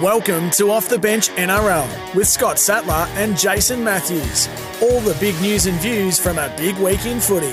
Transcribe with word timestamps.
Welcome 0.00 0.48
to 0.52 0.70
Off 0.70 0.88
the 0.88 0.98
Bench 0.98 1.28
NRL 1.32 2.14
with 2.14 2.26
Scott 2.26 2.58
Sattler 2.58 3.06
and 3.20 3.38
Jason 3.38 3.84
Matthews. 3.84 4.48
All 4.80 5.00
the 5.00 5.14
big 5.20 5.38
news 5.42 5.66
and 5.66 5.78
views 5.80 6.18
from 6.18 6.38
a 6.38 6.50
big 6.56 6.76
week 6.76 7.04
in 7.04 7.20
footy. 7.20 7.52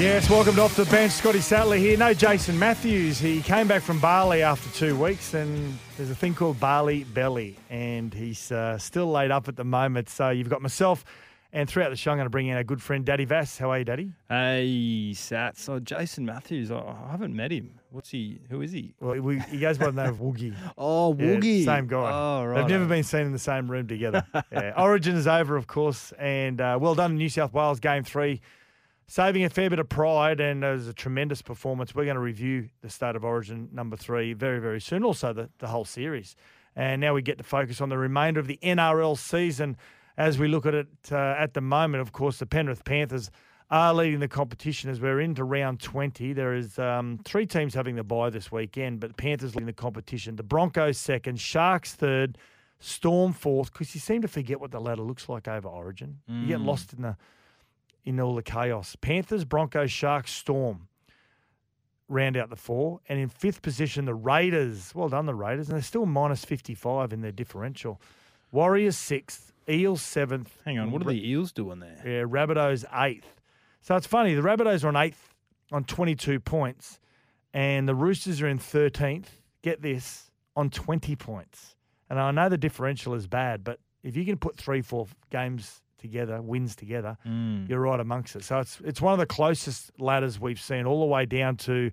Yes, 0.00 0.30
welcome 0.30 0.54
to 0.54 0.62
Off 0.62 0.76
the 0.76 0.84
Bench. 0.84 1.10
Scotty 1.10 1.40
Sattler 1.40 1.78
here. 1.78 1.96
No 1.98 2.14
Jason 2.14 2.56
Matthews. 2.56 3.18
He 3.18 3.42
came 3.42 3.66
back 3.66 3.82
from 3.82 3.98
Bali 3.98 4.44
after 4.44 4.70
two 4.70 4.94
weeks, 4.96 5.34
and 5.34 5.76
there's 5.96 6.10
a 6.10 6.14
thing 6.14 6.32
called 6.32 6.60
Bali 6.60 7.02
belly, 7.02 7.56
and 7.70 8.14
he's 8.14 8.52
uh, 8.52 8.78
still 8.78 9.10
laid 9.10 9.32
up 9.32 9.48
at 9.48 9.56
the 9.56 9.64
moment. 9.64 10.08
So 10.08 10.30
you've 10.30 10.48
got 10.48 10.62
myself, 10.62 11.04
and 11.52 11.68
throughout 11.68 11.90
the 11.90 11.96
show, 11.96 12.10
I'm 12.12 12.16
going 12.16 12.26
to 12.26 12.30
bring 12.30 12.46
in 12.46 12.56
our 12.56 12.64
good 12.64 12.80
friend 12.82 13.04
Daddy 13.04 13.24
Vass. 13.24 13.58
How 13.58 13.70
are 13.70 13.78
you, 13.78 13.84
Daddy? 13.84 14.12
Hey, 14.28 15.10
Sats. 15.14 15.58
So 15.58 15.78
Jason 15.80 16.24
Matthews, 16.24 16.70
I, 16.70 16.78
I 16.78 17.10
haven't 17.10 17.34
met 17.34 17.50
him. 17.50 17.72
What's 17.90 18.10
he? 18.10 18.40
Who 18.50 18.62
is 18.62 18.70
he? 18.70 18.94
Well, 19.00 19.20
we, 19.20 19.40
he 19.40 19.58
goes 19.58 19.76
by 19.78 19.86
the 19.86 19.92
name 20.02 20.10
of 20.10 20.18
Woogie. 20.18 20.54
Oh, 20.78 21.14
Yeah, 21.18 21.26
Woogie. 21.26 21.64
same 21.64 21.88
guy. 21.88 22.10
Oh, 22.12 22.44
right. 22.44 22.60
They've 22.60 22.68
never 22.70 22.86
been 22.86 23.02
seen 23.02 23.22
in 23.22 23.32
the 23.32 23.38
same 23.38 23.68
room 23.70 23.88
together. 23.88 24.24
yeah. 24.52 24.72
Origin 24.76 25.16
is 25.16 25.26
over, 25.26 25.56
of 25.56 25.66
course, 25.66 26.12
and 26.18 26.60
uh, 26.60 26.78
well 26.80 26.94
done, 26.94 27.16
New 27.16 27.28
South 27.28 27.52
Wales 27.52 27.80
game 27.80 28.04
three, 28.04 28.40
saving 29.08 29.42
a 29.44 29.50
fair 29.50 29.68
bit 29.68 29.80
of 29.80 29.88
pride, 29.88 30.38
and 30.38 30.62
it 30.62 30.70
was 30.70 30.86
a 30.86 30.92
tremendous 30.94 31.42
performance. 31.42 31.94
We're 31.96 32.04
going 32.04 32.14
to 32.14 32.20
review 32.20 32.68
the 32.80 32.90
state 32.90 33.16
of 33.16 33.24
Origin 33.24 33.68
number 33.72 33.96
three 33.96 34.34
very, 34.34 34.60
very 34.60 34.80
soon. 34.80 35.02
Also, 35.02 35.32
the, 35.32 35.48
the 35.58 35.66
whole 35.66 35.84
series, 35.84 36.36
and 36.76 37.00
now 37.00 37.12
we 37.14 37.22
get 37.22 37.38
to 37.38 37.44
focus 37.44 37.80
on 37.80 37.88
the 37.88 37.98
remainder 37.98 38.38
of 38.38 38.46
the 38.46 38.60
NRL 38.62 39.18
season 39.18 39.76
as 40.20 40.38
we 40.38 40.48
look 40.48 40.66
at 40.66 40.74
it 40.74 40.88
uh, 41.10 41.34
at 41.38 41.54
the 41.54 41.62
moment. 41.62 42.02
Of 42.02 42.12
course, 42.12 42.38
the 42.38 42.46
Penrith 42.46 42.84
Panthers 42.84 43.30
are 43.70 43.94
leading 43.94 44.20
the 44.20 44.28
competition 44.28 44.90
as 44.90 45.00
we're 45.00 45.20
into 45.20 45.44
round 45.44 45.80
20. 45.80 46.34
There 46.34 46.54
is 46.54 46.78
um, 46.78 47.18
three 47.24 47.46
teams 47.46 47.72
having 47.72 47.96
the 47.96 48.04
bye 48.04 48.28
this 48.28 48.52
weekend, 48.52 49.00
but 49.00 49.08
the 49.08 49.14
Panthers 49.14 49.54
leading 49.54 49.66
the 49.66 49.72
competition. 49.72 50.36
The 50.36 50.42
Broncos 50.42 50.98
second, 50.98 51.40
Sharks 51.40 51.94
third, 51.94 52.36
Storm 52.80 53.32
fourth, 53.32 53.72
because 53.72 53.94
you 53.94 54.00
seem 54.00 54.20
to 54.20 54.28
forget 54.28 54.60
what 54.60 54.72
the 54.72 54.80
ladder 54.80 55.02
looks 55.02 55.28
like 55.28 55.48
over 55.48 55.68
Origin. 55.68 56.18
You 56.28 56.46
get 56.48 56.60
lost 56.60 56.92
in 56.92 57.02
the 57.02 57.16
in 58.04 58.20
all 58.20 58.34
the 58.34 58.42
chaos. 58.42 58.96
Panthers, 59.00 59.44
Broncos, 59.44 59.90
Sharks, 59.90 60.32
Storm 60.32 60.88
round 62.08 62.36
out 62.36 62.50
the 62.50 62.56
four. 62.56 63.00
And 63.08 63.18
in 63.18 63.28
fifth 63.28 63.62
position, 63.62 64.04
the 64.04 64.14
Raiders. 64.14 64.94
Well 64.94 65.08
done, 65.08 65.26
the 65.26 65.34
Raiders. 65.34 65.68
And 65.68 65.76
they're 65.76 65.82
still 65.82 66.06
minus 66.06 66.44
55 66.44 67.12
in 67.12 67.20
their 67.20 67.32
differential. 67.32 68.00
Warriors 68.52 68.96
sixth, 68.96 69.49
Eels 69.68 70.02
seventh. 70.02 70.56
Hang 70.64 70.78
on, 70.78 70.90
what 70.90 71.02
are 71.02 71.06
the 71.06 71.28
Eels 71.28 71.52
doing 71.52 71.80
there? 71.80 72.00
Yeah, 72.04 72.22
Rabbitohs 72.24 72.84
eighth. 73.02 73.40
So 73.82 73.96
it's 73.96 74.06
funny. 74.06 74.34
The 74.34 74.42
Rabbitohs 74.42 74.84
are 74.84 74.88
on 74.88 74.96
eighth 74.96 75.34
on 75.72 75.84
22 75.84 76.40
points, 76.40 76.98
and 77.54 77.88
the 77.88 77.94
Roosters 77.94 78.42
are 78.42 78.48
in 78.48 78.58
13th. 78.58 79.26
Get 79.62 79.82
this 79.82 80.30
on 80.56 80.70
20 80.70 81.16
points. 81.16 81.76
And 82.08 82.18
I 82.18 82.30
know 82.32 82.48
the 82.48 82.58
differential 82.58 83.14
is 83.14 83.26
bad, 83.26 83.62
but 83.62 83.78
if 84.02 84.16
you 84.16 84.24
can 84.24 84.36
put 84.36 84.56
three, 84.56 84.82
four 84.82 85.06
games 85.30 85.80
together, 85.98 86.40
wins 86.42 86.74
together, 86.74 87.16
you're 87.68 87.80
right 87.80 88.00
amongst 88.00 88.34
it. 88.36 88.42
So 88.44 88.58
it's 88.58 88.80
it's 88.84 89.00
one 89.00 89.12
of 89.12 89.18
the 89.18 89.26
closest 89.26 89.92
ladders 90.00 90.40
we've 90.40 90.60
seen, 90.60 90.86
all 90.86 91.00
the 91.00 91.06
way 91.06 91.24
down 91.26 91.56
to 91.58 91.90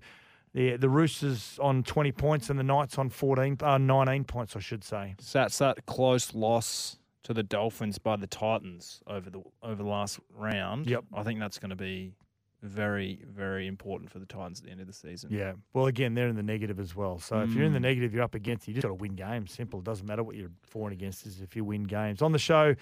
the 0.54 0.76
the 0.76 0.88
Roosters 0.88 1.58
on 1.62 1.82
20 1.84 2.10
points 2.12 2.50
and 2.50 2.58
the 2.58 2.64
Knights 2.64 2.98
on 2.98 3.10
14, 3.10 3.58
uh, 3.62 3.78
19 3.78 4.24
points, 4.24 4.56
I 4.56 4.60
should 4.60 4.82
say. 4.82 5.14
So 5.20 5.38
that's 5.40 5.58
that 5.58 5.86
close 5.86 6.34
loss 6.34 6.98
to 7.24 7.34
the 7.34 7.42
Dolphins 7.42 7.98
by 7.98 8.16
the 8.16 8.26
Titans 8.26 9.00
over 9.06 9.28
the 9.30 9.42
over 9.62 9.82
the 9.82 9.88
last 9.88 10.20
round. 10.34 10.86
Yep. 10.88 11.04
I 11.14 11.22
think 11.22 11.40
that's 11.40 11.58
going 11.58 11.70
to 11.70 11.76
be 11.76 12.14
very, 12.62 13.22
very 13.30 13.66
important 13.68 14.10
for 14.10 14.18
the 14.18 14.26
Titans 14.26 14.58
at 14.60 14.64
the 14.66 14.70
end 14.72 14.80
of 14.80 14.86
the 14.88 14.92
season. 14.92 15.30
Yeah. 15.32 15.52
Well, 15.74 15.86
again, 15.86 16.14
they're 16.14 16.26
in 16.28 16.34
the 16.36 16.42
negative 16.42 16.80
as 16.80 16.96
well. 16.96 17.18
So 17.20 17.40
if 17.40 17.52
you're 17.52 17.64
in 17.64 17.72
the 17.72 17.78
Mm. 17.78 17.82
negative, 17.82 18.12
you're 18.14 18.24
up 18.24 18.34
against. 18.34 18.66
You 18.66 18.74
just 18.74 18.82
got 18.82 18.88
to 18.88 18.94
win 18.94 19.14
games. 19.14 19.52
Simple. 19.52 19.78
It 19.78 19.84
doesn't 19.84 20.06
matter 20.06 20.24
what 20.24 20.34
you're 20.36 20.50
for 20.62 20.88
and 20.88 20.92
against. 20.92 21.24
Is 21.26 21.40
if 21.40 21.54
you 21.54 21.64
win 21.64 21.84
games. 21.84 22.20
On 22.22 22.32
the 22.32 22.38
show 22.38 22.74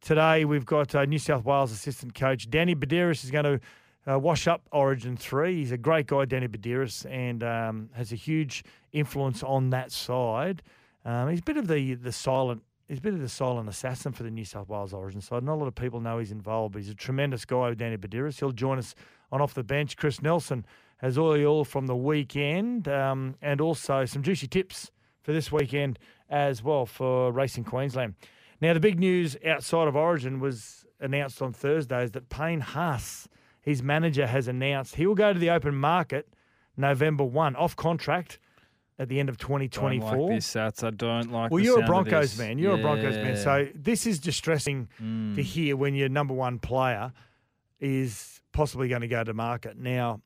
today, 0.00 0.44
we've 0.44 0.66
got 0.66 0.94
uh, 0.94 1.04
New 1.04 1.18
South 1.18 1.44
Wales 1.44 1.70
assistant 1.72 2.14
coach 2.14 2.50
Danny 2.50 2.74
Buderus 2.74 3.24
is 3.24 3.30
going 3.30 3.44
to. 3.44 3.60
Uh, 4.04 4.18
wash 4.18 4.48
up 4.48 4.62
Origin 4.72 5.16
three. 5.16 5.58
He's 5.58 5.70
a 5.70 5.78
great 5.78 6.08
guy, 6.08 6.24
Danny 6.24 6.48
Buderus, 6.48 7.08
and 7.08 7.44
um, 7.44 7.88
has 7.94 8.10
a 8.10 8.16
huge 8.16 8.64
influence 8.90 9.44
on 9.44 9.70
that 9.70 9.92
side. 9.92 10.60
Um, 11.04 11.28
he's 11.28 11.38
a 11.38 11.42
bit 11.44 11.56
of 11.56 11.68
the 11.68 11.94
the 11.94 12.10
silent. 12.10 12.64
He's 12.92 12.98
a 12.98 13.00
bit 13.00 13.14
of 13.14 13.20
the 13.20 13.28
silent 13.30 13.70
assassin 13.70 14.12
for 14.12 14.22
the 14.22 14.30
New 14.30 14.44
South 14.44 14.68
Wales 14.68 14.92
Origin 14.92 15.22
side. 15.22 15.42
Not 15.42 15.54
a 15.54 15.60
lot 15.60 15.66
of 15.66 15.74
people 15.74 15.98
know 15.98 16.18
he's 16.18 16.30
involved, 16.30 16.74
but 16.74 16.82
he's 16.82 16.90
a 16.90 16.94
tremendous 16.94 17.46
guy, 17.46 17.72
Danny 17.72 17.96
Buderus. 17.96 18.38
He'll 18.38 18.52
join 18.52 18.76
us 18.76 18.94
on 19.30 19.40
off 19.40 19.54
the 19.54 19.64
bench. 19.64 19.96
Chris 19.96 20.20
Nelson 20.20 20.66
has 20.98 21.16
all 21.16 21.32
the 21.32 21.46
all 21.46 21.64
from 21.64 21.86
the 21.86 21.96
weekend, 21.96 22.88
um, 22.88 23.36
and 23.40 23.62
also 23.62 24.04
some 24.04 24.22
juicy 24.22 24.46
tips 24.46 24.90
for 25.22 25.32
this 25.32 25.50
weekend 25.50 25.98
as 26.28 26.62
well 26.62 26.84
for 26.84 27.32
Racing 27.32 27.64
Queensland. 27.64 28.14
Now, 28.60 28.74
the 28.74 28.80
big 28.80 28.98
news 28.98 29.38
outside 29.42 29.88
of 29.88 29.96
Origin 29.96 30.38
was 30.38 30.84
announced 31.00 31.40
on 31.40 31.54
Thursday 31.54 32.04
is 32.04 32.10
that 32.10 32.28
Payne 32.28 32.60
Haas, 32.60 33.26
his 33.62 33.82
manager, 33.82 34.26
has 34.26 34.48
announced 34.48 34.96
he 34.96 35.06
will 35.06 35.14
go 35.14 35.32
to 35.32 35.38
the 35.38 35.48
open 35.48 35.76
market 35.76 36.28
November 36.76 37.24
1, 37.24 37.56
off 37.56 37.74
contract 37.74 38.38
at 39.02 39.08
the 39.08 39.20
end 39.20 39.28
of 39.28 39.36
Don't 39.36 39.48
2024. 39.48 40.16
like 40.16 40.36
this, 40.36 40.52
Sats. 40.54 40.82
I 40.84 40.90
don't 40.90 41.30
like. 41.30 41.50
Well, 41.50 41.62
you're 41.62 41.82
a 41.82 41.86
Broncos 41.86 42.38
man. 42.38 42.58
You're 42.58 42.74
a 42.74 42.78
Broncos 42.82 43.16
man. 43.16 43.36
So 43.36 43.68
this 43.74 44.06
is 44.06 44.18
distressing 44.18 44.88
Mm. 45.02 45.34
to 45.34 45.42
hear 45.42 45.76
when 45.76 45.94
your 45.94 46.08
number 46.08 46.34
one 46.34 46.58
player 46.58 47.12
is 47.80 48.40
possibly 48.52 48.88
going 48.88 49.00
to 49.02 49.08
go 49.08 49.24
to 49.24 49.34
market. 49.34 49.76
Now, 49.76 50.20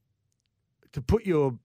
to 0.92 1.00
put 1.00 1.24
your 1.26 1.58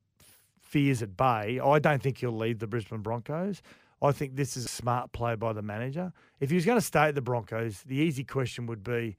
fears 0.60 1.02
at 1.02 1.16
bay, 1.18 1.60
I 1.60 1.80
don't 1.80 2.02
think 2.02 2.20
he'll 2.20 2.32
leave 2.36 2.60
the 2.60 2.68
Brisbane 2.68 3.02
Broncos. 3.02 3.62
I 4.02 4.12
think 4.12 4.36
this 4.36 4.58
is 4.58 4.66
a 4.66 4.70
smart 4.70 5.12
play 5.12 5.36
by 5.36 5.54
the 5.54 5.62
manager. 5.62 6.12
If 6.40 6.50
he 6.50 6.56
was 6.56 6.66
going 6.66 6.78
to 6.80 6.86
stay 6.86 7.04
at 7.10 7.16
the 7.16 7.22
Broncos, 7.22 7.84
the 7.84 7.96
easy 7.98 8.24
question 8.24 8.66
would 8.68 8.84
be, 8.84 9.16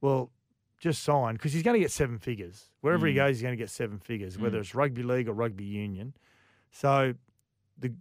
well, 0.00 0.30
just 0.78 1.02
sign 1.02 1.34
because 1.34 1.52
he's 1.52 1.62
going 1.62 1.74
to 1.74 1.80
get 1.80 1.90
seven 1.90 2.18
figures. 2.18 2.70
Wherever 2.80 3.06
he 3.06 3.12
Mm. 3.12 3.16
goes, 3.16 3.36
he's 3.36 3.42
going 3.42 3.52
to 3.52 3.62
get 3.62 3.70
seven 3.70 3.98
figures, 3.98 4.38
whether 4.38 4.58
Mm. 4.58 4.60
it's 4.60 4.74
rugby 4.74 5.02
league 5.02 5.28
or 5.28 5.32
rugby 5.32 5.64
union. 5.64 6.14
So 6.70 7.14
the 7.80 7.92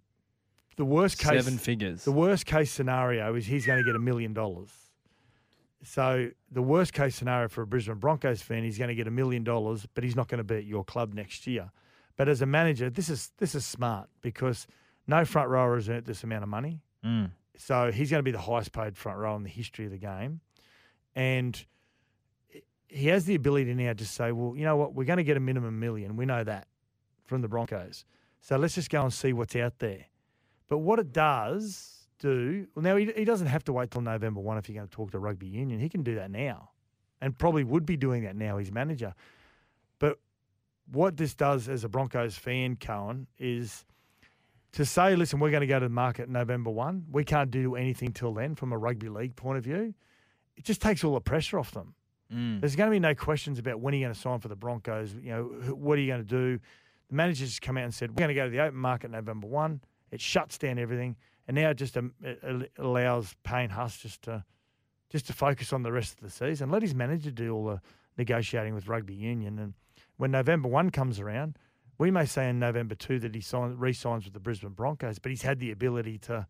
the 0.77 0.85
worst 0.85 1.19
case 1.19 1.43
seven 1.43 1.57
figures. 1.57 2.05
the 2.05 2.11
worst 2.11 2.45
case 2.45 2.71
scenario 2.71 3.35
is 3.35 3.45
he's 3.45 3.65
going 3.65 3.79
to 3.79 3.85
get 3.85 3.95
a 3.95 3.99
million 3.99 4.33
dollars. 4.33 4.69
So 5.83 6.29
the 6.51 6.61
worst 6.61 6.93
case 6.93 7.15
scenario 7.15 7.47
for 7.47 7.61
a 7.61 7.67
Brisbane 7.67 7.95
Broncos 7.95 8.41
fan, 8.41 8.63
he's 8.63 8.77
going 8.77 8.89
to 8.89 8.95
get 8.95 9.07
a 9.07 9.11
million 9.11 9.43
dollars, 9.43 9.87
but 9.93 10.03
he's 10.03 10.15
not 10.15 10.27
going 10.27 10.39
to 10.39 10.43
be 10.43 10.55
at 10.55 10.65
your 10.65 10.83
club 10.83 11.13
next 11.13 11.47
year. 11.47 11.71
But 12.17 12.27
as 12.27 12.41
a 12.41 12.45
manager, 12.45 12.89
this 12.89 13.09
is 13.09 13.31
this 13.37 13.55
is 13.55 13.65
smart 13.65 14.09
because 14.21 14.67
no 15.07 15.25
front 15.25 15.49
rower 15.49 15.75
has 15.75 15.89
earned 15.89 16.05
this 16.05 16.23
amount 16.23 16.43
of 16.43 16.49
money. 16.49 16.81
Mm. 17.03 17.31
So 17.57 17.91
he's 17.91 18.09
going 18.09 18.19
to 18.19 18.23
be 18.23 18.31
the 18.31 18.39
highest 18.39 18.71
paid 18.71 18.97
front 18.97 19.17
row 19.19 19.35
in 19.35 19.43
the 19.43 19.49
history 19.49 19.85
of 19.85 19.91
the 19.91 19.97
game. 19.97 20.41
And 21.15 21.63
he 22.87 23.07
has 23.07 23.25
the 23.25 23.35
ability 23.35 23.73
now 23.73 23.93
to 23.93 24.05
say, 24.05 24.31
well, 24.31 24.55
you 24.55 24.63
know 24.63 24.75
what, 24.75 24.93
we're 24.93 25.05
going 25.05 25.17
to 25.17 25.23
get 25.23 25.37
a 25.37 25.41
minimum 25.41 25.79
million. 25.79 26.15
We 26.15 26.25
know 26.25 26.43
that 26.43 26.67
from 27.25 27.41
the 27.41 27.47
Broncos. 27.47 28.05
So 28.41 28.57
let's 28.57 28.75
just 28.75 28.89
go 28.89 29.01
and 29.01 29.13
see 29.13 29.33
what's 29.33 29.55
out 29.55 29.79
there. 29.79 30.05
But 30.67 30.79
what 30.79 30.99
it 30.99 31.11
does 31.11 32.07
do, 32.19 32.67
well, 32.75 32.83
now 32.83 32.95
he, 32.95 33.11
he 33.15 33.25
doesn't 33.25 33.47
have 33.47 33.63
to 33.65 33.73
wait 33.73 33.91
till 33.91 34.01
November 34.01 34.39
1 34.39 34.57
if 34.57 34.69
you're 34.69 34.75
going 34.75 34.87
to 34.87 34.95
talk 34.95 35.11
to 35.11 35.19
rugby 35.19 35.47
union. 35.47 35.79
He 35.79 35.89
can 35.89 36.03
do 36.03 36.15
that 36.15 36.31
now 36.31 36.69
and 37.21 37.37
probably 37.37 37.63
would 37.63 37.85
be 37.85 37.97
doing 37.97 38.23
that 38.23 38.35
now, 38.35 38.57
he's 38.57 38.71
manager. 38.71 39.13
But 39.99 40.19
what 40.91 41.17
this 41.17 41.33
does 41.35 41.67
as 41.67 41.83
a 41.83 41.89
Broncos 41.89 42.37
fan, 42.37 42.75
Coen, 42.77 43.25
is 43.37 43.85
to 44.73 44.85
say, 44.85 45.15
listen, 45.15 45.39
we're 45.39 45.51
going 45.51 45.61
to 45.61 45.67
go 45.67 45.79
to 45.79 45.85
the 45.85 45.93
market 45.93 46.29
November 46.29 46.69
1. 46.69 47.07
We 47.11 47.23
can't 47.23 47.51
do 47.51 47.75
anything 47.75 48.13
till 48.13 48.33
then 48.33 48.55
from 48.55 48.71
a 48.71 48.77
rugby 48.77 49.09
league 49.09 49.35
point 49.35 49.57
of 49.57 49.63
view. 49.63 49.93
It 50.55 50.63
just 50.63 50.81
takes 50.81 51.03
all 51.03 51.13
the 51.13 51.21
pressure 51.21 51.59
off 51.59 51.71
them. 51.71 51.95
Mm. 52.33 52.59
There's 52.59 52.75
going 52.75 52.89
to 52.89 52.91
be 52.91 52.99
no 52.99 53.15
questions 53.15 53.59
about 53.59 53.79
when 53.79 53.93
are 53.93 53.97
you 53.97 54.05
going 54.05 54.13
to 54.13 54.19
sign 54.19 54.39
for 54.39 54.49
the 54.49 54.55
Broncos. 54.55 55.13
You 55.15 55.31
know, 55.31 55.43
what 55.73 55.97
are 55.97 56.01
you 56.01 56.07
going 56.07 56.25
to 56.25 56.27
do? 56.27 56.59
The 57.09 57.15
manager 57.15 57.45
just 57.45 57.61
come 57.61 57.77
out 57.77 57.85
and 57.85 57.93
said, 57.93 58.11
we're 58.11 58.19
going 58.19 58.29
to 58.29 58.35
go 58.35 58.45
to 58.45 58.51
the 58.51 58.59
open 58.59 58.79
market 58.79 59.11
November 59.11 59.47
1. 59.47 59.81
It 60.11 60.21
shuts 60.21 60.57
down 60.57 60.77
everything. 60.77 61.15
And 61.47 61.55
now 61.55 61.71
it 61.71 61.75
just 61.75 61.97
um, 61.97 62.13
it 62.21 62.71
allows 62.77 63.35
Payne 63.43 63.69
Haas 63.69 63.97
just 63.97 64.21
to, 64.23 64.43
just 65.09 65.25
to 65.27 65.33
focus 65.33 65.73
on 65.73 65.81
the 65.81 65.91
rest 65.91 66.13
of 66.13 66.21
the 66.21 66.29
season. 66.29 66.69
Let 66.69 66.83
his 66.83 66.93
manager 66.93 67.31
do 67.31 67.55
all 67.55 67.65
the 67.65 67.81
negotiating 68.17 68.75
with 68.75 68.87
rugby 68.87 69.15
union. 69.15 69.57
And 69.57 69.73
when 70.17 70.29
November 70.31 70.69
1 70.69 70.91
comes 70.91 71.19
around, 71.19 71.57
we 71.97 72.11
may 72.11 72.25
say 72.25 72.49
in 72.49 72.59
November 72.59 72.95
2 72.95 73.19
that 73.19 73.33
he 73.33 73.41
sign, 73.41 73.75
re-signs 73.77 74.25
with 74.25 74.33
the 74.33 74.39
Brisbane 74.39 74.71
Broncos, 74.71 75.19
but 75.19 75.31
he's 75.31 75.41
had 75.41 75.59
the 75.59 75.71
ability 75.71 76.17
to 76.19 76.47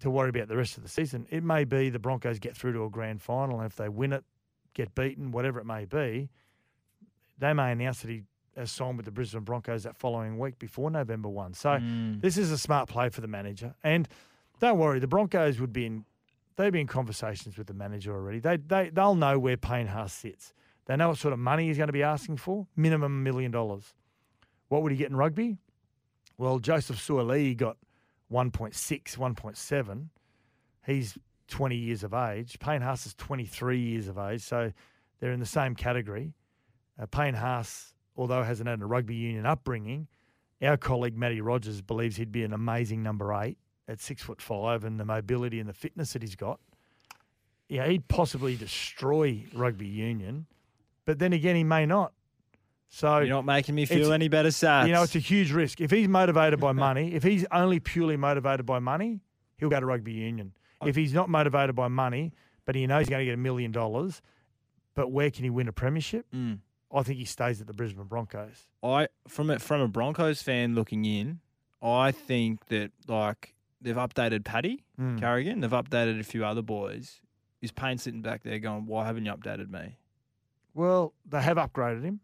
to 0.00 0.10
worry 0.10 0.28
about 0.28 0.46
the 0.46 0.56
rest 0.56 0.76
of 0.76 0.84
the 0.84 0.88
season. 0.88 1.26
It 1.28 1.42
may 1.42 1.64
be 1.64 1.90
the 1.90 1.98
Broncos 1.98 2.38
get 2.38 2.56
through 2.56 2.72
to 2.74 2.84
a 2.84 2.88
grand 2.88 3.20
final, 3.20 3.58
and 3.58 3.66
if 3.66 3.74
they 3.74 3.88
win 3.88 4.12
it, 4.12 4.22
get 4.72 4.94
beaten, 4.94 5.32
whatever 5.32 5.58
it 5.58 5.64
may 5.64 5.86
be, 5.86 6.30
they 7.36 7.52
may 7.52 7.72
announce 7.72 8.02
that 8.02 8.10
he 8.10 8.22
signed 8.66 8.96
with 8.96 9.06
the 9.06 9.12
Brisbane 9.12 9.42
Broncos 9.42 9.82
that 9.84 9.96
following 9.96 10.38
week 10.38 10.58
before 10.58 10.90
November 10.90 11.28
1. 11.28 11.54
So 11.54 11.70
Mm. 11.70 12.20
this 12.20 12.36
is 12.38 12.50
a 12.50 12.58
smart 12.58 12.88
play 12.88 13.08
for 13.08 13.20
the 13.20 13.28
manager. 13.28 13.74
And 13.84 14.08
don't 14.60 14.78
worry, 14.78 14.98
the 14.98 15.06
Broncos 15.06 15.60
would 15.60 15.72
be 15.72 15.86
in 15.86 16.04
they'd 16.56 16.70
be 16.72 16.80
in 16.80 16.88
conversations 16.88 17.56
with 17.56 17.68
the 17.68 17.74
manager 17.74 18.12
already. 18.14 18.40
They 18.40 18.56
they 18.56 18.90
they'll 18.90 19.14
know 19.14 19.38
where 19.38 19.56
Payne 19.56 19.88
sits. 20.08 20.52
They 20.86 20.96
know 20.96 21.08
what 21.10 21.18
sort 21.18 21.32
of 21.32 21.38
money 21.38 21.68
he's 21.68 21.76
going 21.76 21.86
to 21.88 21.92
be 21.92 22.02
asking 22.02 22.38
for, 22.38 22.66
minimum 22.74 23.12
a 23.12 23.22
million 23.22 23.50
dollars. 23.50 23.94
What 24.68 24.82
would 24.82 24.90
he 24.90 24.98
get 24.98 25.10
in 25.10 25.16
rugby? 25.16 25.58
Well, 26.36 26.58
Joseph 26.58 26.96
Suaalii 26.96 27.56
got 27.56 27.76
1.6, 28.32 29.16
1.7. 29.16 30.08
He's 30.86 31.18
20 31.48 31.76
years 31.76 32.02
of 32.04 32.14
age. 32.14 32.58
Payne 32.58 32.82
Haas 32.82 33.06
is 33.06 33.14
23 33.14 33.78
years 33.78 34.08
of 34.08 34.18
age, 34.18 34.42
so 34.42 34.72
they're 35.20 35.32
in 35.32 35.40
the 35.40 35.46
same 35.46 35.74
category. 35.74 36.34
Uh, 37.00 37.06
Payne 37.06 37.34
Haas, 37.34 37.94
although 38.18 38.42
hasn't 38.42 38.68
had 38.68 38.82
a 38.82 38.86
rugby 38.86 39.14
union 39.14 39.46
upbringing, 39.46 40.08
our 40.60 40.76
colleague 40.76 41.16
Matty 41.16 41.40
Rogers 41.40 41.80
believes 41.80 42.16
he'd 42.16 42.32
be 42.32 42.42
an 42.44 42.52
amazing 42.52 43.02
number 43.02 43.32
eight 43.32 43.56
at 43.86 44.00
six 44.00 44.22
foot 44.22 44.42
five 44.42 44.84
and 44.84 45.00
the 45.00 45.04
mobility 45.04 45.60
and 45.60 45.68
the 45.68 45.72
fitness 45.72 46.12
that 46.12 46.20
he's 46.22 46.34
got. 46.36 46.60
Yeah, 47.68 47.86
he'd 47.86 48.08
possibly 48.08 48.56
destroy 48.56 49.44
rugby 49.54 49.86
union, 49.86 50.46
but 51.04 51.18
then 51.18 51.32
again, 51.32 51.54
he 51.56 51.64
may 51.64 51.86
not. 51.86 52.12
So 52.90 53.18
You're 53.18 53.28
not 53.28 53.44
making 53.44 53.74
me 53.74 53.84
feel 53.84 54.12
any 54.14 54.28
better, 54.28 54.48
Sats. 54.48 54.86
you 54.86 54.94
know, 54.94 55.02
it's 55.02 55.14
a 55.14 55.18
huge 55.18 55.52
risk. 55.52 55.78
If 55.80 55.90
he's 55.90 56.08
motivated 56.08 56.58
by 56.58 56.72
money, 56.86 57.14
if 57.14 57.22
he's 57.22 57.44
only 57.52 57.80
purely 57.80 58.16
motivated 58.16 58.64
by 58.64 58.78
money, 58.78 59.20
he'll 59.58 59.68
go 59.68 59.78
to 59.78 59.84
rugby 59.86 60.12
union. 60.12 60.52
If 60.84 60.96
he's 60.96 61.12
not 61.12 61.28
motivated 61.28 61.74
by 61.76 61.88
money, 61.88 62.32
but 62.64 62.74
he 62.74 62.86
knows 62.86 63.00
he's 63.00 63.10
going 63.10 63.20
to 63.20 63.24
get 63.26 63.34
a 63.34 63.36
million 63.36 63.72
dollars, 63.72 64.22
but 64.94 65.10
where 65.12 65.30
can 65.30 65.44
he 65.44 65.50
win 65.50 65.68
a 65.68 65.72
premiership? 65.72 66.24
Mm. 66.34 66.60
I 66.92 67.02
think 67.02 67.18
he 67.18 67.24
stays 67.24 67.60
at 67.60 67.66
the 67.66 67.72
Brisbane 67.74 68.04
Broncos. 68.06 68.66
I 68.82 69.08
from 69.26 69.50
a 69.50 69.58
from 69.58 69.80
a 69.80 69.88
Broncos 69.88 70.42
fan 70.42 70.74
looking 70.74 71.04
in, 71.04 71.40
I 71.82 72.12
think 72.12 72.66
that 72.66 72.92
like 73.06 73.54
they've 73.80 73.94
updated 73.96 74.44
Paddy 74.44 74.84
Mm. 74.98 75.20
Carrigan, 75.20 75.60
they've 75.60 75.70
updated 75.70 76.18
a 76.18 76.24
few 76.24 76.44
other 76.44 76.62
boys. 76.62 77.20
Is 77.60 77.70
Payne 77.72 77.98
sitting 77.98 78.22
back 78.22 78.42
there 78.42 78.58
going, 78.58 78.86
"Why 78.86 79.04
haven't 79.06 79.24
you 79.26 79.32
updated 79.32 79.68
me?" 79.70 79.96
Well, 80.74 81.12
they 81.26 81.42
have 81.42 81.56
upgraded 81.56 82.02
him 82.04 82.20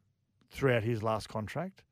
throughout 0.51 0.83
his 0.85 1.03
last 1.03 1.29
contract, 1.29 1.85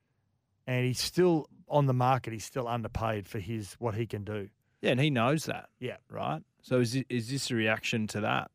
and 0.67 0.85
he's 0.87 1.01
still 1.01 1.49
on 1.69 1.87
the 1.87 1.93
market. 1.95 2.33
He's 2.33 2.45
still 2.45 2.69
underpaid 2.69 3.27
for 3.29 3.39
his 3.39 3.75
what 3.75 3.95
he 3.95 4.07
can 4.07 4.25
do. 4.25 4.49
Yeah, 4.81 4.91
and 4.93 5.01
he 5.01 5.11
knows 5.11 5.45
that. 5.47 5.69
Yeah. 5.79 5.97
right. 6.09 6.43
So 6.63 6.81
is 6.81 6.95
is 7.09 7.29
this 7.31 7.51
a 7.51 7.55
reaction 7.55 8.07
to 8.09 8.21
that? 8.23 8.51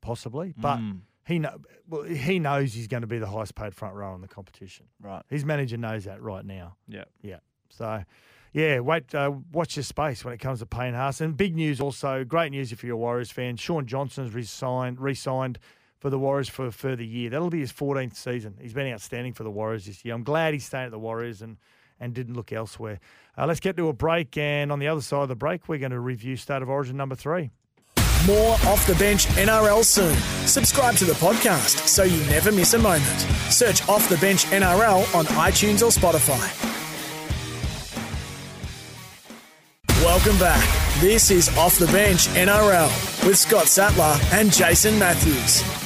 Possibly, 0.00 0.54
but 0.56 0.78
Mm, 0.78 1.00
he 1.30 1.38
know 1.38 1.58
well, 1.88 2.02
he 2.02 2.38
knows 2.38 2.72
he's 2.72 2.88
going 2.88 3.00
to 3.02 3.06
be 3.06 3.18
the 3.18 3.26
highest 3.26 3.54
paid 3.54 3.74
front 3.74 3.94
row 3.94 4.14
in 4.14 4.20
the 4.20 4.28
competition. 4.28 4.86
right. 5.00 5.22
His 5.28 5.44
manager 5.44 5.76
knows 5.76 6.04
that 6.04 6.22
right 6.22 6.44
now. 6.44 6.76
Yeah. 6.88 7.04
Yeah. 7.22 7.38
So, 7.68 8.04
yeah, 8.52 8.80
wait, 8.80 9.14
uh, 9.14 9.32
watch 9.52 9.76
your 9.76 9.84
space 9.84 10.24
when 10.24 10.34
it 10.34 10.40
comes 10.40 10.58
to 10.58 10.66
Payne 10.66 10.94
Haas. 10.94 11.20
And 11.20 11.36
big 11.36 11.54
news 11.54 11.80
also, 11.80 12.24
great 12.24 12.50
news 12.50 12.72
if 12.72 12.82
you're 12.82 12.94
a 12.94 12.98
Warriors 12.98 13.30
fan. 13.30 13.56
Shaun 13.56 13.86
Johnson's 13.86 14.34
resigned, 14.34 15.00
re-signed 15.00 15.58
for 15.98 16.10
the 16.10 16.18
Warriors 16.18 16.48
for 16.48 16.66
a 16.66 16.72
further 16.72 17.04
year. 17.04 17.30
That'll 17.30 17.50
be 17.50 17.60
his 17.60 17.72
14th 17.72 18.16
season. 18.16 18.56
He's 18.60 18.72
been 18.72 18.92
outstanding 18.92 19.34
for 19.34 19.44
the 19.44 19.50
Warriors 19.50 19.86
this 19.86 20.04
year. 20.04 20.14
I'm 20.14 20.24
glad 20.24 20.52
he's 20.54 20.64
staying 20.64 20.86
at 20.86 20.90
the 20.90 20.98
Warriors 20.98 21.42
and 21.42 21.58
and 22.00 22.14
didn't 22.14 22.34
look 22.34 22.50
elsewhere. 22.50 22.98
Uh, 23.36 23.46
let's 23.46 23.60
get 23.60 23.76
to 23.76 23.88
a 23.88 23.92
break. 23.92 24.36
And 24.38 24.72
on 24.72 24.78
the 24.78 24.88
other 24.88 25.02
side 25.02 25.22
of 25.22 25.28
the 25.28 25.36
break, 25.36 25.68
we're 25.68 25.78
going 25.78 25.92
to 25.92 26.00
review 26.00 26.34
State 26.34 26.62
of 26.62 26.70
Origin 26.70 26.96
number 26.96 27.14
three. 27.14 27.50
More 28.26 28.52
off 28.66 28.86
the 28.86 28.94
bench 28.96 29.26
NRL 29.28 29.82
soon. 29.82 30.14
Subscribe 30.46 30.94
to 30.96 31.06
the 31.06 31.14
podcast 31.14 31.88
so 31.88 32.02
you 32.02 32.18
never 32.26 32.52
miss 32.52 32.74
a 32.74 32.78
moment. 32.78 33.02
Search 33.48 33.88
Off 33.88 34.10
the 34.10 34.18
Bench 34.18 34.44
NRL 34.46 35.14
on 35.14 35.24
iTunes 35.26 35.80
or 35.82 35.90
Spotify. 35.90 36.38
Welcome 40.04 40.38
back. 40.38 40.62
This 41.00 41.30
is 41.30 41.48
Off 41.56 41.78
the 41.78 41.86
Bench 41.86 42.26
NRL 42.28 43.26
with 43.26 43.38
Scott 43.38 43.66
Sattler 43.66 44.18
and 44.32 44.52
Jason 44.52 44.98
Matthews. 44.98 45.79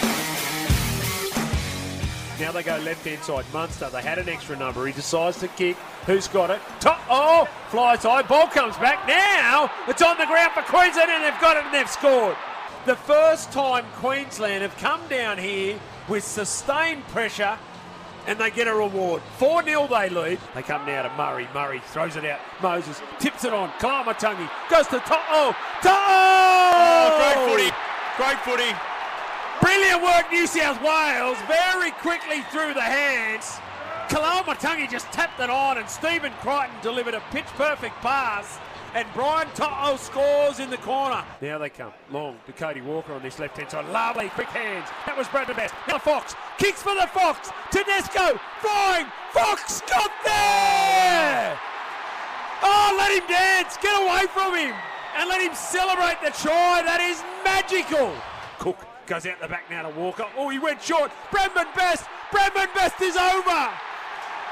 Now 2.41 2.51
they 2.51 2.63
go 2.65 2.77
left 2.79 3.05
hand 3.05 3.23
side. 3.23 3.45
Munster, 3.53 3.89
they 3.91 4.03
had 4.03 4.19
an 4.19 4.29
extra 4.29 4.57
number. 4.57 4.87
He 4.87 4.93
decides 4.93 5.39
to 5.41 5.49
kick. 5.49 5.77
Who's 6.07 6.27
got 6.27 6.51
it? 6.51 6.61
Top, 6.81 7.01
oh, 7.09 7.49
flies 7.69 8.03
high. 8.03 8.23
Ball 8.23 8.49
comes 8.49 8.77
back. 8.77 9.07
Now 9.07 9.71
it's 9.87 10.03
on 10.03 10.19
the 10.19 10.27
ground 10.27 10.53
for 10.53 10.63
Queensland 10.63 11.11
and 11.11 11.25
they've 11.25 11.41
got 11.41 11.57
it 11.57 11.65
and 11.65 11.75
they've 11.75 11.89
scored. 11.89 12.37
The 12.87 12.97
first 12.97 13.53
time 13.53 13.85
Queensland 13.97 14.63
have 14.63 14.77
come 14.77 15.01
down 15.09 15.39
here 15.39 15.79
with 16.09 16.25
sustained 16.25 17.07
pressure 17.09 17.57
and 18.27 18.39
they 18.39 18.51
get 18.51 18.67
a 18.67 18.75
reward. 18.75 19.23
4 19.39 19.63
0 19.65 19.87
they 19.87 20.09
lead. 20.09 20.39
They 20.55 20.63
come 20.63 20.85
now 20.87 21.03
to 21.03 21.17
Murray. 21.17 21.49
Murray 21.55 21.81
throws 21.87 22.17
it 22.17 22.25
out. 22.25 22.41
Moses 22.63 23.01
tips 23.19 23.45
it 23.45 23.53
on. 23.53 23.71
Koloamatangi 23.79 24.51
goes 24.69 24.89
to 24.89 24.99
top. 25.01 25.25
Oh, 25.31 25.57
top. 25.83 26.75
Oh, 26.75 27.17
great 27.21 27.71
footy. 27.71 27.77
Great 28.17 28.39
footy. 28.41 28.94
Brilliant 29.61 30.03
work, 30.03 30.31
New 30.31 30.47
South 30.47 30.81
Wales. 30.83 31.39
Very 31.47 31.91
quickly 31.93 32.43
through 32.51 32.75
the 32.75 32.83
hands. 32.83 33.59
Koloamatangi 34.09 34.91
just 34.91 35.07
tapped 35.13 35.41
it 35.41 35.51
on, 35.51 35.79
and 35.79 35.89
Stephen 35.89 36.33
Crichton 36.41 36.77
delivered 36.83 37.15
a 37.15 37.23
pitch 37.31 37.47
perfect 37.57 37.95
pass. 37.97 38.59
And 38.95 39.09
Brian 39.13 39.49
To'o 39.55 39.97
scores 39.97 40.61
in 40.61 40.71
the 40.71 40.77
corner. 40.77 41.25
Now 41.43 41.59
they 41.59 41.69
come. 41.69 41.93
Long 42.13 42.39
to 42.47 42.53
Cody 42.53 42.81
Walker 42.81 43.13
on 43.13 43.23
this 43.23 43.41
left 43.41 43.57
hand 43.57 43.71
side. 43.71 43.89
Lovely, 43.89 44.29
quick 44.29 44.47
hands. 44.49 44.89
That 45.05 45.17
was 45.19 45.27
Bradman 45.27 45.57
Best. 45.57 45.75
Now 45.89 45.99
Fox 45.99 46.37
kicks 46.59 46.81
for 46.81 46.95
the 46.95 47.09
Fox. 47.09 47.51
Tedesco 47.73 48.39
flying. 48.61 49.07
Fox 49.33 49.81
got 49.91 50.13
there. 50.23 51.59
Oh, 52.63 52.95
let 52.97 53.11
him 53.19 53.27
dance. 53.27 53.77
Get 53.79 54.01
away 54.01 54.27
from 54.31 54.55
him. 54.55 54.75
And 55.19 55.29
let 55.29 55.41
him 55.41 55.55
celebrate 55.55 56.23
the 56.23 56.31
try. 56.31 56.83
That 56.87 57.01
is 57.01 57.25
magical. 57.43 58.15
Cook 58.61 58.79
goes 59.07 59.27
out 59.27 59.41
the 59.41 59.49
back 59.49 59.71
now 59.71 59.83
to 59.83 59.99
Walker. 59.99 60.27
Oh, 60.37 60.49
he 60.49 60.59
went 60.59 60.83
short. 60.83 61.13
Bradman 61.31 61.75
Best. 61.75 62.05
Bradman 62.31 62.73
Best 62.75 63.01
is 63.01 63.17
over. 63.17 63.71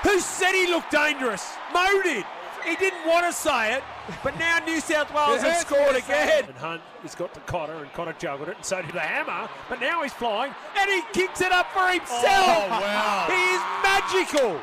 Who 0.05 0.19
said 0.21 0.53
he 0.53 0.67
looked 0.69 0.91
dangerous? 0.91 1.55
Mo 1.73 2.03
did. 2.03 2.25
He 2.65 2.77
didn't 2.77 3.07
want 3.09 3.27
to 3.27 3.33
say 3.33 3.75
it, 3.75 3.83
but 4.23 4.39
now 4.39 4.59
New 4.65 4.81
South 4.81 5.13
Wales 5.13 5.43
have 5.43 5.57
scored 5.57 5.97
again. 5.97 6.45
And 6.45 6.55
Hunt 6.57 6.83
has 7.03 7.15
got 7.15 7.35
to 7.35 7.41
Cotter, 7.41 7.73
and 7.73 7.93
Cotter 7.93 8.15
juggled 8.19 8.51
it, 8.51 8.57
and 8.57 8.65
so 8.65 8.81
did 8.83 8.93
the 8.93 9.01
Hammer. 9.01 9.49
But 9.69 9.81
now 9.81 10.03
he's 10.03 10.13
flying, 10.13 10.55
and 10.79 10.91
he 10.91 11.03
kicks 11.13 11.41
it 11.41 11.51
up 11.51 11.73
for 11.73 11.89
himself. 11.89 12.23
Oh, 12.23 12.69
wow. 12.69 13.27
He 13.29 13.43
is 13.55 13.61
magical. 13.83 14.61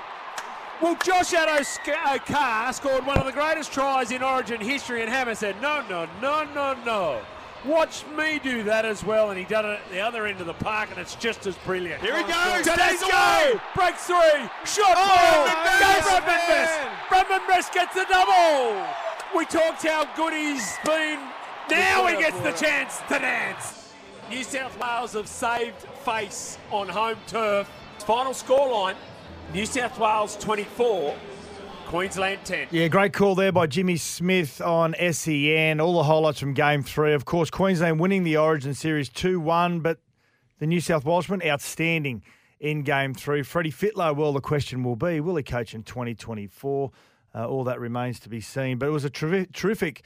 Well, 0.82 0.96
Josh 1.04 1.34
Addo 1.34 1.60
uh, 2.34 2.72
scored 2.72 3.06
one 3.06 3.18
of 3.18 3.26
the 3.26 3.34
greatest 3.34 3.74
tries 3.74 4.12
in 4.12 4.24
Origin 4.24 4.62
history, 4.62 5.02
and 5.02 5.10
Hammer 5.10 5.36
said, 5.36 5.62
no, 5.62 5.84
no, 5.90 6.08
no, 6.22 6.46
no, 6.56 6.78
no. 6.86 7.22
Watch 7.66 8.06
me 8.18 8.40
do 8.42 8.64
that 8.64 8.86
as 8.86 9.04
well, 9.04 9.32
and 9.32 9.38
he 9.38 9.44
done 9.44 9.66
it 9.66 9.80
at 9.86 9.92
the 9.92 10.00
other 10.00 10.26
end 10.26 10.40
of 10.40 10.48
the 10.48 10.54
park, 10.54 10.90
and 10.92 10.98
it's 11.00 11.16
just 11.16 11.46
as 11.46 11.56
brilliant. 11.58 12.02
Here 12.02 12.16
he 12.16 12.24
goes. 12.24 12.66
Tedesco 12.66 12.86
He's 12.88 13.02
away. 13.04 13.60
breaks 13.76 14.04
three. 14.06 14.16
Shot 14.66 14.96
Oh, 14.96 14.96
ball. 14.96 15.48
Bradman 15.48 15.80
Go 15.80 15.88
Best, 15.90 16.08
Bradman 16.10 16.26
Best. 16.26 16.80
man. 16.80 16.98
Bradman 17.10 17.48
Best 17.48 17.74
gets 17.74 17.94
the 17.96 18.06
double. 18.10 18.86
We 19.36 19.46
talked 19.46 19.86
how 19.86 20.06
good 20.16 20.34
he's 20.34 20.78
been. 20.86 21.20
Now 21.70 22.08
he 22.08 22.16
gets 22.18 22.40
the 22.40 22.52
chance 22.54 22.98
to 23.10 23.20
dance. 23.20 23.94
New 24.30 24.44
South 24.44 24.80
Wales 24.80 25.14
have 25.14 25.28
saved 25.28 25.76
face 26.06 26.58
on 26.72 26.88
home 26.88 27.18
turf. 27.28 27.70
Final 28.00 28.32
scoreline: 28.32 28.96
New 29.54 29.66
South 29.66 30.00
Wales 30.00 30.38
24, 30.38 31.14
Queensland 31.90 32.40
10. 32.46 32.68
Yeah, 32.70 32.88
great 32.88 33.14
call 33.14 33.34
there 33.34 33.52
by 33.52 33.66
Jimmy 33.66 33.98
Smith 33.98 34.62
on 34.62 34.94
SEN. 35.12 35.82
All 35.82 35.94
the 35.94 36.04
highlights 36.04 36.40
from 36.40 36.54
game 36.54 36.84
three. 36.84 37.14
Of 37.16 37.26
course, 37.26 37.50
Queensland 37.50 38.00
winning 38.00 38.24
the 38.24 38.38
Origin 38.38 38.76
Series 38.76 39.10
2 39.10 39.40
1, 39.40 39.80
but 39.80 39.98
the 40.60 40.68
New 40.68 40.82
South 40.82 41.04
Welshmen 41.04 41.42
outstanding 41.44 42.22
in 42.60 42.84
game 42.84 43.16
three. 43.16 43.42
Freddie 43.42 43.72
Fittler, 43.72 44.16
well, 44.16 44.34
the 44.34 44.40
question 44.40 44.84
will 44.84 44.96
be 44.96 45.20
will 45.20 45.36
he 45.36 45.42
coach 45.42 45.74
in 45.74 45.82
2024? 45.82 46.92
Uh, 47.34 47.48
all 47.48 47.64
that 47.64 47.80
remains 47.80 48.20
to 48.20 48.30
be 48.30 48.40
seen. 48.40 48.78
But 48.78 48.90
it 48.90 48.92
was 48.92 49.04
a 49.04 49.10
terri- 49.10 49.52
terrific, 49.52 50.04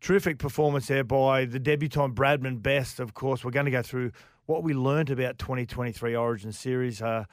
terrific 0.00 0.38
performance 0.38 0.86
there 0.86 1.04
by 1.04 1.44
the 1.44 1.58
debutant 1.58 2.14
Bradman 2.14 2.62
Best. 2.62 2.98
Of 2.98 3.12
course, 3.12 3.44
we're 3.44 3.50
going 3.50 3.66
to 3.66 3.70
go 3.70 3.82
through 3.82 4.12
what 4.46 4.62
we 4.62 4.72
learnt 4.72 5.10
about 5.10 5.36
2023 5.36 6.16
Origin 6.16 6.52
Series. 6.52 7.02
Uh, 7.02 7.26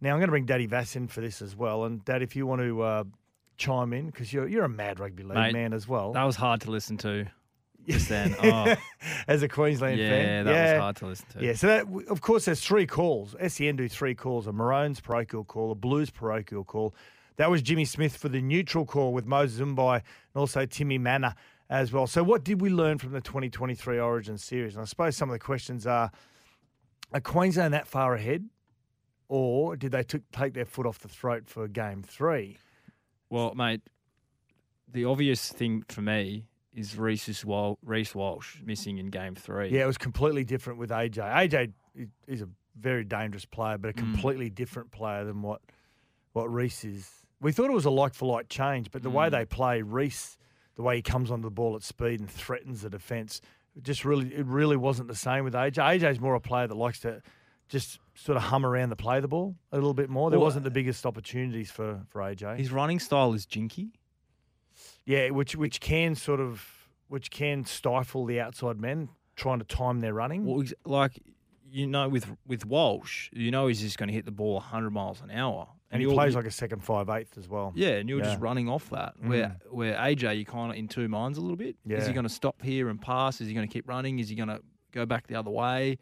now, 0.00 0.14
I'm 0.14 0.18
going 0.18 0.28
to 0.28 0.32
bring 0.32 0.46
Daddy 0.46 0.64
Vass 0.64 0.96
in 0.96 1.08
for 1.08 1.20
this 1.20 1.42
as 1.42 1.54
well. 1.54 1.84
And, 1.84 2.02
Dad, 2.06 2.22
if 2.22 2.34
you 2.34 2.46
want 2.46 2.62
to 2.62 2.80
uh, 2.80 3.04
chime 3.60 3.92
in, 3.92 4.06
because 4.06 4.32
you're, 4.32 4.48
you're 4.48 4.64
a 4.64 4.68
mad 4.68 4.98
rugby 4.98 5.22
league 5.22 5.34
Mate, 5.34 5.52
man 5.52 5.72
as 5.72 5.86
well. 5.86 6.12
That 6.12 6.24
was 6.24 6.36
hard 6.36 6.62
to 6.62 6.70
listen 6.70 6.96
to 6.98 7.26
just 7.86 8.08
then. 8.08 8.34
Oh, 8.42 8.74
as 9.28 9.42
a 9.42 9.48
Queensland 9.48 9.98
fan. 9.98 10.06
yeah, 10.08 10.10
fan. 10.10 10.44
that 10.46 10.72
was 10.72 10.80
hard 10.80 10.96
to 10.96 11.06
listen 11.06 11.26
to. 11.34 11.44
Yeah, 11.44 11.52
so 11.54 11.66
that, 11.66 12.08
of 12.08 12.20
course, 12.20 12.46
there's 12.46 12.60
three 12.60 12.86
calls. 12.86 13.36
SEN 13.46 13.76
do 13.76 13.88
three 13.88 14.14
calls 14.14 14.46
a 14.46 14.52
Maroons 14.52 15.00
parochial 15.00 15.44
call, 15.44 15.70
a 15.70 15.74
Blues 15.74 16.10
parochial 16.10 16.64
call. 16.64 16.94
That 17.36 17.50
was 17.50 17.62
Jimmy 17.62 17.84
Smith 17.84 18.16
for 18.16 18.28
the 18.28 18.40
neutral 18.40 18.84
call 18.84 19.12
with 19.12 19.26
Moses 19.26 19.60
Mbye 19.60 19.94
and 19.94 20.02
also 20.34 20.66
Timmy 20.66 20.98
Mannah 20.98 21.34
as 21.68 21.92
well. 21.92 22.06
So, 22.06 22.22
what 22.22 22.44
did 22.44 22.60
we 22.60 22.68
learn 22.68 22.98
from 22.98 23.12
the 23.12 23.20
2023 23.20 23.98
Origin 23.98 24.36
series? 24.36 24.74
And 24.74 24.82
I 24.82 24.84
suppose 24.84 25.16
some 25.16 25.28
of 25.30 25.32
the 25.32 25.38
questions 25.38 25.86
are 25.86 26.10
Are 27.12 27.20
Queensland 27.20 27.74
that 27.74 27.86
far 27.86 28.14
ahead? 28.14 28.48
Or 29.28 29.76
did 29.76 29.92
they 29.92 30.02
took, 30.02 30.22
take 30.32 30.54
their 30.54 30.64
foot 30.64 30.86
off 30.86 30.98
the 30.98 31.08
throat 31.08 31.44
for 31.46 31.68
game 31.68 32.02
three? 32.02 32.58
Well, 33.30 33.54
mate, 33.54 33.80
the 34.88 35.04
obvious 35.04 35.50
thing 35.50 35.84
for 35.88 36.02
me 36.02 36.46
is 36.74 36.96
Reece 36.98 37.44
Wal- 37.44 37.78
Reece 37.82 38.14
Walsh 38.14 38.56
missing 38.62 38.98
in 38.98 39.06
game 39.06 39.34
three. 39.34 39.70
Yeah, 39.70 39.84
it 39.84 39.86
was 39.86 39.98
completely 39.98 40.44
different 40.44 40.78
with 40.78 40.90
AJ. 40.90 41.18
AJ 41.22 41.72
is- 42.26 42.42
a 42.42 42.48
very 42.76 43.04
dangerous 43.04 43.44
player, 43.44 43.78
but 43.78 43.90
a 43.90 43.92
Mm. 43.94 43.98
completely 43.98 44.50
different 44.50 44.90
player 44.90 45.24
than 45.24 45.42
what 45.42 45.62
what 46.32 46.44
Reece 46.52 46.84
is 46.84 47.26
we 47.40 47.50
thought 47.50 47.66
it 47.70 47.72
was 47.72 47.84
a 47.86 47.90
like 47.90 48.14
for 48.14 48.30
like 48.30 48.48
change, 48.48 48.90
but 48.92 49.02
the 49.02 49.10
way 49.10 49.26
Mm. 49.26 49.30
they 49.32 49.44
play, 49.46 49.82
Reece, 49.82 50.38
the 50.76 50.82
way 50.82 50.96
he 50.96 51.02
comes 51.02 51.30
onto 51.30 51.42
the 51.42 51.50
ball 51.50 51.74
at 51.74 51.82
speed 51.82 52.20
and 52.20 52.30
threatens 52.30 52.82
the 52.82 52.90
defence, 52.90 53.40
just 53.82 54.04
really 54.04 54.32
it 54.34 54.46
really 54.46 54.76
wasn't 54.76 55.08
the 55.08 55.14
same 55.16 55.42
with 55.42 55.54
AJ. 55.54 55.82
AJ's 55.82 56.20
more 56.20 56.34
a 56.36 56.40
player 56.40 56.66
that 56.68 56.74
likes 56.76 57.00
to 57.00 57.20
just 57.68 57.98
sort 58.22 58.36
of 58.36 58.42
hum 58.42 58.66
around 58.66 58.90
the 58.90 58.96
play 58.96 59.18
the 59.20 59.28
ball 59.28 59.56
a 59.72 59.76
little 59.76 59.94
bit 59.94 60.10
more. 60.10 60.28
There 60.30 60.38
Well, 60.38 60.46
wasn't 60.46 60.64
the 60.64 60.70
uh, 60.70 60.74
biggest 60.74 61.06
opportunities 61.06 61.70
for 61.70 62.02
for 62.08 62.20
AJ. 62.20 62.58
His 62.58 62.70
running 62.70 62.98
style 63.00 63.32
is 63.32 63.46
jinky. 63.46 63.92
Yeah, 65.06 65.30
which 65.30 65.56
which 65.56 65.80
can 65.80 66.14
sort 66.14 66.40
of 66.40 66.64
which 67.08 67.30
can 67.30 67.64
stifle 67.64 68.26
the 68.26 68.40
outside 68.40 68.78
men 68.78 69.08
trying 69.36 69.58
to 69.58 69.64
time 69.64 70.00
their 70.00 70.14
running. 70.14 70.44
Well, 70.44 70.62
like 70.84 71.18
you 71.70 71.86
know, 71.86 72.08
with 72.08 72.26
with 72.46 72.66
Walsh, 72.66 73.30
you 73.32 73.50
know 73.50 73.66
he's 73.66 73.80
just 73.80 73.98
going 73.98 74.08
to 74.08 74.14
hit 74.14 74.24
the 74.24 74.30
ball 74.32 74.54
100 74.54 74.90
miles 74.90 75.20
an 75.22 75.30
hour, 75.30 75.68
and 75.90 76.02
he 76.02 76.08
plays 76.08 76.34
like 76.34 76.44
a 76.44 76.50
second 76.50 76.84
five 76.84 77.08
eighth 77.08 77.38
as 77.38 77.48
well. 77.48 77.72
yeah, 77.74 77.90
and 77.90 78.08
you're 78.08 78.18
Yeah. 78.18 78.24
just 78.24 78.40
running 78.40 78.68
off 78.68 78.90
that. 78.90 79.14
Where 79.20 79.56
mm. 79.68 79.72
where 79.72 79.94
AJ, 79.96 80.38
you 80.38 80.44
kind 80.44 80.70
of 80.70 80.76
in 80.76 80.88
two 80.88 81.08
minds 81.08 81.38
a 81.38 81.40
little 81.40 81.56
bit. 81.56 81.76
Is 81.88 82.06
he 82.06 82.12
going 82.12 82.24
to 82.24 82.32
stop 82.32 82.60
here 82.62 82.88
and 82.88 83.00
pass? 83.00 83.40
Is 83.40 83.48
he 83.48 83.54
going 83.54 83.66
to 83.66 83.72
keep 83.72 83.88
running? 83.88 84.18
Is 84.18 84.28
he 84.28 84.34
going 84.34 84.48
to 84.48 84.60
go 84.92 85.06
back 85.06 85.26
the 85.26 85.36
other 85.36 85.50
way? 85.50 85.98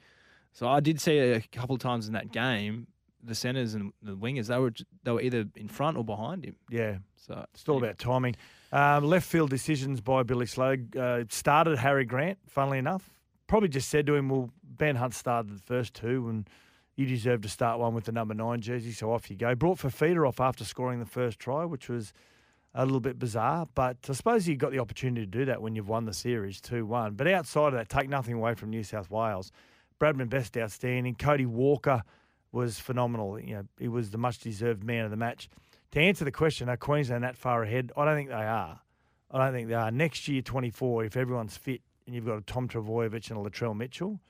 So 0.53 0.69
I 0.69 0.81
did 0.81 1.01
see 1.01 1.19
a 1.19 1.41
couple 1.41 1.75
of 1.75 1.81
times 1.81 2.07
in 2.09 2.15
that 2.15 2.33
game, 2.33 2.87
the 3.23 3.35
centers 3.35 3.75
and 3.75 3.93
the 4.03 4.17
wingers 4.17 4.47
they 4.47 4.59
were 4.59 4.73
they 5.05 5.13
were 5.13 5.21
either 5.21 5.47
in 5.57 5.69
front 5.69 5.97
or 5.97 6.05
behind 6.05 6.45
him. 6.45 6.57
Yeah, 6.71 6.99
So 7.17 7.45
it's 7.53 7.69
all 7.69 7.79
about 7.79 7.99
timing. 7.99 8.37
Um, 8.73 9.05
left 9.05 9.27
field 9.27 9.51
decisions 9.51 10.01
by 10.01 10.23
Billy 10.23 10.47
Slater 10.47 10.85
uh, 10.99 11.25
started 11.31 11.79
Harry 11.79 12.05
Grant. 12.05 12.39
Funnily 12.49 12.79
enough, 12.79 13.09
probably 13.47 13.69
just 13.69 13.89
said 13.89 14.07
to 14.07 14.15
him, 14.15 14.29
"Well, 14.29 14.51
Ben 14.63 14.97
Hunt 14.97 15.15
started 15.15 15.57
the 15.57 15.63
first 15.63 15.95
two, 15.95 16.29
and 16.29 16.49
you 16.97 17.07
deserve 17.07 17.41
to 17.43 17.49
start 17.49 17.79
one 17.79 17.95
with 17.95 18.05
the 18.05 18.13
number 18.13 18.35
nine 18.35 18.61
jersey, 18.61 18.93
so 18.93 19.13
off 19.13 19.31
you 19.31 19.37
go." 19.37 19.55
Brought 19.55 19.79
Fifita 19.79 20.27
off 20.27 20.41
after 20.41 20.65
scoring 20.65 21.01
the 21.01 21.07
first 21.07 21.39
try, 21.39 21.65
which 21.65 21.89
was 21.89 22.13
a 22.75 22.85
little 22.85 23.01
bit 23.01 23.19
bizarre, 23.19 23.67
but 23.75 23.97
I 24.09 24.13
suppose 24.13 24.47
you 24.47 24.55
got 24.55 24.73
the 24.73 24.79
opportunity 24.79 25.23
to 25.23 25.27
do 25.27 25.45
that 25.47 25.63
when 25.63 25.75
you've 25.75 25.89
won 25.89 26.05
the 26.05 26.13
series 26.13 26.61
two 26.61 26.85
one. 26.85 27.15
But 27.15 27.27
outside 27.29 27.69
of 27.69 27.73
that, 27.75 27.89
take 27.89 28.09
nothing 28.09 28.35
away 28.35 28.55
from 28.55 28.71
New 28.71 28.83
South 28.85 29.11
Wales. 29.11 29.51
Bradman 29.99 30.29
Best 30.29 30.57
outstanding. 30.57 31.15
Cody 31.15 31.47
Walker 31.47 32.03
was 32.53 32.79
phenomenal. 32.79 33.39
You 33.41 33.55
know, 33.57 33.63
he 33.79 33.89
was 33.89 34.11
the 34.11 34.19
much 34.19 34.39
deserved 34.39 34.83
man 34.85 35.05
of 35.05 35.11
the 35.11 35.17
match. 35.17 35.49
To 35.93 36.01
answer 36.01 36.25
the 36.25 36.33
question, 36.33 36.69
are 36.69 36.77
Queensland 36.77 37.25
that 37.25 37.37
far 37.37 37.63
ahead? 37.63 37.93
I 37.97 38.05
don't 38.05 38.17
think 38.17 38.29
they 38.29 38.35
are. 38.35 38.81
I 39.31 39.39
don't 39.45 39.53
think 39.53 39.69
they 39.69 39.75
are. 39.75 39.91
Next 39.91 40.29
year, 40.29 40.43
24, 40.43 41.05
if 41.05 41.17
everyone's 41.17 41.57
fit 41.57 41.83
and 42.07 42.15
you've 42.15 42.27
got 42.27 42.39
a 42.39 42.41
Tom 42.43 42.69
Trbojevic 42.69 43.31
and 43.31 43.39
a 43.47 43.51
Latrell 43.51 43.77
Mitchell, 43.77 44.21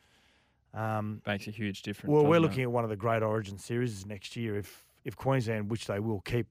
um, 0.74 1.22
makes 1.26 1.46
a 1.46 1.50
huge 1.50 1.82
difference. 1.82 2.12
well, 2.12 2.24
we're 2.24 2.34
doesn't 2.36 2.44
it? 2.44 2.48
looking 2.48 2.62
at 2.64 2.70
one 2.72 2.84
of 2.84 2.90
the 2.90 2.96
great 2.96 3.22
Origin 3.22 3.58
series 3.58 4.04
next 4.06 4.36
year. 4.36 4.56
If 4.56 4.84
if 5.04 5.16
Queensland, 5.16 5.70
which 5.70 5.86
they 5.86 6.00
will, 6.00 6.20
keep 6.20 6.46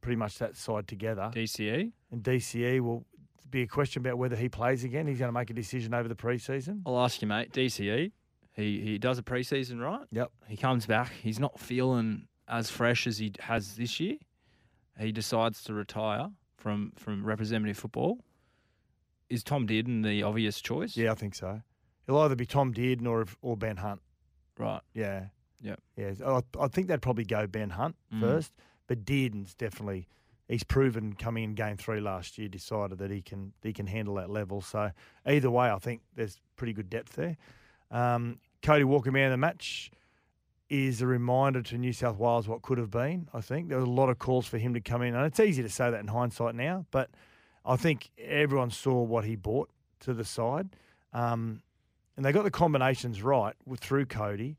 pretty 0.00 0.16
much 0.16 0.38
that 0.38 0.56
side 0.56 0.88
together, 0.88 1.30
DCE. 1.34 1.92
and 2.10 2.22
DCE 2.22 2.80
will 2.80 3.04
be 3.50 3.62
a 3.62 3.66
question 3.66 4.00
about 4.02 4.18
whether 4.18 4.36
he 4.36 4.48
plays 4.48 4.84
again. 4.84 5.06
He's 5.06 5.18
going 5.18 5.28
to 5.28 5.32
make 5.38 5.50
a 5.50 5.54
decision 5.54 5.94
over 5.94 6.08
the 6.08 6.14
preseason. 6.14 6.82
I'll 6.84 6.98
ask 6.98 7.22
you, 7.22 7.28
mate. 7.28 7.52
DCE. 7.52 8.10
He 8.58 8.80
he 8.80 8.98
does 8.98 9.18
a 9.18 9.22
preseason, 9.22 9.80
right? 9.80 10.06
Yep. 10.10 10.30
He 10.48 10.56
comes 10.56 10.84
back. 10.84 11.12
He's 11.22 11.38
not 11.38 11.58
feeling 11.60 12.26
as 12.48 12.70
fresh 12.70 13.06
as 13.06 13.18
he 13.18 13.32
has 13.40 13.76
this 13.76 14.00
year. 14.00 14.16
He 14.98 15.12
decides 15.12 15.62
to 15.64 15.74
retire 15.74 16.30
from 16.56 16.92
from 16.96 17.24
representative 17.24 17.78
football. 17.78 18.18
Is 19.30 19.44
Tom 19.44 19.66
Dearden 19.66 20.02
the 20.02 20.22
obvious 20.24 20.60
choice? 20.60 20.96
Yeah, 20.96 21.12
I 21.12 21.14
think 21.14 21.34
so. 21.34 21.62
He'll 22.06 22.18
either 22.18 22.34
be 22.34 22.46
Tom 22.46 22.74
Dearden 22.74 23.06
or 23.06 23.26
or 23.42 23.56
Ben 23.56 23.76
Hunt. 23.76 24.00
Right. 24.58 24.80
Yeah. 24.92 25.26
Yep. 25.60 25.80
Yeah. 25.96 26.12
I, 26.26 26.40
I 26.60 26.68
think 26.68 26.88
they'd 26.88 27.02
probably 27.02 27.24
go 27.24 27.46
Ben 27.46 27.70
Hunt 27.70 27.94
Mm. 28.12 28.20
first, 28.20 28.52
but 28.88 29.04
Dearden's 29.04 29.54
definitely 29.54 30.08
he's 30.48 30.64
proven 30.64 31.12
coming 31.12 31.44
in 31.44 31.54
game 31.54 31.76
three 31.76 32.00
last 32.00 32.38
year, 32.38 32.48
decided 32.48 32.98
that 32.98 33.10
he 33.12 33.22
can 33.22 33.52
he 33.62 33.72
can 33.72 33.86
handle 33.86 34.14
that 34.16 34.30
level. 34.30 34.60
So 34.62 34.90
either 35.26 35.50
way, 35.50 35.70
I 35.70 35.78
think 35.78 36.00
there's 36.16 36.40
pretty 36.56 36.72
good 36.72 36.90
depth 36.90 37.12
there. 37.14 37.36
Um, 37.90 38.38
Cody 38.62 38.84
Walker 38.84 39.10
man 39.10 39.26
of 39.26 39.32
the 39.32 39.36
match 39.36 39.90
is 40.68 41.00
a 41.00 41.06
reminder 41.06 41.62
to 41.62 41.78
New 41.78 41.92
South 41.92 42.18
Wales 42.18 42.46
what 42.46 42.62
could 42.62 42.78
have 42.78 42.90
been. 42.90 43.28
I 43.32 43.40
think 43.40 43.68
there 43.68 43.78
was 43.78 43.86
a 43.86 43.90
lot 43.90 44.10
of 44.10 44.18
calls 44.18 44.46
for 44.46 44.58
him 44.58 44.74
to 44.74 44.80
come 44.80 45.02
in, 45.02 45.14
and 45.14 45.24
it's 45.24 45.40
easy 45.40 45.62
to 45.62 45.68
say 45.70 45.90
that 45.90 46.00
in 46.00 46.08
hindsight 46.08 46.54
now, 46.54 46.84
but 46.90 47.10
I 47.64 47.76
think 47.76 48.10
everyone 48.18 48.70
saw 48.70 49.02
what 49.02 49.24
he 49.24 49.36
brought 49.36 49.70
to 50.00 50.14
the 50.14 50.24
side. 50.24 50.68
Um, 51.12 51.62
and 52.16 52.24
they 52.24 52.32
got 52.32 52.44
the 52.44 52.50
combinations 52.50 53.22
right 53.22 53.54
with, 53.64 53.80
through 53.80 54.06
Cody, 54.06 54.56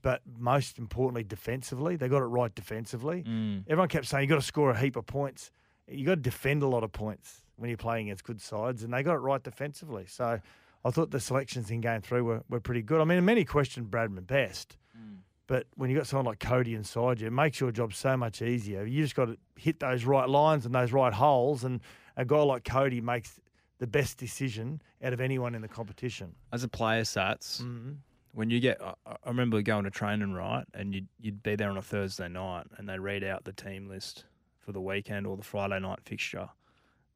but 0.00 0.22
most 0.38 0.78
importantly, 0.78 1.24
defensively, 1.24 1.96
they 1.96 2.08
got 2.08 2.22
it 2.22 2.26
right 2.26 2.54
defensively. 2.54 3.24
Mm. 3.26 3.64
Everyone 3.66 3.88
kept 3.88 4.06
saying 4.06 4.22
you 4.22 4.28
got 4.28 4.40
to 4.40 4.46
score 4.46 4.70
a 4.70 4.78
heap 4.78 4.96
of 4.96 5.06
points. 5.06 5.50
You 5.88 6.06
got 6.06 6.16
to 6.16 6.20
defend 6.20 6.62
a 6.62 6.68
lot 6.68 6.84
of 6.84 6.92
points 6.92 7.42
when 7.56 7.68
you're 7.68 7.76
playing 7.76 8.08
against 8.08 8.24
good 8.24 8.40
sides, 8.40 8.82
and 8.82 8.92
they 8.92 9.02
got 9.02 9.14
it 9.14 9.18
right 9.18 9.42
defensively. 9.42 10.04
So 10.06 10.40
I 10.84 10.90
thought 10.90 11.10
the 11.10 11.20
selections 11.20 11.70
in 11.70 11.80
game 11.80 12.02
three 12.02 12.20
were, 12.20 12.42
were 12.48 12.60
pretty 12.60 12.82
good. 12.82 13.00
I 13.00 13.04
mean, 13.04 13.24
many 13.24 13.44
questioned 13.44 13.90
Bradman 13.90 14.26
best, 14.26 14.76
mm. 14.96 15.18
but 15.46 15.66
when 15.76 15.90
you've 15.90 15.98
got 15.98 16.06
someone 16.06 16.26
like 16.26 16.40
Cody 16.40 16.74
inside 16.74 17.20
you, 17.20 17.28
it 17.28 17.32
makes 17.32 17.58
your 17.60 17.72
job 17.72 17.94
so 17.94 18.16
much 18.16 18.42
easier. 18.42 18.84
You 18.84 19.02
just 19.02 19.14
got 19.14 19.26
to 19.26 19.38
hit 19.56 19.80
those 19.80 20.04
right 20.04 20.28
lines 20.28 20.66
and 20.66 20.74
those 20.74 20.92
right 20.92 21.12
holes, 21.12 21.64
and 21.64 21.80
a 22.16 22.24
guy 22.24 22.42
like 22.42 22.64
Cody 22.64 23.00
makes 23.00 23.40
the 23.78 23.86
best 23.86 24.18
decision 24.18 24.80
out 25.02 25.12
of 25.12 25.20
anyone 25.20 25.54
in 25.54 25.62
the 25.62 25.68
competition. 25.68 26.34
As 26.52 26.62
a 26.62 26.68
player, 26.68 27.02
Sats, 27.02 27.60
mm-hmm. 27.60 27.92
when 28.32 28.50
you 28.50 28.60
get, 28.60 28.80
I, 28.82 28.94
I 29.06 29.16
remember 29.28 29.60
going 29.62 29.84
to 29.84 29.90
training, 29.90 30.32
right, 30.32 30.64
and 30.74 30.94
you'd, 30.94 31.08
you'd 31.20 31.42
be 31.42 31.56
there 31.56 31.70
on 31.70 31.76
a 31.76 31.82
Thursday 31.82 32.28
night 32.28 32.66
and 32.76 32.88
they 32.88 32.98
read 32.98 33.24
out 33.24 33.44
the 33.44 33.52
team 33.52 33.88
list 33.88 34.24
for 34.58 34.72
the 34.72 34.80
weekend 34.80 35.26
or 35.26 35.36
the 35.36 35.42
Friday 35.42 35.78
night 35.80 36.00
fixture. 36.04 36.48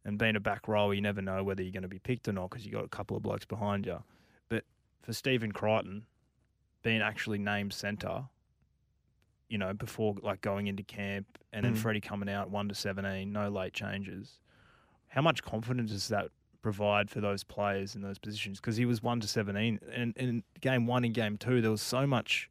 And 0.08 0.18
being 0.18 0.36
a 0.36 0.40
back 0.40 0.66
row, 0.66 0.90
you 0.90 1.02
never 1.02 1.20
know 1.20 1.44
whether 1.44 1.62
you're 1.62 1.70
going 1.70 1.82
to 1.82 1.88
be 1.88 1.98
picked 1.98 2.28
or 2.28 2.32
not 2.32 2.48
because 2.48 2.64
you've 2.64 2.72
got 2.72 2.84
a 2.84 2.88
couple 2.88 3.14
of 3.14 3.22
blokes 3.22 3.44
behind 3.44 3.84
you. 3.84 4.02
But 4.48 4.64
for 5.02 5.12
Stephen 5.12 5.52
Crichton, 5.52 6.06
being 6.82 7.02
actually 7.02 7.38
named 7.38 7.74
centre, 7.74 8.24
you 9.50 9.58
know, 9.58 9.74
before 9.74 10.14
like 10.22 10.40
going 10.40 10.66
into 10.66 10.82
camp 10.82 11.26
and 11.52 11.62
then 11.62 11.74
Mm. 11.74 11.78
Freddie 11.78 12.00
coming 12.00 12.30
out 12.30 12.48
1 12.50 12.70
to 12.70 12.74
17, 12.74 13.30
no 13.30 13.50
late 13.50 13.74
changes, 13.74 14.40
how 15.08 15.20
much 15.20 15.42
confidence 15.42 15.90
does 15.90 16.08
that 16.08 16.30
provide 16.62 17.10
for 17.10 17.20
those 17.20 17.44
players 17.44 17.94
in 17.94 18.00
those 18.00 18.18
positions? 18.18 18.60
Because 18.60 18.78
he 18.78 18.86
was 18.86 19.02
1 19.02 19.20
to 19.20 19.28
17. 19.28 19.78
And 19.92 20.16
in 20.16 20.42
game 20.62 20.86
one 20.86 21.04
and 21.04 21.12
game 21.12 21.36
two, 21.36 21.60
there 21.60 21.70
was 21.70 21.82
so 21.82 22.06
much 22.06 22.48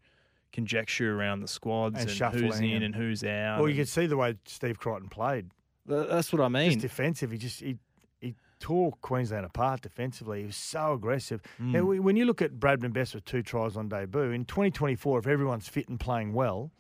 conjecture 0.54 1.20
around 1.20 1.40
the 1.40 1.48
squads 1.48 2.00
And 2.00 2.10
and, 2.22 2.34
who's 2.36 2.60
in 2.60 2.70
and- 2.76 2.84
and 2.84 2.96
who's 2.96 3.24
out. 3.24 3.60
Well, 3.60 3.68
you 3.70 3.76
could 3.76 3.88
see 3.90 4.06
the 4.06 4.16
way 4.18 4.36
Steve 4.46 4.78
Crichton 4.78 5.10
played. 5.10 5.50
Th- 5.88 6.08
that's 6.10 6.32
what 6.32 6.42
I 6.42 6.48
mean. 6.48 6.72
just 6.72 6.80
defensive. 6.80 7.32
He 7.32 7.38
just 7.38 7.62
he, 7.62 7.78
he 8.20 8.36
tore 8.60 8.92
Queensland 9.02 9.46
apart 9.46 9.82
defensively. 9.82 10.42
He 10.42 10.46
was 10.48 10.56
so 10.56 10.94
aggressive. 10.94 11.42
Mm. 11.62 11.72
Now, 11.72 11.84
when 12.02 12.16
you 12.16 12.26
look 12.26 12.42
at 12.42 12.60
Bradman 12.60 12.94
Best 12.94 13.16
with 13.16 13.26
two 13.26 13.42
tries 13.42 13.78
on 13.78 13.90
debut 13.90 14.32
in 14.32 14.46
2024, 14.46 15.20
if 15.20 15.28
everyone's 15.28 15.68
fit 15.68 15.88
and 15.90 16.00
playing 16.00 16.34
well, 16.34 16.72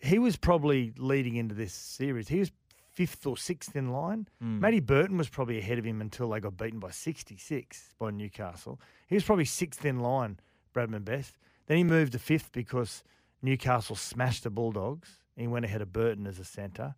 he 0.00 0.18
was 0.18 0.36
probably 0.36 0.92
leading 0.96 1.36
into 1.36 1.54
this 1.54 1.72
series. 1.72 2.28
He 2.28 2.38
was 2.38 2.52
fifth 2.92 3.26
or 3.26 3.36
sixth 3.36 3.76
in 3.76 3.92
line. 3.92 4.28
Mm. 4.42 4.60
Matty 4.60 4.80
Burton 4.80 5.16
was 5.16 5.28
probably 5.28 5.58
ahead 5.58 5.78
of 5.78 5.84
him 5.84 6.00
until 6.00 6.30
they 6.30 6.40
got 6.40 6.56
beaten 6.56 6.80
by 6.80 6.90
66 6.90 7.94
by 7.98 8.10
Newcastle. 8.10 8.80
He 9.06 9.14
was 9.14 9.24
probably 9.24 9.44
sixth 9.44 9.84
in 9.84 10.00
line, 10.00 10.40
Bradman 10.74 11.04
Best. 11.04 11.36
Then 11.66 11.76
he 11.76 11.84
moved 11.84 12.12
to 12.12 12.18
fifth 12.18 12.50
because 12.52 13.04
Newcastle 13.42 13.94
smashed 13.94 14.44
the 14.44 14.50
Bulldogs. 14.50 15.18
He 15.36 15.46
went 15.46 15.64
ahead 15.64 15.80
of 15.82 15.92
Burton 15.92 16.26
as 16.26 16.38
a 16.40 16.44
centre. 16.44 16.94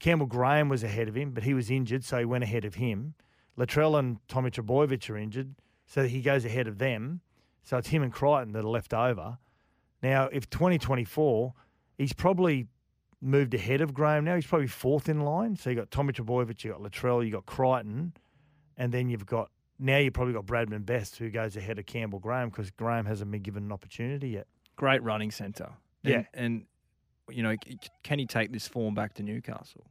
Campbell 0.00 0.26
Graham 0.26 0.68
was 0.68 0.82
ahead 0.82 1.08
of 1.08 1.14
him, 1.14 1.30
but 1.30 1.44
he 1.44 1.54
was 1.54 1.70
injured, 1.70 2.04
so 2.04 2.18
he 2.18 2.24
went 2.24 2.42
ahead 2.42 2.64
of 2.64 2.74
him. 2.74 3.14
Latrell 3.58 3.98
and 3.98 4.18
Tommy 4.26 4.50
Trbojevic 4.50 5.08
are 5.10 5.16
injured, 5.16 5.54
so 5.86 6.06
he 6.06 6.22
goes 6.22 6.44
ahead 6.44 6.66
of 6.66 6.78
them. 6.78 7.20
So 7.62 7.76
it's 7.76 7.88
him 7.88 8.02
and 8.02 8.12
Crichton 8.12 8.52
that 8.52 8.64
are 8.64 8.68
left 8.68 8.94
over. 8.94 9.38
Now, 10.02 10.28
if 10.32 10.48
2024, 10.48 11.52
he's 11.98 12.14
probably 12.14 12.66
moved 13.20 13.52
ahead 13.52 13.82
of 13.82 13.92
Graham 13.92 14.24
now. 14.24 14.34
He's 14.34 14.46
probably 14.46 14.66
fourth 14.66 15.10
in 15.10 15.20
line. 15.20 15.56
So 15.56 15.70
you've 15.70 15.78
got 15.78 15.90
Tommy 15.90 16.14
Trbojevic, 16.14 16.64
you've 16.64 16.74
got 16.74 16.82
Latrell, 16.82 17.22
you've 17.22 17.34
got 17.34 17.44
Crichton, 17.44 18.14
and 18.78 18.92
then 18.92 19.10
you've 19.10 19.26
got 19.26 19.50
now 19.78 19.96
you've 19.96 20.12
probably 20.14 20.34
got 20.34 20.46
Bradman 20.46 20.84
Best 20.84 21.16
who 21.16 21.30
goes 21.30 21.56
ahead 21.56 21.78
of 21.78 21.86
Campbell 21.86 22.18
Graham 22.18 22.50
because 22.50 22.70
Graham 22.70 23.06
hasn't 23.06 23.30
been 23.30 23.42
given 23.42 23.64
an 23.64 23.72
opportunity 23.72 24.30
yet. 24.30 24.46
Great 24.76 25.02
running 25.02 25.30
centre. 25.30 25.70
Yeah. 26.02 26.16
And, 26.16 26.26
and, 26.34 26.66
you 27.32 27.42
know, 27.42 27.54
can 28.02 28.18
he 28.18 28.26
take 28.26 28.52
this 28.52 28.66
form 28.68 28.94
back 28.94 29.14
to 29.14 29.22
Newcastle? 29.22 29.84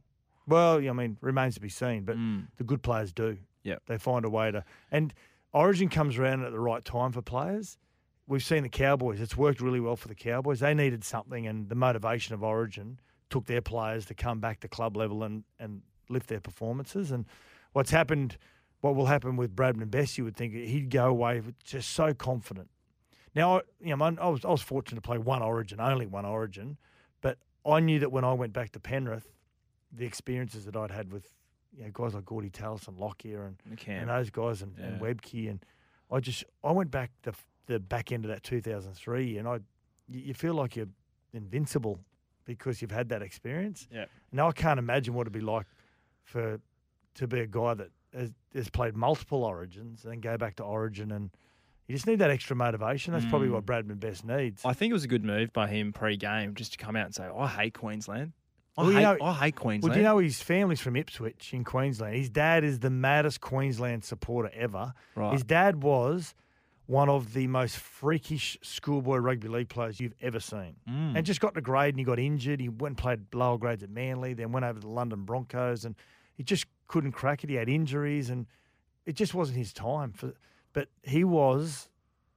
Well, 0.46 0.76
I 0.76 0.92
mean, 0.92 1.16
remains 1.20 1.54
to 1.54 1.60
be 1.60 1.68
seen, 1.68 2.04
but 2.04 2.16
Mm. 2.16 2.48
the 2.56 2.64
good 2.64 2.82
players 2.82 3.12
do. 3.12 3.38
Yep. 3.62 3.82
They 3.86 3.98
find 3.98 4.24
a 4.24 4.30
way 4.30 4.50
to. 4.50 4.64
And 4.90 5.12
Origin 5.52 5.88
comes 5.88 6.18
around 6.18 6.44
at 6.44 6.52
the 6.52 6.60
right 6.60 6.84
time 6.84 7.12
for 7.12 7.22
players. 7.22 7.78
We've 8.26 8.42
seen 8.42 8.62
the 8.62 8.68
Cowboys. 8.68 9.20
It's 9.20 9.36
worked 9.36 9.60
really 9.60 9.80
well 9.80 9.96
for 9.96 10.08
the 10.08 10.14
Cowboys. 10.14 10.60
They 10.60 10.72
needed 10.74 11.04
something, 11.04 11.46
and 11.46 11.68
the 11.68 11.74
motivation 11.74 12.34
of 12.34 12.42
Origin 12.42 13.00
took 13.28 13.46
their 13.46 13.60
players 13.60 14.06
to 14.06 14.14
come 14.14 14.40
back 14.40 14.60
to 14.60 14.68
club 14.68 14.96
level 14.96 15.22
and, 15.22 15.44
and 15.58 15.82
lift 16.08 16.28
their 16.28 16.40
performances. 16.40 17.10
And 17.10 17.26
what's 17.72 17.90
happened, 17.90 18.36
what 18.80 18.94
will 18.96 19.06
happen 19.06 19.36
with 19.36 19.54
Bradman 19.54 19.90
Best, 19.90 20.16
you 20.18 20.24
would 20.24 20.36
think 20.36 20.52
he'd 20.54 20.90
go 20.90 21.06
away 21.08 21.42
just 21.62 21.90
so 21.90 22.14
confident. 22.14 22.68
Now, 23.34 23.58
I- 23.58 23.62
you 23.80 23.94
know, 23.96 24.04
I 24.04 24.28
was, 24.28 24.44
I 24.44 24.48
was 24.48 24.62
fortunate 24.62 24.96
to 25.02 25.06
play 25.06 25.18
one 25.18 25.42
Origin, 25.42 25.80
only 25.80 26.06
one 26.06 26.24
Origin, 26.24 26.76
I 27.66 27.80
knew 27.80 27.98
that 27.98 28.12
when 28.12 28.24
I 28.24 28.32
went 28.32 28.52
back 28.52 28.72
to 28.72 28.80
Penrith, 28.80 29.28
the 29.92 30.06
experiences 30.06 30.64
that 30.64 30.76
I'd 30.76 30.90
had 30.90 31.12
with 31.12 31.30
you 31.76 31.84
know, 31.84 31.90
guys 31.92 32.14
like 32.14 32.24
Gordy 32.24 32.50
Tallis 32.50 32.88
and 32.88 32.98
Lockyer 32.98 33.46
and, 33.46 33.78
camp. 33.78 34.02
and 34.02 34.10
those 34.10 34.30
guys 34.30 34.62
and, 34.62 34.76
and 34.78 35.00
Webcke 35.00 35.48
and 35.48 35.64
I 36.10 36.20
just 36.20 36.44
I 36.64 36.72
went 36.72 36.90
back 36.90 37.10
the 37.22 37.34
the 37.66 37.78
back 37.78 38.10
end 38.10 38.24
of 38.24 38.30
that 38.30 38.42
2003 38.42 39.38
and 39.38 39.46
I 39.46 39.60
you, 40.08 40.20
you 40.20 40.34
feel 40.34 40.54
like 40.54 40.76
you're 40.76 40.88
invincible 41.32 42.00
because 42.44 42.82
you've 42.82 42.90
had 42.90 43.08
that 43.10 43.22
experience. 43.22 43.86
Yeah. 43.92 44.06
Now 44.32 44.48
I 44.48 44.52
can't 44.52 44.78
imagine 44.78 45.14
what 45.14 45.22
it'd 45.22 45.32
be 45.32 45.40
like 45.40 45.66
for 46.24 46.60
to 47.14 47.26
be 47.26 47.40
a 47.40 47.46
guy 47.46 47.74
that 47.74 47.90
has, 48.14 48.32
has 48.54 48.70
played 48.70 48.96
multiple 48.96 49.44
origins 49.44 50.04
and 50.04 50.20
go 50.20 50.36
back 50.36 50.56
to 50.56 50.64
origin 50.64 51.12
and 51.12 51.30
you 51.90 51.96
just 51.96 52.06
need 52.06 52.20
that 52.20 52.30
extra 52.30 52.54
motivation. 52.54 53.12
That's 53.12 53.26
probably 53.26 53.50
what 53.50 53.64
Mm. 53.66 53.84
Bradman 53.84 54.00
best 54.00 54.24
needs. 54.24 54.64
I 54.64 54.72
think 54.72 54.90
it 54.90 54.94
was 54.94 55.04
a 55.04 55.08
good 55.08 55.24
move 55.24 55.52
by 55.52 55.66
him 55.68 55.92
pre-game 55.92 56.54
just 56.54 56.72
to 56.72 56.78
come 56.78 56.94
out 56.96 57.06
and 57.06 57.14
say, 57.14 57.24
"I 57.26 57.48
hate 57.48 57.74
Queensland. 57.74 58.32
I 58.78 58.82
Well, 58.82 58.92
hate, 58.92 59.02
know- 59.02 59.18
I 59.26 59.32
hate 59.34 59.56
Queensland." 59.56 59.82
Well, 59.90 59.92
do 59.94 59.98
you 59.98 60.04
know 60.04 60.18
his 60.18 60.40
family's 60.40 60.80
from 60.80 60.94
Ipswich 60.96 61.52
in 61.52 61.64
Queensland? 61.64 62.14
His 62.16 62.30
dad 62.30 62.62
is 62.64 62.78
the 62.78 62.90
maddest 62.90 63.40
Queensland 63.40 64.04
supporter 64.04 64.50
ever. 64.54 64.94
right? 65.16 65.32
His 65.32 65.42
dad 65.44 65.82
was 65.82 66.34
one 66.86 67.08
of 67.08 67.34
the 67.34 67.46
most 67.46 67.76
freakish 67.76 68.56
schoolboy 68.62 69.16
rugby 69.18 69.48
league 69.48 69.68
players 69.68 70.00
you've 70.00 70.14
ever 70.20 70.40
seen. 70.40 70.76
Mm. 70.88 71.16
And 71.16 71.26
just 71.26 71.40
got 71.40 71.54
to 71.54 71.60
grade 71.60 71.94
and 71.94 71.98
he 72.00 72.04
got 72.04 72.18
injured. 72.18 72.60
He 72.60 72.68
went 72.68 72.92
and 72.92 72.98
played 72.98 73.34
lower 73.34 73.58
grades 73.58 73.82
at 73.82 73.90
Manly, 73.90 74.34
then 74.34 74.50
went 74.52 74.64
over 74.64 74.80
to 74.80 74.86
the 74.86 74.92
London 74.92 75.24
Broncos 75.24 75.84
and 75.84 75.94
he 76.36 76.42
just 76.42 76.66
couldn't 76.88 77.12
crack 77.12 77.44
it. 77.44 77.50
He 77.50 77.56
had 77.56 77.68
injuries 77.68 78.28
and 78.30 78.46
it 79.06 79.14
just 79.14 79.34
wasn't 79.34 79.58
his 79.58 79.72
time. 79.72 80.12
For, 80.12 80.32
but 80.72 80.88
he 81.02 81.24
was 81.24 81.88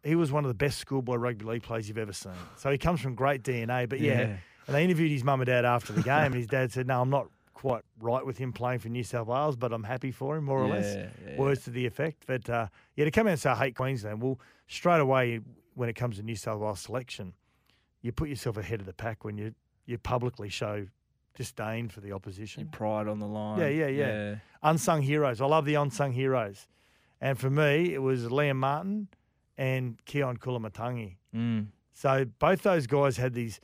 he 0.03 0.15
was 0.15 0.31
one 0.31 0.43
of 0.43 0.49
the 0.49 0.53
best 0.55 0.79
schoolboy 0.79 1.15
rugby 1.15 1.45
league 1.45 1.63
players 1.63 1.87
you've 1.87 1.97
ever 1.97 2.11
seen. 2.13 2.33
So 2.57 2.69
he 2.71 2.77
comes 2.77 2.99
from 2.99 3.15
great 3.15 3.41
DNA. 3.43 3.87
But 3.87 3.99
yeah, 4.01 4.19
Yeah. 4.19 4.25
and 4.67 4.75
they 4.75 4.83
interviewed 4.83 5.11
his 5.11 5.23
mum 5.23 5.39
and 5.41 5.47
dad 5.47 5.63
after 5.65 5.93
the 5.93 6.01
game, 6.03 6.25
and 6.27 6.35
his 6.35 6.47
dad 6.47 6.71
said, 6.73 6.87
"No, 6.87 7.01
I'm 7.01 7.09
not 7.09 7.27
quite 7.53 7.83
right 8.01 8.25
with 8.25 8.37
him 8.37 8.51
playing 8.51 8.79
for 8.79 8.89
New 8.89 9.03
South 9.03 9.27
Wales, 9.27 9.55
but 9.55 9.71
I'm 9.71 9.83
happy 9.83 10.11
for 10.11 10.35
him, 10.35 10.43
more 10.45 10.59
or 10.61 10.67
less." 10.67 10.93
Yeah, 10.95 11.07
yeah. 11.31 11.37
Words 11.37 11.63
to 11.65 11.69
the 11.69 11.85
effect. 11.85 12.23
But 12.27 12.49
uh, 12.49 12.67
yeah, 12.95 13.05
to 13.05 13.11
come 13.11 13.27
out 13.27 13.31
and 13.31 13.39
say 13.39 13.51
I 13.51 13.55
hate 13.55 13.75
Queensland, 13.75 14.21
well, 14.21 14.39
straight 14.67 14.99
away 14.99 15.39
when 15.75 15.87
it 15.89 15.93
comes 15.95 16.17
to 16.17 16.23
New 16.23 16.35
South 16.35 16.59
Wales 16.59 16.81
selection, 16.81 17.33
you 18.01 18.11
put 18.11 18.27
yourself 18.29 18.57
ahead 18.57 18.79
of 18.81 18.85
the 18.85 18.93
pack 18.93 19.23
when 19.23 19.37
you 19.37 19.53
you 19.85 19.97
publicly 19.97 20.49
show 20.49 20.87
disdain 21.35 21.89
for 21.89 21.99
the 22.01 22.07
Your 22.09 22.15
opposition. 22.17 22.67
pride 22.71 23.07
on 23.07 23.19
the 23.19 23.25
line. 23.27 23.59
Yeah, 23.59 23.67
yeah, 23.69 23.87
yeah. 23.87 24.35
Unsung 24.61 25.01
heroes. 25.01 25.41
I 25.41 25.45
love 25.45 25.65
the 25.65 25.75
unsung 25.75 26.11
heroes, 26.11 26.67
and 27.23 27.39
for 27.39 27.49
me, 27.49 27.93
it 27.93 28.01
was 28.01 28.25
Liam 28.25 28.57
Martin 28.57 29.07
and 29.57 29.97
Keaon 30.05 30.39
Koloamatangi. 30.39 31.15
Mm. 31.33 31.67
So 31.93 32.25
both 32.37 32.63
those 32.63 32.85
guys 32.85 33.15
had 33.15 33.33
these 33.33 33.61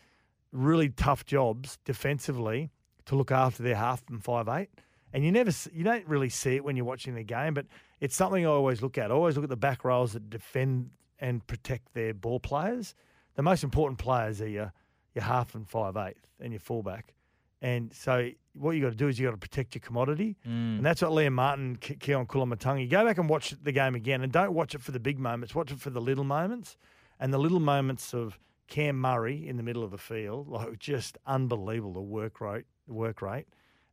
really 0.54 0.88
tough 0.88 1.26
jobs 1.26 1.78
defensively 1.84 2.72
to 3.06 3.18
look 3.18 3.32
after 3.34 3.62
their 3.62 3.76
half 3.76 4.02
and 4.10 4.24
five 4.24 4.48
eight, 4.48 4.70
and 5.12 5.26
you 5.26 5.32
never 5.34 5.52
you 5.74 5.84
don't 5.84 6.08
really 6.08 6.30
see 6.30 6.56
it 6.56 6.64
when 6.64 6.78
you're 6.78 6.86
watching 6.86 7.16
the 7.16 7.24
game, 7.24 7.54
but 7.54 7.66
it's 8.00 8.16
something 8.16 8.46
I 8.46 8.50
always 8.50 8.82
look 8.82 8.98
at. 8.98 9.12
I 9.12 9.14
always 9.14 9.36
look 9.36 9.44
at 9.44 9.50
the 9.50 9.58
back 9.58 9.84
rows 9.84 10.14
that 10.14 10.30
defend 10.30 10.92
and 11.20 11.46
protect 11.46 11.94
their 11.94 12.14
ball 12.14 12.40
players. 12.40 12.96
The 13.36 13.44
most 13.44 13.66
important 13.66 14.00
players 14.00 14.42
are 14.42 14.48
your 14.48 14.72
your 15.14 15.26
half 15.26 15.54
and 15.54 15.68
five 15.68 15.98
eight 15.98 16.30
and 16.40 16.54
your 16.54 16.62
fullback, 16.62 17.14
and 17.62 17.94
so 17.94 18.30
what 18.54 18.72
you 18.72 18.82
got 18.82 18.90
to 18.90 18.96
do 18.96 19.08
is 19.08 19.20
you 19.20 19.26
got 19.28 19.32
to 19.32 19.38
protect 19.38 19.76
your 19.76 19.82
commodity. 19.82 20.36
Mm. 20.46 20.78
And 20.78 20.86
that's 20.86 21.02
what 21.02 21.12
Liam 21.12 21.34
Martin, 21.34 21.76
Ke- 21.78 21.98
Keaon 22.00 22.28
Koloamatangi. 22.28 22.90
Go 22.90 23.06
back 23.06 23.18
and 23.18 23.30
watch 23.30 23.54
the 23.62 23.72
game 23.72 23.96
again, 23.96 24.22
and 24.22 24.32
don't 24.32 24.54
watch 24.54 24.76
it 24.76 24.82
for 24.82 24.92
the 24.92 25.00
big 25.00 25.20
moments. 25.20 25.54
Watch 25.56 25.72
it 25.72 25.80
for 25.80 25.90
the 25.90 26.02
little 26.02 26.24
moments, 26.26 26.78
and 27.20 27.34
the 27.34 27.38
little 27.38 27.60
moments 27.60 28.14
of 28.14 28.40
Cam 28.68 29.00
Murray 29.00 29.48
in 29.48 29.58
the 29.58 29.64
middle 29.64 29.84
of 29.84 29.92
the 29.92 29.98
field, 29.98 30.48
like 30.48 30.78
just 30.80 31.18
unbelievable 31.26 31.94
the 31.94 32.02
work 32.02 32.40
rate, 32.42 32.66
work 32.88 33.22
rate, 33.22 33.48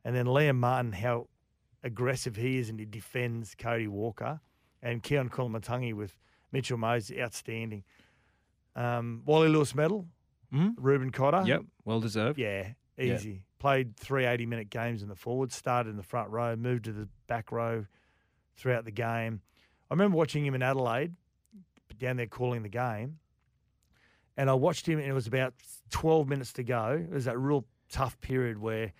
and 0.04 0.14
then 0.14 0.26
Liam 0.26 0.56
Martin 0.56 0.92
how 0.92 1.28
aggressive 1.82 2.34
he 2.36 2.58
is 2.58 2.68
and 2.68 2.78
he 2.80 2.84
defends 2.86 3.54
Cody 3.54 3.86
Walker, 3.88 4.40
and 4.82 5.02
Keaon 5.02 5.28
Koloamatangi 5.30 5.94
with 5.94 6.16
Mitchell 6.52 6.78
Moses 6.78 7.16
outstanding. 7.18 7.84
Um, 8.74 9.22
Wally 9.24 9.48
Lewis 9.48 9.74
medal, 9.74 10.06
Mm. 10.52 10.74
Reuben 10.78 11.10
Cotter, 11.10 11.42
Yep. 11.44 11.62
Well 11.84 12.00
deserved. 12.00 12.38
yeah, 12.38 12.72
Yeah. 12.98 13.14
easy. 13.14 13.42
Played 13.58 13.96
three 13.96 14.26
80 14.26 14.46
minute 14.46 14.70
games 14.70 15.02
in 15.02 15.08
the 15.08 15.14
forward, 15.14 15.52
started 15.52 15.90
in 15.90 15.96
the 15.96 16.02
front 16.02 16.30
row, 16.30 16.54
moved 16.56 16.84
to 16.84 16.92
the 16.92 17.08
back 17.26 17.50
row 17.50 17.86
throughout 18.56 18.84
the 18.84 18.90
game. 18.90 19.40
I 19.90 19.94
remember 19.94 20.16
watching 20.16 20.44
him 20.44 20.54
in 20.54 20.62
Adelaide, 20.62 21.14
down 21.98 22.16
there 22.16 22.26
calling 22.26 22.62
the 22.62 22.68
game. 22.68 23.18
And 24.36 24.50
I 24.50 24.54
watched 24.54 24.86
him, 24.86 24.98
and 24.98 25.08
it 25.08 25.14
was 25.14 25.26
about 25.26 25.54
12 25.90 26.28
minutes 26.28 26.52
to 26.54 26.62
go. 26.62 27.02
It 27.02 27.12
was 27.12 27.24
that 27.24 27.38
real 27.38 27.64
tough 27.90 28.20
period 28.20 28.58
where 28.58 28.92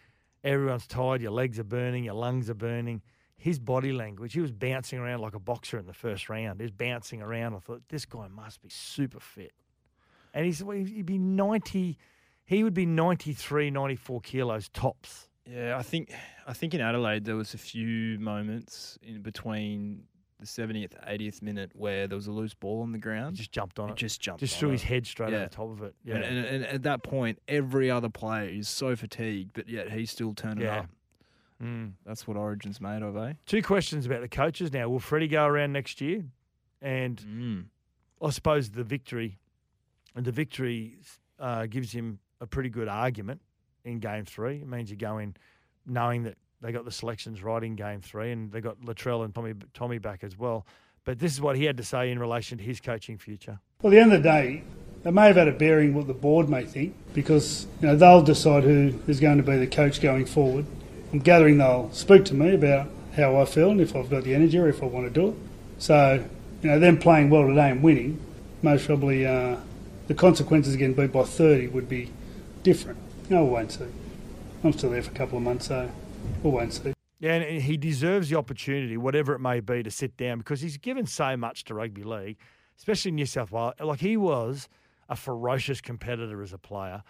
everyone's 0.43 0.87
tired, 0.87 1.21
your 1.21 1.33
legs 1.33 1.59
are 1.59 1.65
burning, 1.65 2.05
your 2.05 2.15
lungs 2.15 2.49
are 2.49 2.55
burning. 2.55 3.03
His 3.37 3.59
body 3.59 3.93
language, 3.93 4.33
he 4.33 4.41
was 4.41 4.53
bouncing 4.53 4.99
around 4.99 5.21
like 5.21 5.35
a 5.35 5.39
boxer 5.39 5.79
in 5.79 5.87
the 5.87 5.93
first 5.93 6.31
round. 6.31 6.59
He 6.59 6.65
was 6.65 6.71
bouncing 6.71 7.21
around. 7.21 7.55
I 7.55 7.59
thought, 7.59 7.83
this 7.89 8.07
guy 8.07 8.29
must 8.29 8.63
be 8.63 8.71
super 8.71 9.21
fit. 9.21 9.53
And 10.33 10.47
he's, 10.47 10.65
well, 10.65 10.77
he'd 10.77 11.05
be 11.05 11.19
90, 11.19 11.99
he 12.47 12.65
would 12.65 12.75
be 12.75 12.87
93, 12.87 13.71
94 13.71 14.21
kilos 14.23 14.69
tops. 14.71 15.29
Yeah, 15.45 15.77
I 15.79 15.83
think 15.83 16.13
I 16.47 16.53
think 16.55 16.75
in 16.75 16.81
Adelaide 16.81 17.25
there 17.25 17.37
was 17.37 17.55
a 17.55 17.59
few 17.59 18.19
moments 18.19 18.99
in 19.03 19.21
between 19.23 20.03
the 20.41 20.45
70th, 20.47 20.93
80th 21.09 21.41
minute 21.41 21.71
where 21.75 22.07
there 22.09 22.17
was 22.17 22.27
a 22.27 22.33
loose 22.33 22.53
ball 22.55 22.83
on 22.83 22.93
the 22.93 22.99
ground. 22.99 23.37
He 23.37 23.39
just 23.39 23.53
jumped 23.53 23.79
on 23.79 23.89
He 23.89 23.93
it. 23.93 23.97
just 23.99 24.21
jumped. 24.21 24.41
Just 24.41 24.59
threw 24.59 24.69
it. 24.71 24.73
his 24.73 24.83
head 24.83 25.07
straight 25.07 25.31
Yeah. 25.31 25.37
over 25.37 25.45
the 25.49 25.55
top 25.55 25.71
of 25.71 25.83
it. 25.83 25.95
Yeah. 26.05 26.17
And, 26.17 26.25
and, 26.25 26.47
and 26.47 26.65
at 26.67 26.83
that 26.83 27.03
point, 27.03 27.39
every 27.49 27.91
other 27.91 28.09
player 28.11 28.49
is 28.49 28.69
so 28.69 28.95
fatigued, 28.97 29.53
but 29.55 29.69
yet 29.69 29.91
he's 29.93 30.11
still 30.11 30.35
turning 30.35 30.65
Yeah. 30.65 30.81
up. 30.81 30.91
Mm. 31.63 31.93
That's 32.05 32.27
what 32.27 32.37
Origin's 32.37 32.81
made 32.83 33.03
of, 33.03 33.17
eh? 33.17 33.33
Two 33.47 33.63
questions 33.63 34.05
about 34.05 34.21
the 34.21 34.29
coaches 34.29 34.73
now. 34.75 34.89
Will 34.91 34.99
Freddie 34.99 35.29
go 35.29 35.47
around 35.47 35.73
next 35.73 36.01
year? 36.03 36.25
And 36.83 37.17
Mm. 37.19 37.65
I 38.21 38.29
suppose 38.31 38.71
the 38.73 38.85
victory, 38.85 39.39
and 40.15 40.27
the 40.27 40.33
victory 40.33 40.99
uh, 41.39 41.65
gives 41.67 41.93
him 41.93 42.19
a 42.41 42.47
pretty 42.47 42.69
good 42.69 42.89
argument 42.89 43.41
in 43.85 43.99
game 43.99 44.25
three. 44.25 44.57
It 44.57 44.69
means 44.69 44.91
you 44.91 44.97
go 44.97 45.19
in 45.19 45.37
knowing 45.87 46.25
that 46.25 46.37
they 46.61 46.73
got 46.73 46.85
the 46.85 46.91
selections 46.91 47.43
right 47.43 47.63
in 47.63 47.77
game 47.77 48.01
three, 48.01 48.33
and 48.33 48.51
they 48.51 48.61
got 48.61 48.81
Latrell 48.81 49.25
and 49.25 49.35
Tommy 49.35 49.55
Tommy 49.75 49.99
back 49.99 50.25
as 50.25 50.37
well. 50.39 50.67
But 51.05 51.19
this 51.19 51.33
is 51.33 51.41
what 51.41 51.57
he 51.57 51.65
had 51.65 51.77
to 51.77 51.85
say 51.85 52.11
in 52.11 52.19
relation 52.19 52.59
to 52.59 52.65
his 52.65 52.81
coaching 52.81 53.19
future. 53.19 53.61
Well, 53.81 53.93
at 53.93 53.97
the 53.97 54.03
end 54.03 54.13
of 54.13 54.23
the 54.23 54.29
day, 54.29 54.63
they 55.03 55.11
may 55.11 55.29
have 55.29 55.37
had 55.37 55.49
a 55.49 55.53
bearing 55.53 55.95
what 55.95 56.09
the 56.09 56.15
board 56.15 56.49
may 56.49 56.65
think 56.65 56.97
because 57.15 57.67
you 57.81 57.89
know 57.89 57.97
they'll 57.97 58.23
decide 58.23 58.65
who 58.65 58.99
is 59.07 59.21
going 59.21 59.37
to 59.37 59.43
be 59.43 59.57
the 59.57 59.67
coach 59.67 60.01
going 60.01 60.27
forward. 60.27 60.67
I'm 61.13 61.21
gathering 61.21 61.59
they'll 61.59 61.91
speak 61.93 62.25
to 62.27 62.35
me 62.35 62.55
about 62.55 62.89
how 63.15 63.37
I 63.37 63.45
feel 63.45 63.71
and 63.71 63.81
if 63.81 63.95
I've 63.95 64.11
got 64.11 64.25
the 64.25 64.35
energy 64.35 64.59
or 64.59 64.69
if 64.69 64.83
I 64.83 64.87
want 64.87 65.07
to 65.07 65.11
do 65.11 65.29
it. 65.29 65.35
So, 65.79 66.25
you 66.63 66.69
know, 66.69 66.79
them 66.79 66.99
playing 66.99 67.31
well 67.31 67.47
today 67.47 67.71
and 67.71 67.83
winning, 67.83 68.21
most 68.63 68.87
probably 68.87 69.25
uh, 69.25 69.57
the 70.09 70.15
consequences 70.15 70.75
of 70.75 70.81
getting 70.81 70.95
beat 70.95 71.13
by 71.13 71.23
30 71.23 71.69
would 71.69 71.89
be 71.89 72.11
different. 72.67 72.99
No, 73.31 73.45
we 73.45 73.51
won't 73.51 73.71
see. 73.71 73.87
I'm 74.65 74.73
still 74.73 74.91
there 74.91 75.01
for 75.01 75.13
a 75.13 75.15
couple 75.15 75.39
of 75.39 75.45
months, 75.45 75.69
so 75.69 75.89
we 76.43 76.51
won't 76.51 76.73
see. 76.73 76.95
Yeah, 77.21 77.35
and 77.35 77.63
he 77.63 77.77
deserves 77.77 78.29
the 78.29 78.37
opportunity, 78.37 78.97
whatever 78.97 79.35
it 79.35 79.39
may 79.39 79.61
be, 79.61 79.85
to 79.85 79.91
sit 79.91 80.17
down 80.17 80.39
because 80.39 80.63
he's 80.63 80.77
given 80.77 81.07
so 81.07 81.37
much 81.37 81.63
to 81.65 81.75
rugby 81.75 82.03
league, 82.03 82.39
especially 82.77 83.11
in 83.11 83.15
New 83.15 83.27
South 83.27 83.53
Wales. 83.53 83.75
Like 83.79 84.01
he 84.01 84.17
was 84.17 84.69
a 85.09 85.15
ferocious 85.15 85.81
competitor 85.81 86.43
as 86.43 86.53
a 86.53 86.59
player. 86.59 87.05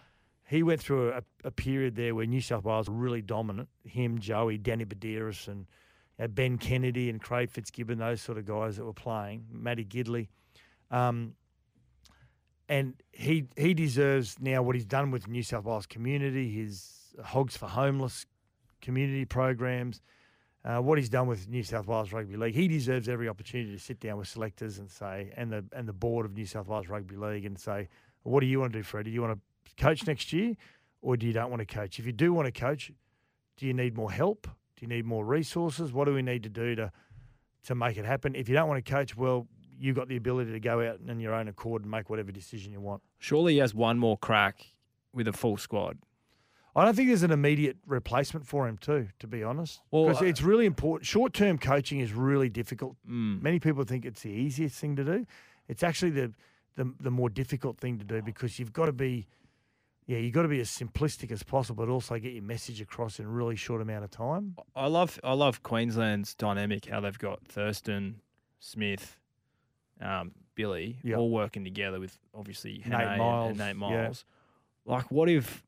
He 0.46 0.62
went 0.62 0.82
through 0.82 1.12
a, 1.12 1.22
a 1.42 1.50
period 1.50 1.96
there 1.96 2.14
where 2.14 2.26
New 2.26 2.42
South 2.42 2.64
Wales 2.64 2.90
were 2.90 2.94
really 2.94 3.22
dominant. 3.22 3.70
Him, 3.82 4.18
Joey, 4.18 4.58
Danny 4.58 4.84
Buderus, 4.84 5.48
and 5.48 5.60
you 6.18 6.24
know, 6.24 6.28
Ben 6.28 6.58
Kennedy 6.58 7.08
and 7.08 7.18
Craig 7.18 7.50
Fitzgibbon, 7.50 7.98
those 7.98 8.20
sort 8.20 8.36
of 8.36 8.44
guys 8.44 8.76
that 8.76 8.84
were 8.84 8.92
playing. 8.92 9.46
Matty 9.50 9.86
Gidley. 9.86 10.28
Um, 10.90 11.32
and 12.68 12.94
he 13.12 13.46
he 13.56 13.74
deserves 13.74 14.36
now 14.40 14.62
what 14.62 14.74
he's 14.74 14.84
done 14.84 15.10
with 15.10 15.28
New 15.28 15.42
South 15.42 15.64
Wales 15.64 15.86
community, 15.86 16.50
his 16.50 17.14
Hogs 17.24 17.56
for 17.56 17.66
Homeless 17.66 18.26
community 18.80 19.24
programs, 19.24 20.00
uh, 20.64 20.78
what 20.78 20.98
he's 20.98 21.08
done 21.08 21.26
with 21.26 21.48
New 21.48 21.62
South 21.62 21.86
Wales 21.86 22.12
Rugby 22.12 22.36
League. 22.36 22.54
He 22.54 22.68
deserves 22.68 23.08
every 23.08 23.28
opportunity 23.28 23.72
to 23.72 23.78
sit 23.78 24.00
down 24.00 24.18
with 24.18 24.28
selectors 24.28 24.78
and 24.78 24.90
say, 24.90 25.32
and 25.36 25.52
the 25.52 25.64
and 25.72 25.88
the 25.88 25.92
board 25.92 26.26
of 26.26 26.34
New 26.34 26.46
South 26.46 26.66
Wales 26.66 26.88
Rugby 26.88 27.16
League 27.16 27.44
and 27.44 27.58
say, 27.58 27.88
what 28.22 28.40
do 28.40 28.46
you 28.46 28.60
want 28.60 28.72
to 28.72 28.80
do, 28.80 28.82
Freddie? 28.82 29.10
Do 29.10 29.14
you 29.14 29.22
want 29.22 29.38
to 29.38 29.82
coach 29.82 30.06
next 30.06 30.32
year, 30.32 30.54
or 31.02 31.16
do 31.16 31.26
you 31.26 31.32
don't 31.32 31.50
want 31.50 31.60
to 31.60 31.66
coach? 31.66 31.98
If 31.98 32.06
you 32.06 32.12
do 32.12 32.32
want 32.32 32.46
to 32.46 32.52
coach, 32.52 32.90
do 33.56 33.66
you 33.66 33.74
need 33.74 33.96
more 33.96 34.10
help? 34.10 34.48
Do 34.76 34.82
you 34.84 34.88
need 34.88 35.06
more 35.06 35.24
resources? 35.24 35.92
What 35.92 36.06
do 36.06 36.14
we 36.14 36.22
need 36.22 36.42
to 36.42 36.48
do 36.48 36.74
to 36.74 36.92
to 37.64 37.74
make 37.74 37.96
it 37.96 38.04
happen? 38.04 38.34
If 38.34 38.48
you 38.48 38.54
don't 38.54 38.68
want 38.68 38.84
to 38.84 38.90
coach, 38.90 39.16
well, 39.16 39.46
you've 39.78 39.96
got 39.96 40.08
the 40.08 40.16
ability 40.16 40.52
to 40.52 40.60
go 40.60 40.86
out 40.86 41.00
in 41.06 41.20
your 41.20 41.34
own 41.34 41.48
accord 41.48 41.82
and 41.82 41.90
make 41.90 42.10
whatever 42.10 42.32
decision 42.32 42.72
you 42.72 42.80
want. 42.80 43.02
Surely 43.18 43.54
he 43.54 43.58
has 43.58 43.74
one 43.74 43.98
more 43.98 44.16
crack 44.16 44.74
with 45.12 45.28
a 45.28 45.32
full 45.32 45.56
squad. 45.56 45.98
I 46.74 46.84
don't 46.84 46.94
think 46.94 47.08
there's 47.08 47.22
an 47.22 47.30
immediate 47.30 47.78
replacement 47.86 48.46
for 48.46 48.68
him, 48.68 48.76
too, 48.76 49.08
to 49.20 49.26
be 49.26 49.42
honest. 49.42 49.80
Because 49.90 50.20
uh, 50.20 50.26
it's 50.26 50.42
really 50.42 50.66
important. 50.66 51.06
Short 51.06 51.32
term 51.32 51.56
coaching 51.56 52.00
is 52.00 52.12
really 52.12 52.50
difficult. 52.50 52.96
Mm. 53.08 53.40
Many 53.40 53.58
people 53.58 53.84
think 53.84 54.04
it's 54.04 54.20
the 54.20 54.30
easiest 54.30 54.78
thing 54.78 54.94
to 54.96 55.04
do. 55.04 55.26
It's 55.68 55.82
actually 55.82 56.10
the, 56.10 56.34
the, 56.76 56.92
the 57.00 57.10
more 57.10 57.30
difficult 57.30 57.78
thing 57.78 57.98
to 57.98 58.04
do 58.04 58.20
because 58.20 58.58
you've 58.58 58.74
got 58.74 58.86
to 58.86 58.92
be 58.92 59.26
yeah, 60.06 60.18
you've 60.18 60.34
got 60.34 60.42
to 60.42 60.48
be 60.48 60.60
as 60.60 60.70
simplistic 60.70 61.32
as 61.32 61.42
possible, 61.42 61.84
but 61.84 61.90
also 61.90 62.16
get 62.18 62.32
your 62.32 62.42
message 62.42 62.80
across 62.80 63.18
in 63.18 63.26
a 63.26 63.28
really 63.28 63.56
short 63.56 63.82
amount 63.82 64.04
of 64.04 64.10
time. 64.10 64.54
I 64.74 64.86
love 64.86 65.18
I 65.24 65.32
love 65.32 65.62
Queensland's 65.62 66.34
dynamic. 66.34 66.86
How 66.86 67.00
they've 67.00 67.18
got 67.18 67.44
Thurston, 67.48 68.20
Smith, 68.60 69.18
um, 70.00 70.32
Billy 70.54 70.98
Yep. 71.02 71.18
all 71.18 71.30
working 71.30 71.64
together 71.64 72.00
with 72.00 72.16
obviously 72.34 72.82
Nate 72.86 72.92
Hannay 72.92 73.18
Myles, 73.18 73.48
and 73.50 73.80
Nate 73.80 73.90
yeah. 73.90 74.12
Like, 74.84 75.10
what 75.10 75.28
if, 75.28 75.62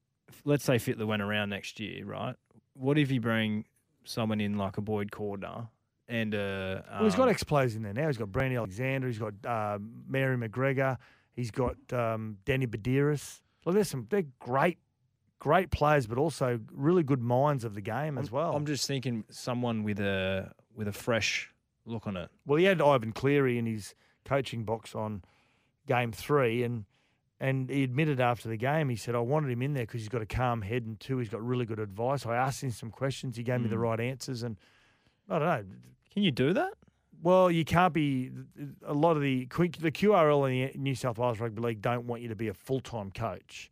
let's 0.45 0.65
say 0.65 0.77
Fittler 0.77 1.07
went 1.07 1.23
around 1.23 1.51
next 1.51 1.81
year, 1.81 2.05
right? 2.05 2.37
What 2.75 2.99
if 2.99 3.11
you 3.11 3.21
bring 3.21 3.65
someone 4.05 4.41
in 4.41 4.57
like 4.57 4.79
a 4.79 4.81
Boyd 4.81 5.11
Cordner 5.11 5.69
and 6.07 6.35
a 6.35 6.85
Well, 6.91 7.05
he's 7.05 7.15
got 7.15 7.25
um, 7.25 7.29
ex 7.31 7.43
players 7.43 7.77
in 7.77 7.83
there 7.83 7.93
now. 7.93 8.07
He's 8.07 8.17
got 8.17 8.31
Brandy 8.33 8.57
Alexander. 8.57 9.07
He's 9.09 9.19
got 9.19 9.35
um, 9.45 9.91
Mary 10.09 10.37
McGregor. 10.37 10.97
He's 11.33 11.51
got 11.51 11.77
um, 11.93 12.39
Danny 12.45 12.67
Buderus. 12.67 13.41
Well, 13.65 13.75
there's 13.75 13.89
some. 13.89 14.07
They're 14.09 14.25
great, 14.39 14.79
great 15.39 15.71
players, 15.71 16.07
but 16.07 16.19
also 16.19 16.61
really 16.73 17.03
good 17.03 17.21
minds 17.21 17.65
of 17.65 17.75
the 17.75 17.81
game 17.81 18.19
as 18.19 18.31
well. 18.33 18.55
I'm 18.55 18.67
just 18.67 18.87
thinking 18.87 19.25
someone 19.31 19.83
with 19.83 20.01
a 20.01 20.53
with 20.75 20.89
a 20.89 20.93
fresh 20.93 21.51
look 21.85 22.07
on 22.07 22.17
it. 22.17 22.31
Well, 22.47 22.59
he 22.59 22.65
had 22.65 22.81
Ivan 22.81 23.13
Cleary 23.13 23.59
in 23.59 23.67
his 23.67 23.95
coaching 24.29 24.65
box 24.65 24.95
on 24.95 25.23
game 25.87 26.13
three, 26.13 26.63
and 26.63 26.85
and 27.41 27.71
he 27.71 27.85
admitted 27.85 28.21
after 28.21 28.49
the 28.49 28.57
game, 28.57 28.89
he 28.89 28.97
said, 28.97 29.15
I 29.15 29.21
wanted 29.21 29.51
him 29.53 29.63
in 29.63 29.73
there 29.73 29.85
because 29.85 30.01
he's 30.01 30.09
got 30.09 30.23
a 30.23 30.27
calm 30.27 30.63
head, 30.63 30.85
and 30.85 30.99
two, 30.99 31.19
he's 31.19 31.29
got 31.29 31.41
really 31.47 31.65
good 31.65 31.79
advice. 31.79 32.27
I 32.27 32.35
asked 32.37 32.65
him 32.65 32.71
some 32.73 32.91
questions, 32.91 33.37
he 33.37 33.45
gave 33.45 33.61
me 33.61 33.69
the 33.69 33.77
Mm. 33.77 33.83
right 33.83 34.01
answers, 34.01 34.43
and 34.43 34.57
I 35.29 35.39
don't 35.39 35.49
know. 35.49 35.65
Can 36.13 36.23
you 36.25 36.33
do 36.33 36.53
that? 36.55 36.73
Well, 37.23 37.51
you 37.51 37.65
can't 37.65 37.93
be. 37.95 38.31
A 38.85 38.95
lot 38.95 39.17
of 39.17 39.23
the 39.23 39.47
the 39.47 39.91
QRL 39.93 40.45
and 40.49 40.73
the 40.73 40.79
New 40.79 40.95
South 40.95 41.19
Wales 41.19 41.41
Rugby 41.41 41.61
League 41.61 41.81
don't 41.81 42.07
want 42.07 42.23
you 42.23 42.29
to 42.29 42.37
be 42.37 42.49
a 42.49 42.55
full 42.55 42.81
time 42.81 43.11
coach 43.11 43.71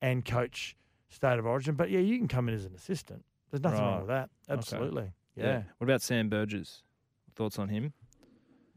and 0.00 0.24
coach 0.24 0.76
State 1.10 1.38
of 1.38 1.46
Origin, 1.46 1.74
but 1.74 1.90
yeah, 1.90 2.00
you 2.00 2.18
can 2.18 2.28
come 2.28 2.48
in 2.48 2.54
as 2.54 2.64
an 2.66 2.74
assistant. 2.74 3.24
There's 3.50 3.62
nothing 3.62 3.80
wrong 3.80 3.98
with 4.00 4.08
that. 4.08 4.28
Absolutely. 4.48 5.12
Yeah. 5.34 5.44
yeah. 5.44 5.62
What 5.78 5.86
about 5.86 6.02
Sam 6.02 6.28
Burgess? 6.28 6.82
Thoughts 7.34 7.58
on 7.58 7.68
him? 7.70 7.92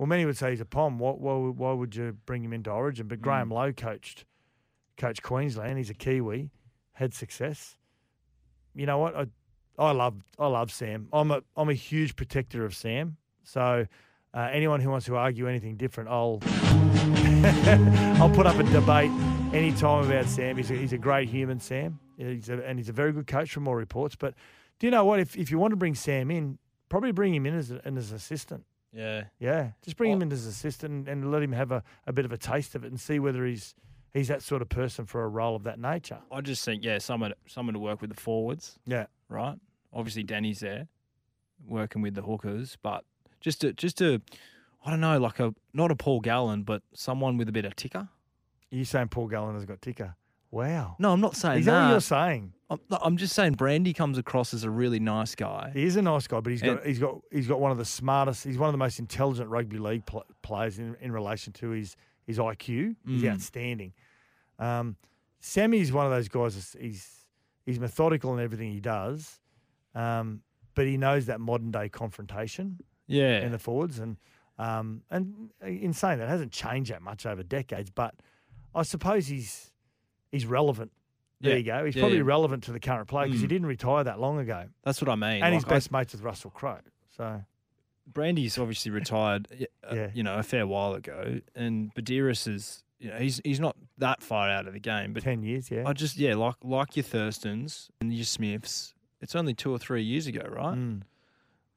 Well, 0.01 0.07
many 0.07 0.25
would 0.25 0.35
say 0.35 0.49
he's 0.49 0.61
a 0.61 0.65
pom. 0.65 0.97
Why, 0.97 1.11
why, 1.11 1.35
would- 1.35 1.57
why 1.59 1.73
would 1.73 1.95
you 1.95 2.17
bring 2.25 2.43
him 2.43 2.53
into 2.53 2.71
Origin? 2.71 3.07
But 3.07 3.21
Graham 3.21 3.49
Mm. 3.49 3.53
Lowe 3.53 3.71
coached, 3.71 4.25
coached 4.97 5.21
Queensland. 5.21 5.77
He's 5.77 5.91
a 5.91 5.93
Kiwi, 5.93 6.49
had 6.93 7.13
success. 7.13 7.77
You 8.73 8.87
know 8.87 8.97
what? 8.97 9.15
I, 9.15 9.27
I 9.77 9.91
love, 9.91 10.23
I 10.39 10.47
love 10.47 10.71
Sam. 10.71 11.07
I'm 11.13 11.29
a, 11.29 11.43
I'm 11.55 11.69
a 11.69 11.75
huge 11.75 12.15
protector 12.15 12.65
of 12.65 12.73
Sam. 12.73 13.17
So, 13.43 13.85
uh, 14.33 14.49
anyone 14.51 14.79
who 14.79 14.89
wants 14.89 15.05
to 15.05 15.15
argue 15.17 15.47
anything 15.47 15.75
different, 15.75 16.09
I'll, 16.09 16.39
I'll 18.19 18.31
put 18.31 18.47
up 18.47 18.57
a 18.57 18.63
debate 18.63 19.11
anytime 19.53 20.05
about 20.09 20.25
Sam. 20.25 20.57
He's 20.57 20.71
a, 20.71 20.73
he's 20.77 20.93
a 20.93 20.97
great 20.97 21.29
human, 21.29 21.59
Sam. 21.59 21.99
He's 22.17 22.49
a, 22.49 22.53
and 22.65 22.79
he's 22.79 22.89
a 22.89 22.93
very 22.93 23.11
good 23.11 23.27
coach 23.27 23.51
from 23.53 23.67
all 23.67 23.75
reports. 23.75 24.15
But 24.15 24.33
do 24.79 24.87
you 24.87 24.91
know 24.91 25.05
what? 25.05 25.19
If, 25.19 25.37
if 25.37 25.51
you 25.51 25.59
want 25.59 25.73
to 25.73 25.77
bring 25.77 25.93
Sam 25.93 26.31
in, 26.31 26.57
probably 26.89 27.11
bring 27.11 27.35
him 27.35 27.45
in 27.45 27.53
as, 27.55 27.69
a, 27.69 27.75
as 27.87 28.09
an 28.09 28.15
assistant. 28.15 28.65
Yeah. 28.93 29.25
Yeah, 29.39 29.71
just 29.83 29.95
bring 29.97 30.11
him 30.11 30.19
Oh. 30.19 30.23
in 30.23 30.31
as 30.31 30.45
assistant 30.45 31.07
and 31.07 31.31
let 31.31 31.41
him 31.41 31.53
have 31.53 31.71
a, 31.71 31.83
a 32.05 32.11
bit 32.13 32.25
of 32.25 32.31
a 32.31 32.37
taste 32.37 32.75
of 32.75 32.83
it 32.83 32.87
and 32.87 32.99
see 32.99 33.19
whether 33.19 33.45
he's 33.45 33.73
he's 34.13 34.27
that 34.27 34.41
sort 34.43 34.61
of 34.61 34.67
person 34.69 35.05
for 35.05 35.23
a 35.23 35.27
role 35.29 35.55
of 35.55 35.63
that 35.63 35.79
nature. 35.79 36.19
I 36.31 36.41
just 36.41 36.65
think, 36.65 36.83
yeah, 36.83 36.97
someone 36.97 37.33
someone 37.47 37.73
to 37.73 37.79
work 37.79 38.01
with 38.01 38.13
the 38.13 38.19
forwards, 38.21 38.77
Yeah, 38.85 39.05
right? 39.29 39.57
Obviously, 39.93 40.23
Danny's 40.23 40.59
there 40.59 40.87
working 41.67 42.01
with 42.01 42.15
the 42.15 42.21
hookers, 42.23 42.77
but 42.81 43.05
just 43.39 43.61
to 43.61 43.71
just 43.73 43.97
to, 43.99 44.21
I 44.85 44.89
don't 44.89 44.99
know, 45.01 45.17
like 45.19 45.39
a 45.39 45.53
not 45.73 45.91
a 45.91 45.95
Paul 45.95 46.19
Gallen, 46.19 46.63
but 46.63 46.81
someone 46.93 47.37
with 47.37 47.47
a 47.47 47.51
bit 47.53 47.65
of 47.65 47.75
ticker. 47.75 48.09
you 48.71 48.83
saying 48.85 49.07
Paul 49.09 49.27
Gallen 49.27 49.55
has 49.55 49.65
got 49.65 49.81
ticker? 49.81 50.15
Wow, 50.51 50.97
No, 50.99 51.13
I'm 51.13 51.21
not 51.21 51.35
saying 51.37 51.59
is 51.61 51.65
that 51.65 51.73
what 51.73 51.79
that. 51.85 51.91
you're 51.91 51.99
saying? 52.01 52.53
I'm, 52.69 52.79
I'm 52.89 53.17
just 53.17 53.33
saying 53.33 53.53
Brandy 53.53 53.93
comes 53.93 54.17
across 54.17 54.53
as 54.53 54.63
a 54.65 54.69
really 54.69 54.99
nice 54.99 55.33
guy. 55.33 55.71
He 55.73 55.83
is 55.83 55.95
a 55.95 56.01
nice 56.01 56.27
guy, 56.27 56.41
but 56.41 56.51
he's 56.51 56.61
got 56.61 56.77
And- 56.79 56.85
he's 56.87 56.99
got 56.99 57.21
he's 57.31 57.47
got 57.47 57.59
one 57.61 57.71
of 57.71 57.77
the 57.77 57.85
smartest. 57.85 58.43
He's 58.43 58.57
one 58.57 58.67
of 58.67 58.73
the 58.73 58.77
most 58.77 58.99
intelligent 58.99 59.49
rugby 59.49 59.77
league 59.77 60.05
pl- 60.05 60.25
players 60.41 60.77
in, 60.79 60.95
in 60.99 61.11
relation 61.13 61.53
to 61.53 61.69
his 61.69 61.95
his 62.27 62.37
IQ. 62.37 62.95
He's 63.05 63.23
Mm. 63.23 63.31
outstanding. 63.33 63.93
Um, 64.59 64.95
Sammy's 65.39 65.91
one 65.91 66.05
of 66.05 66.11
those 66.11 66.27
guys. 66.27 66.55
that's- 66.55 66.75
He's 66.79 67.25
he's 67.65 67.79
methodical 67.79 68.33
in 68.37 68.43
everything 68.43 68.71
he 68.73 68.79
does, 68.81 69.39
um, 69.95 70.41
but 70.75 70.85
he 70.85 70.97
knows 70.97 71.27
that 71.27 71.39
modern 71.39 71.71
day 71.71 71.87
confrontation. 71.89 72.79
Yeah. 73.07 73.41
in 73.41 73.51
the 73.51 73.59
forwards, 73.59 73.99
and 73.99 74.17
um, 74.57 75.01
and 75.09 75.49
in 75.61 75.91
saying 75.93 76.19
that, 76.19 76.25
it 76.25 76.29
hasn't 76.29 76.51
changed 76.53 76.91
that 76.91 77.01
much 77.01 77.25
over 77.25 77.43
decades. 77.43 77.89
But 77.89 78.15
I 78.75 78.83
suppose 78.83 79.27
he's 79.27 79.70
he's 80.31 80.45
relevant. 80.45 80.91
There 81.39 81.51
Yeah. 81.53 81.57
you 81.57 81.63
go. 81.63 81.85
He's 81.85 81.95
Yeah, 81.95 82.01
probably 82.03 82.17
yeah. 82.19 82.23
relevant 82.25 82.63
to 82.65 82.71
the 82.71 82.79
current 82.79 83.07
play 83.07 83.25
because 83.25 83.41
he 83.41 83.47
Mm. 83.47 83.49
didn't 83.49 83.67
retire 83.67 84.03
that 84.03 84.19
long 84.19 84.37
ago, 84.39 84.69
That's 84.83 85.01
what 85.01 85.09
I 85.09 85.15
mean. 85.15 85.41
and 85.43 85.53
he's 85.53 85.63
Like, 85.63 85.71
I- 85.71 85.75
best 85.75 85.91
mates 85.91 86.13
with 86.13 86.21
Russell 86.21 86.51
Crowe. 86.51 86.79
So 87.09 87.43
Brandy's 88.07 88.57
obviously 88.57 88.91
retired, 88.91 89.47
uh, 89.83 89.95
Yeah. 89.95 90.11
you 90.13 90.23
know, 90.23 90.35
a 90.37 90.43
fair 90.43 90.67
while 90.67 90.93
ago, 90.93 91.41
and 91.55 91.93
Buderus 91.95 92.47
is, 92.47 92.83
you 92.99 93.09
know, 93.09 93.17
he's 93.17 93.41
he's 93.43 93.59
not 93.59 93.75
that 93.97 94.21
far 94.21 94.49
out 94.49 94.67
of 94.67 94.73
the 94.73 94.79
game, 94.79 95.13
but 95.13 95.23
ten 95.23 95.41
years, 95.43 95.71
yeah. 95.71 95.83
I 95.87 95.93
just 95.93 96.17
yeah, 96.17 96.35
like 96.35 96.55
like 96.63 96.95
your 96.95 97.03
Thurstons 97.03 97.89
and 97.99 98.13
your 98.13 98.25
Smiths. 98.25 98.93
It's 99.21 99.35
only 99.35 99.53
two 99.53 99.71
or 99.71 99.77
three 99.79 100.03
years 100.03 100.27
ago, 100.27 100.41
right? 100.49 100.77
Mm, 100.77 101.03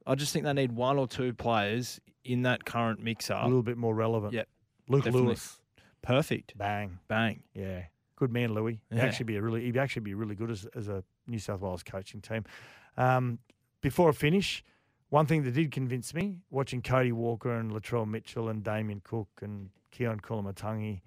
I 0.07 0.15
just 0.15 0.33
think 0.33 0.45
they 0.45 0.53
need 0.53 0.73
one 0.73 0.97
or 0.97 1.07
two 1.07 1.33
players 1.33 1.99
in 2.23 2.41
that 2.43 2.65
current 2.65 2.99
mix 3.01 3.29
up. 3.31 3.43
a 3.43 3.47
little 3.47 3.63
bit 3.63 3.77
more 3.77 3.93
relevant. 3.95 4.33
Yep, 4.33 4.47
Luke 4.89 5.03
definitely. 5.05 5.27
Lewis, 5.27 5.59
Perfect. 6.01 6.57
bang, 6.57 6.99
Bang. 7.07 7.43
yeah, 7.53 7.85
good 8.15 8.31
man, 8.31 8.53
Louis. 8.53 8.79
He'd 8.89 8.97
Yeah. 8.97 9.05
actually 9.05 9.25
be 9.25 9.35
a 9.37 9.41
really 9.41 9.61
he'd 9.65 9.77
actually 9.77 10.01
be 10.03 10.13
really 10.13 10.35
good 10.35 10.51
as 10.51 10.65
as 10.75 10.87
a 10.87 11.03
New 11.27 11.39
South 11.39 11.61
Wales 11.61 11.83
coaching 11.83 12.21
team. 12.21 12.43
Um, 12.97 13.39
before 13.81 14.09
I 14.09 14.11
finish, 14.13 14.63
one 15.09 15.25
thing 15.25 15.43
that 15.43 15.51
did 15.51 15.71
convince 15.71 16.13
me 16.13 16.39
watching 16.49 16.81
Cody 16.81 17.11
Walker 17.11 17.51
and 17.53 17.71
Latrell 17.71 18.07
Mitchell 18.07 18.49
and 18.49 18.63
Damien 18.63 19.01
Cook 19.03 19.27
and 19.41 19.69
Keaon 19.91 20.21
Koloamatangi 20.21 21.01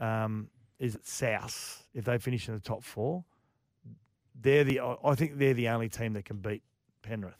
um, 0.00 0.48
is 0.78 0.92
that 0.94 1.06
South, 1.06 1.86
if 1.94 2.04
they 2.04 2.18
finish 2.18 2.48
in 2.48 2.54
the 2.54 2.60
top 2.60 2.82
four, 2.82 3.24
they're 4.34 4.64
the 4.64 4.80
I- 4.80 4.96
I 5.04 5.14
think 5.14 5.38
they're 5.38 5.54
the 5.54 5.68
only 5.68 5.88
team 5.88 6.12
that 6.14 6.24
can 6.24 6.38
beat 6.38 6.62
Penrith. 7.02 7.34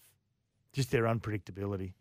Just 0.73 0.91
their 0.91 1.05
unpredictability. 1.05 1.95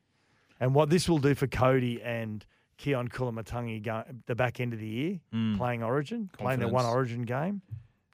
And 0.60 0.74
what 0.74 0.90
this 0.90 1.08
will 1.08 1.20
do 1.20 1.36
for 1.36 1.48
Cody 1.48 2.02
and 2.02 2.46
Keaon 2.80 3.10
Koloamatangi 3.10 3.82
go, 3.84 4.04
the 4.28 4.36
back 4.36 4.60
end 4.60 4.74
of 4.74 4.80
the 4.80 4.88
year, 4.88 5.20
Mm. 5.34 5.58
playing 5.58 5.84
Origin, 5.84 6.30
playing 6.38 6.60
their 6.60 6.70
one 6.70 6.86
Origin 6.86 7.24
game. 7.24 7.62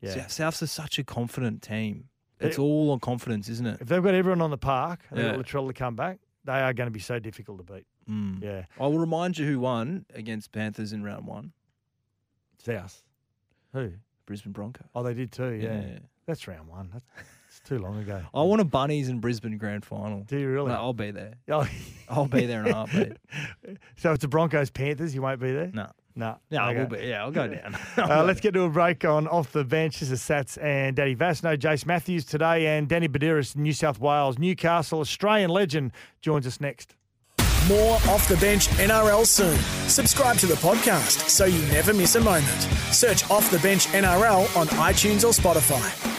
Yeah. 0.01 0.15
Souths 0.25 0.61
are 0.61 0.67
such 0.67 0.99
a 0.99 1.03
confident 1.03 1.61
team. 1.61 2.09
It's 2.39 2.57
It- 2.57 2.61
all 2.61 2.91
on 2.91 2.99
confidence, 2.99 3.47
isn't 3.49 3.65
it? 3.65 3.81
If 3.81 3.87
they've 3.87 4.03
got 4.03 4.13
everyone 4.13 4.41
on 4.41 4.49
the 4.51 4.57
park 4.57 5.01
and 5.09 5.17
they've 5.19 5.25
Yeah. 5.27 5.35
got 5.37 5.45
Latrell 5.45 5.67
to 5.67 5.73
come 5.73 5.95
back, 5.95 6.19
they 6.45 6.59
are 6.59 6.73
going 6.73 6.87
to 6.87 6.91
be 6.91 6.99
so 6.99 7.19
difficult 7.19 7.57
to 7.65 7.73
beat. 7.73 7.85
Mm. 8.09 8.41
Yeah. 8.43 8.65
I 8.79 8.87
will 8.87 8.99
remind 8.99 9.37
you 9.37 9.45
who 9.45 9.59
won 9.59 10.05
against 10.13 10.51
Panthers 10.51 10.91
in 10.91 11.03
round 11.03 11.25
one. 11.25 11.53
South. 12.57 13.03
Who? 13.73 13.93
Brisbane 14.25 14.51
Broncos. 14.53 14.87
Oh, 14.95 15.03
they 15.03 15.13
did 15.13 15.31
too. 15.31 15.51
Yeah. 15.53 15.81
Yeah. 15.81 15.99
That's 16.25 16.47
round 16.47 16.67
one. 16.69 16.89
That's, 16.91 17.05
too 17.63 17.79
long 17.79 17.99
ago. 17.99 18.21
I 18.33 18.41
want 18.43 18.61
a 18.61 18.65
Bunnies 18.65 19.09
and 19.09 19.21
Brisbane 19.21 19.57
grand 19.57 19.85
final. 19.85 20.21
Do 20.21 20.37
you 20.37 20.49
really? 20.49 20.69
No, 20.69 20.75
I'll 20.75 20.93
be 20.93 21.11
there. 21.11 21.35
Oh. 21.49 21.67
I'll 22.09 22.27
be 22.27 22.45
there 22.45 22.61
in 22.65 22.69
a 22.69 22.73
heartbeat. 22.73 23.13
so 23.97 24.11
it's 24.11 24.23
a 24.23 24.27
Broncos 24.27 24.69
Panthers. 24.69 25.15
You 25.15 25.21
won't 25.21 25.39
be 25.39 25.51
there. 25.51 25.71
No. 25.73 25.89
No. 26.15 26.37
Yeah, 26.49 26.65
I 26.65 26.73
will 26.73 26.85
be. 26.85 26.99
Yeah, 26.99 27.23
I'll 27.23 27.31
go 27.31 27.47
down. 27.47 27.75
Uh, 27.97 28.23
let's 28.23 28.39
get 28.41 28.53
to 28.53 28.63
a 28.63 28.69
break 28.69 29.05
on 29.05 29.27
off 29.27 29.51
the 29.51 29.63
bench. 29.63 29.99
This 29.99 30.11
is 30.11 30.21
Sats 30.21 30.61
and 30.61 30.95
Daddy 30.95 31.15
Vasno, 31.15 31.57
Jace 31.57 31.85
Matthews 31.85 32.25
today, 32.25 32.77
and 32.77 32.87
Danny 32.87 33.07
Buderus, 33.07 33.55
New 33.55 33.73
South 33.73 33.99
Wales, 33.99 34.37
Newcastle, 34.37 34.99
Australian 34.99 35.49
legend, 35.49 35.91
joins 36.21 36.45
us 36.45 36.59
next. 36.59 36.95
More 37.67 37.95
off 37.95 38.27
the 38.27 38.37
bench 38.37 38.67
NRL 38.69 39.25
soon. 39.25 39.57
Subscribe 39.87 40.37
to 40.37 40.47
the 40.47 40.55
podcast 40.55 41.29
so 41.29 41.45
you 41.45 41.61
never 41.71 41.93
miss 41.93 42.15
a 42.15 42.21
moment. 42.21 42.61
Search 42.91 43.29
Off 43.31 43.49
the 43.49 43.59
Bench 43.59 43.87
NRL 43.87 44.55
on 44.57 44.67
iTunes 44.67 45.23
or 45.23 45.31
Spotify. 45.31 46.12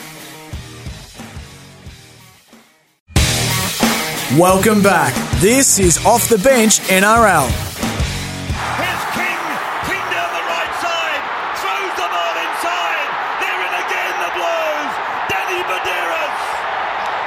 Welcome 4.32 4.82
back. 4.82 5.12
This 5.38 5.78
is 5.78 5.98
Off 6.06 6.28
the 6.30 6.38
Bench 6.38 6.80
NRL. 6.88 7.44
Here's 7.44 9.04
King. 9.12 9.40
King 9.84 10.04
down 10.10 10.30
the 10.32 10.44
right 10.48 10.74
side. 10.80 11.22
Throws 11.60 11.92
the 12.00 12.08
ball 12.08 12.34
inside. 12.40 13.08
They're 13.44 13.68
again, 13.84 14.14
the 14.24 14.32
Blues. 14.34 14.92
Danny 15.28 15.60
Buderus. 15.68 16.40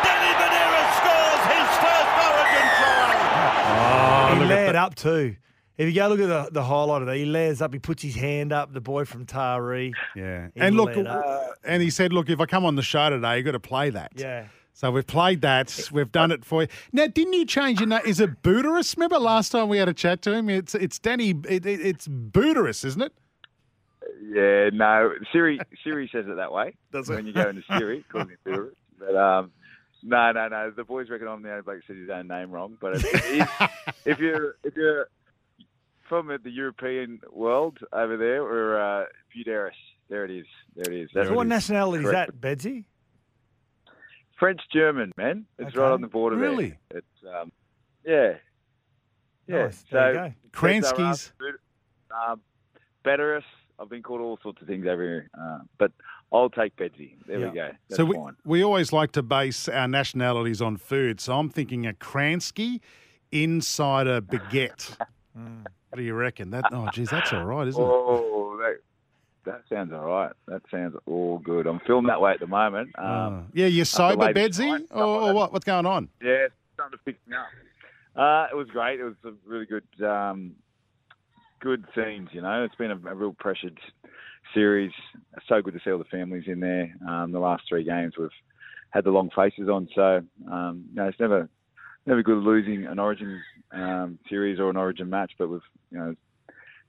Danny 0.04 0.34
Buderus 0.42 0.90
scores 0.98 1.44
his 1.54 1.70
first 1.80 2.12
Origin 2.28 2.68
try. 2.82 4.40
he 4.42 4.46
layered 4.50 4.76
up 4.76 4.96
too. 4.96 5.36
If 5.78 5.88
you 5.88 5.94
go 5.94 6.08
look 6.08 6.20
at 6.20 6.28
the, 6.28 6.50
the 6.52 6.64
highlight 6.64 7.04
of 7.04 7.08
that, 7.08 7.16
he 7.16 7.26
layers 7.26 7.62
up, 7.62 7.72
he 7.72 7.80
puts 7.80 8.02
his 8.02 8.16
hand 8.16 8.52
up, 8.52 8.74
the 8.74 8.82
boy 8.82 9.06
from 9.06 9.28
Taree. 9.28 9.94
Yeah. 10.16 10.48
And 10.56 10.76
look, 10.76 10.98
uh, 10.98 11.42
and 11.64 11.84
he 11.84 11.92
said, 11.92 12.12
look, 12.12 12.28
if 12.32 12.42
I 12.42 12.48
come 12.48 12.66
on 12.66 12.76
the 12.76 12.82
show 12.82 13.12
today, 13.12 13.38
you've 13.38 13.46
got 13.46 13.52
to 13.52 13.60
play 13.60 13.92
that. 13.92 14.14
Yeah. 14.16 14.48
So 14.78 14.92
we've 14.92 15.08
played 15.08 15.42
that. 15.42 15.90
We've 15.92 16.12
done 16.12 16.32
it 16.32 16.46
for 16.46 16.62
you. 16.62 16.68
Now, 16.94 17.08
didn't 17.08 17.34
you 17.34 17.48
change 17.48 17.80
your 17.80 17.88
name? 17.90 18.02
Is 18.06 18.20
it 18.20 18.44
Booterus? 18.44 18.96
Remember 18.96 19.18
last 19.18 19.50
time 19.50 19.70
we 19.70 19.80
had 19.80 19.90
a 19.90 19.94
chat 19.94 20.22
to 20.22 20.34
him? 20.36 20.52
It's 20.52 20.76
it's 20.76 21.00
Danny. 21.00 21.32
It, 21.50 21.66
it, 21.66 21.82
it's 21.82 22.08
Booterus, 22.08 22.86
isn't 22.86 23.02
it? 23.02 23.12
Yeah, 24.22 24.70
no. 24.72 25.14
Siri 25.32 25.60
Siri 25.84 26.08
says 26.14 26.26
it 26.28 26.36
that 26.36 26.52
way. 26.52 26.76
Does 26.92 27.10
it? 27.10 27.16
when 27.16 27.26
you 27.26 27.34
go 27.34 27.50
into 27.50 27.64
Siri, 27.76 27.98
it 28.02 28.10
calls 28.10 28.28
me 28.28 28.36
Bitter. 28.44 28.72
But 29.00 29.16
um, 29.16 29.52
no, 30.04 30.32
no, 30.34 30.48
no. 30.48 30.70
The 30.70 30.84
boys 30.84 31.10
reckon 31.10 31.28
I'm 31.28 31.42
the 31.42 31.50
only 31.50 31.64
bloke 31.64 31.78
who 31.88 31.94
said 31.96 32.00
his 32.00 32.10
own 32.12 32.28
name 32.28 32.52
wrong. 32.52 32.78
But 32.80 32.98
it, 32.98 33.06
it 33.06 33.26
is, 33.42 33.48
if 34.06 34.20
you're 34.20 34.58
if 34.64 34.76
you're 34.76 35.10
from 36.08 36.28
the 36.28 36.52
European 36.52 37.20
world 37.32 37.80
over 37.92 38.16
there, 38.16 38.44
or 38.44 38.80
uh, 38.80 39.06
Buderis, 39.36 39.72
there 40.08 40.24
it 40.24 40.30
is. 40.30 40.46
There 40.76 40.94
it 40.94 41.02
is. 41.02 41.10
That's 41.16 41.30
So 41.30 41.34
what 41.34 41.48
it 41.48 41.50
is. 41.50 41.68
nationality 41.68 42.04
is 42.04 42.12
Correct. 42.12 42.40
that, 42.40 42.58
Bedsy? 42.60 42.86
French 44.38 44.62
German, 44.72 45.12
man. 45.18 45.46
It's 45.58 45.70
Okay. 45.70 45.80
right 45.80 45.92
on 45.92 46.02
the 46.02 46.08
border 46.08 46.36
Really? 46.36 46.78
there. 46.90 47.00
It's 47.00 47.26
um, 47.36 47.52
yeah, 48.06 48.34
yeah. 49.48 49.64
Nice. 49.66 49.84
So 49.90 49.98
There 49.98 50.10
you 50.26 50.30
go. 50.30 50.34
Kranskis. 50.52 51.32
um, 52.12 52.42
Betteris. 53.06 53.44
I've 53.80 53.90
been 53.90 54.02
called 54.02 54.22
all 54.22 54.40
sorts 54.42 54.60
of 54.62 54.68
things 54.68 54.88
over 54.88 55.04
here, 55.04 55.30
uh, 55.40 55.60
but 55.78 55.92
I'll 56.32 56.50
take 56.50 56.76
Betsy. 56.78 57.16
There 57.28 57.40
Yeah. 57.40 57.50
we 57.50 57.56
go. 57.56 57.72
That's 57.90 57.98
so 57.98 58.06
we, 58.06 58.16
fine. 58.16 58.36
we 58.44 58.64
always 58.64 58.92
like 58.92 59.12
to 59.14 59.22
base 59.24 59.70
our 59.70 59.88
nationalities 59.88 60.62
on 60.64 60.78
food. 60.78 61.20
So 61.22 61.38
I'm 61.38 61.50
thinking 61.50 61.86
a 61.86 61.94
Kransky 61.94 62.80
inside 63.32 64.08
a 64.08 64.22
baguette. 64.22 64.98
What 65.90 65.98
do 66.00 66.04
you 66.04 66.16
reckon? 66.16 66.50
That 66.50 66.66
oh, 66.72 66.90
geez, 66.92 67.10
that's 67.12 67.32
all 67.32 67.46
right, 67.46 67.68
isn't 67.68 67.82
it? 67.82 67.86
Oh, 67.86 68.60
that, 69.48 69.64
sounds 69.70 69.92
all 69.94 70.06
right. 70.06 70.32
That 70.48 70.62
sounds 70.72 70.96
all 71.06 71.40
good. 71.40 71.66
I'm 71.68 71.80
feeling 71.88 72.06
that 72.08 72.22
way 72.22 72.32
at 72.32 72.40
the 72.40 72.48
moment. 72.48 72.90
Um, 72.98 73.06
Oh. 73.06 73.44
yeah, 73.54 73.68
you're 73.68 73.86
sober, 73.86 74.34
Bedsy, 74.34 74.86
or, 74.92 75.04
or 75.04 75.34
what? 75.34 75.52
What's 75.54 75.66
going 75.66 75.86
on? 75.86 76.10
Yeah, 76.22 76.46
it's 76.46 76.54
starting 76.76 76.98
to 76.98 77.04
pick 77.04 77.18
me 77.28 77.36
up. 77.36 77.48
Uh, 78.16 78.48
it 78.52 78.56
was 78.56 78.68
great. 78.70 79.00
It 79.00 79.04
was 79.04 79.16
a 79.26 79.32
really 79.46 79.66
good, 79.66 79.84
um, 80.06 80.54
good 81.60 81.86
scenes. 81.96 82.30
You 82.32 82.42
know, 82.42 82.64
it's 82.64 82.76
been 82.76 82.92
a, 82.92 82.96
a 83.10 83.16
real 83.16 83.34
pressured 83.40 83.80
series. 84.54 84.92
So 85.48 85.62
good 85.62 85.74
to 85.74 85.80
see 85.84 85.92
all 85.92 85.98
the 86.00 86.04
families 86.06 86.46
in 86.48 86.60
there. 86.60 86.94
Um, 87.08 87.32
the 87.32 87.40
last 87.40 87.64
three 87.70 87.84
games 87.84 88.14
we've 88.18 88.30
had 88.92 89.04
the 89.04 89.12
long 89.12 89.30
faces 89.36 89.68
on, 89.70 89.88
so 89.94 90.22
um, 90.52 90.86
you 90.90 90.96
know, 90.96 91.08
it's 91.08 91.20
never 91.20 91.50
never 92.06 92.24
good 92.24 92.38
losing 92.42 92.86
an 92.86 93.00
Origin 93.00 93.42
um, 93.74 94.18
series 94.30 94.60
or 94.60 94.70
an 94.70 94.78
Origin 94.78 95.10
match, 95.10 95.34
but 95.38 95.50
we've 95.50 95.62
you 95.92 95.98
know 96.00 96.16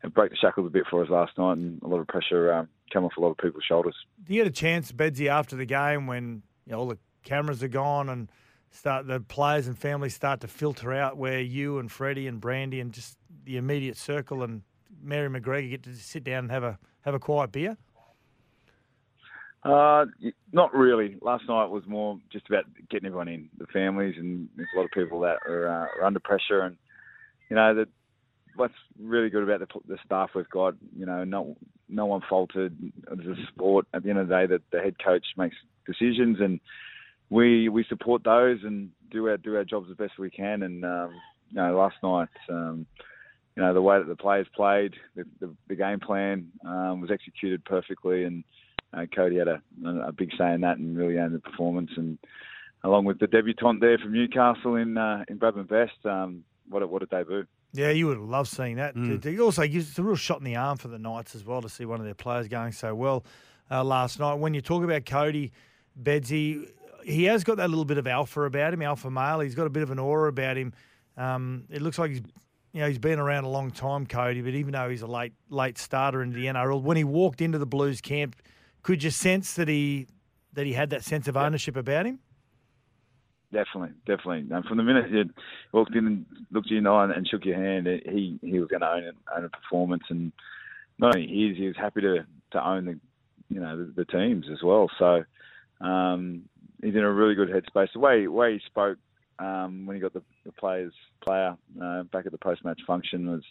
it 0.03 0.15
broke 0.15 0.31
the 0.31 0.37
shackles 0.37 0.67
a 0.67 0.71
bit 0.71 0.85
for 0.89 1.03
us 1.03 1.11
last 1.11 1.37
night, 1.39 1.59
and 1.59 1.83
a 1.83 1.89
lot 1.89 2.01
of 2.01 2.07
pressure 2.07 2.53
um, 2.53 2.69
come 2.93 3.05
off 3.05 3.13
a 3.17 3.21
lot 3.21 3.31
of 3.31 3.39
people's 3.39 3.65
shoulders. 3.65 3.95
Do 4.25 4.35
you 4.35 4.43
get 4.43 4.49
a 4.49 4.55
chance, 4.55 4.93
Bedsy, 4.93 5.29
after 5.29 5.57
the 5.57 5.67
game 5.67 6.07
when 6.07 6.43
you 6.67 6.73
know, 6.73 6.79
all 6.81 6.87
the 6.87 6.99
cameras 7.25 7.63
are 7.63 7.69
gone 7.69 8.09
and 8.09 8.31
start 8.71 9.07
the 9.07 9.21
players 9.21 9.67
and 9.67 9.79
families 9.79 10.15
start 10.15 10.41
to 10.41 10.49
filter 10.49 10.93
out 10.93 11.17
where 11.17 11.41
you 11.41 11.79
and 11.79 11.91
Freddie 11.91 12.27
and 12.27 12.41
Brandy 12.41 12.81
and 12.81 12.93
just 12.93 13.17
the 13.45 13.57
immediate 13.57 13.97
circle 13.97 14.43
and 14.43 14.63
Mary 15.03 15.29
McGregor 15.29 15.71
get 15.71 15.83
to 15.85 15.95
sit 15.95 16.25
down 16.25 16.45
and 16.45 16.51
have 16.51 16.65
a 16.65 16.79
have 17.03 17.15
a 17.15 17.19
quiet 17.19 17.53
beer? 17.53 17.77
Uh, 19.65 20.07
not 20.53 20.73
really. 20.75 21.17
Last 21.21 21.45
night 21.49 21.67
was 21.67 21.83
more 21.87 22.19
just 22.31 22.49
about 22.49 22.65
getting 22.91 23.07
everyone 23.07 23.29
in, 23.29 23.49
the 23.59 23.67
families, 23.67 24.15
and 24.17 24.49
there's 24.57 24.69
a 24.75 24.79
lot 24.79 24.85
of 24.85 24.91
people 24.93 25.21
that 25.21 25.39
are, 25.47 25.69
uh, 25.69 26.01
are 26.01 26.05
under 26.05 26.21
pressure. 26.21 26.61
And 26.61 26.77
you 27.51 27.57
know 27.57 27.75
that 27.75 27.89
what's 28.59 28.75
really 29.01 29.31
good 29.31 29.43
about 29.43 29.61
the, 29.61 29.81
the 29.87 29.99
staff 30.05 30.31
we've 30.35 30.49
got. 30.51 30.75
You 30.97 31.07
know, 31.07 31.25
no 31.25 31.57
no 31.89 32.07
one 32.07 32.23
faltered. 32.29 32.77
It's 33.11 33.27
a 33.27 33.47
sport. 33.53 33.87
At 33.95 34.03
the 34.03 34.11
end 34.11 34.19
of 34.19 34.29
the 34.29 34.35
day, 34.35 34.47
that 34.47 34.63
the 34.71 34.81
head 34.81 34.97
coach 35.03 35.25
makes 35.37 35.57
decisions, 35.87 36.39
and 36.41 36.61
we 37.31 37.69
we 37.69 37.85
support 37.89 38.25
those 38.25 38.59
and 38.63 38.91
do 39.11 39.29
our 39.29 39.37
do 39.37 39.57
our 39.57 39.65
jobs 39.65 39.89
as 39.91 39.97
best 39.97 40.19
we 40.19 40.31
can. 40.31 40.63
And 40.63 40.85
um, 40.85 41.13
you 41.51 41.57
know, 41.57 41.77
last 41.77 41.97
night. 42.03 42.29
Um, 42.49 42.87
you 43.57 43.65
know 43.65 43.75
the 43.75 43.83
way 43.83 43.99
that 43.99 44.07
the 44.07 44.15
players 44.15 44.47
played, 44.55 44.95
the, 45.17 45.25
the, 45.41 45.53
the 45.67 45.75
game 45.75 45.99
plan 45.99 46.47
um, 46.65 47.01
was 47.01 47.11
executed 47.11 47.65
perfectly, 47.65 48.23
and 48.23 48.45
uh, 48.95 49.07
Cody 49.13 49.39
had 49.39 49.49
a, 49.49 49.61
a 49.85 50.13
big 50.13 50.31
say 50.39 50.53
in 50.55 50.61
that 50.61 50.79
and 50.79 50.97
really 50.97 51.19
owned 51.19 51.35
the 51.35 51.41
performance. 51.41 51.91
And 51.97 52.19
along 52.85 53.05
with 53.05 53.19
the 53.19 53.27
debutant 53.27 53.81
there 53.81 53.99
from 53.99 54.13
Newcastle 54.13 54.77
in 54.77 54.97
uh, 54.97 55.25
in 55.29 55.41
Bradman 55.41 55.69
Best, 55.69 55.99
um, 56.05 56.45
what 56.69 56.83
a, 56.83 56.87
what 56.87 57.03
a 57.03 57.07
debut. 57.07 57.47
Yeah, 57.73 57.91
you 57.91 58.07
would 58.07 58.19
love 58.19 58.49
seeing 58.49 58.77
that. 58.77 58.95
Mm. 58.95 59.25
It 59.25 59.41
also 59.41 59.67
gives 59.67 59.91
it's 59.91 59.99
a 59.99 60.03
real 60.03 60.17
shot 60.17 60.39
in 60.39 60.45
the 60.45 60.57
arm 60.57 60.79
for 60.79 60.89
the 60.89 60.99
Knights 60.99 61.35
as 61.35 61.45
well 61.45 61.61
to 61.61 61.69
see 61.69 61.85
one 61.85 62.01
of 62.01 62.07
their 62.07 62.15
players 62.15 62.49
going 62.49 62.73
so 62.73 62.95
well 62.95 63.25
uh, 63.71 63.85
last 63.85 64.19
night. 64.19 64.35
When 64.35 64.55
you 64.55 64.61
talk 64.61 64.83
about 64.85 65.05
Cody 65.05 65.53
Bedsy, 66.01 66.71
he 67.05 67.25
has 67.25 67.45
got 67.45 67.59
that 67.59 67.69
little 67.69 67.85
bit 67.85 67.99
of 67.99 68.07
alpha 68.07 68.43
about 68.43 68.73
him, 68.73 68.83
alpha 68.83 69.11
male. 69.11 69.41
He's 69.41 69.55
got 69.55 69.67
a 69.67 69.71
bit 69.71 69.83
of 69.83 69.91
an 69.91 69.99
aura 69.99 70.29
about 70.29 70.57
him. 70.57 70.73
Um, 71.17 71.65
it 71.71 71.83
looks 71.83 71.99
like 71.99 72.11
he's 72.11 72.23
you 72.73 72.81
know 72.81 72.89
he's 72.89 72.99
been 72.99 73.19
around 73.19 73.45
a 73.45 73.49
long 73.49 73.71
time, 73.71 74.07
Cody. 74.07 74.41
But 74.41 74.55
even 74.55 74.73
though 74.73 74.89
he's 74.89 75.03
a 75.03 75.07
late 75.07 75.33
late 75.51 75.79
starter 75.79 76.23
into 76.23 76.37
the 76.37 76.47
NRL, 76.47 76.81
when 76.81 76.97
he 76.97 77.05
walked 77.05 77.41
into 77.41 77.59
the 77.59 77.67
Blues 77.67 78.01
camp, 78.01 78.37
could 78.83 79.03
you 79.03 79.11
sense 79.11 79.55
that 79.55 79.69
he 79.69 80.07
that 80.55 80.67
he 80.67 80.73
had 80.73 80.91
that 80.91 81.05
sense 81.05 81.29
of 81.29 81.37
ownership 81.37 81.77
about 81.77 82.07
him? 82.07 82.21
Definitely, 83.53 83.95
definitely. 84.07 84.55
And 84.55 84.65
from 84.67 84.77
the 84.77 84.83
minute 84.83 85.11
you 85.11 85.25
walked 85.73 85.95
in 85.95 86.07
and 86.07 86.27
looked 86.51 86.71
you 86.71 86.79
in 86.79 86.85
the 86.85 86.91
eye 86.91 87.05
and, 87.05 87.13
and 87.13 87.29
shook 87.29 87.47
your 87.47 87.57
hand, 87.57 87.87
he 87.87 88.39
he 88.43 88.61
was 88.61 88.69
going 88.69 88.83
to 88.83 88.91
own 88.91 89.05
it, 89.05 89.15
own 89.35 89.45
a 89.45 89.49
performance, 89.49 90.05
and 90.11 90.33
not 90.99 91.17
only 91.17 91.27
he 91.27 91.55
he 91.57 91.67
was 91.67 91.77
happy 91.77 92.03
to 92.03 92.27
to 92.53 92.69
own 92.69 92.85
the 92.85 93.01
you 93.49 93.61
know 93.61 93.79
the, 93.79 93.93
the 93.93 94.05
teams 94.05 94.47
as 94.53 94.63
well. 94.63 94.91
So 94.99 95.25
um, 95.81 96.43
he's 96.83 96.95
in 96.95 97.01
a 97.01 97.13
really 97.13 97.35
good 97.35 97.49
headspace. 97.49 97.93
The 97.95 98.01
way 98.01 98.27
way 98.27 98.55
he 98.55 98.61
spoke 98.67 98.99
um, 99.39 99.87
when 99.87 99.97
he 99.97 100.01
got 100.01 100.13
the, 100.13 100.23
the 100.45 100.53
players 100.53 100.93
player 101.25 101.57
uh, 101.83 102.03
back 102.05 102.27
at 102.27 102.33
the 102.33 102.39
post 102.39 102.65
match 102.65 102.81
function 102.87 103.31
was 103.31 103.43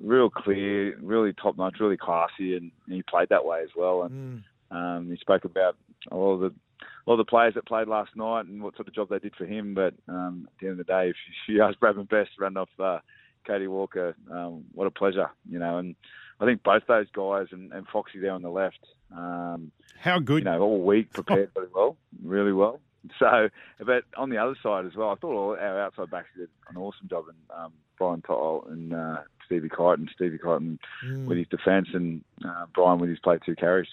real 0.00 0.28
clear, 0.28 0.98
really 1.00 1.32
top 1.32 1.56
notch, 1.56 1.76
really 1.80 1.96
classy, 1.96 2.56
and 2.56 2.70
he 2.88 3.02
played 3.02 3.28
that 3.30 3.44
way 3.44 3.62
as 3.62 3.70
well. 3.76 4.02
And 4.02 4.42
um, 4.70 5.08
he 5.10 5.16
spoke 5.16 5.44
about 5.44 5.76
all 6.10 6.38
of 6.80 6.86
the 7.06 7.10
all 7.10 7.16
the 7.16 7.24
players 7.24 7.54
that 7.54 7.66
played 7.66 7.88
last 7.88 8.14
night 8.16 8.46
and 8.46 8.62
what 8.62 8.76
sort 8.76 8.88
of 8.88 8.94
job 8.94 9.08
they 9.08 9.18
did 9.18 9.34
for 9.36 9.46
him. 9.46 9.74
But 9.74 9.94
um, 10.08 10.48
at 10.48 10.60
the 10.60 10.68
end 10.68 10.80
of 10.80 10.86
the 10.86 10.92
day, 10.92 11.10
if 11.10 11.16
you 11.48 11.62
ask 11.64 11.78
Bradman 11.78 12.08
Best 12.08 12.34
to 12.36 12.42
run 12.42 12.56
off 12.56 12.68
uh, 12.78 12.98
Cody 13.46 13.66
Walker, 13.66 14.14
um, 14.30 14.64
what 14.72 14.86
a 14.86 14.90
pleasure, 14.90 15.30
you 15.48 15.58
know. 15.58 15.78
And 15.78 15.96
I 16.40 16.44
think 16.44 16.62
both 16.62 16.82
those 16.86 17.10
guys 17.12 17.48
and, 17.52 17.72
and 17.72 17.86
Foxy 17.88 18.18
there 18.20 18.32
on 18.32 18.42
the 18.42 18.50
left, 18.50 18.78
um, 19.16 19.72
How 19.98 20.18
good? 20.18 20.38
you 20.38 20.50
know, 20.50 20.60
all 20.60 20.80
week 20.82 21.12
prepared 21.12 21.50
really 21.56 21.68
well, 21.74 21.96
really 22.22 22.52
well. 22.52 22.80
So, 23.18 23.48
but 23.78 24.04
on 24.16 24.28
the 24.28 24.38
other 24.38 24.56
side 24.62 24.84
as 24.84 24.94
well, 24.94 25.10
I 25.10 25.14
thought 25.14 25.32
all 25.32 25.56
our 25.58 25.80
outside 25.80 26.10
backs 26.10 26.28
did 26.36 26.48
an 26.68 26.76
awesome 26.76 27.08
job, 27.08 27.24
and 27.28 27.36
um, 27.58 27.72
Brian 27.96 28.22
Tottle 28.22 28.66
and 28.68 28.92
uh, 28.92 29.18
Stevie 29.46 29.68
Crichton, 29.68 30.10
Stevie 30.14 30.38
Crichton 30.38 30.78
with 31.26 31.38
his 31.38 31.46
defence, 31.48 31.88
and 31.94 32.22
uh, 32.44 32.66
Brian 32.74 32.98
with 32.98 33.08
his 33.08 33.18
play 33.18 33.38
two 33.44 33.56
carries. 33.56 33.88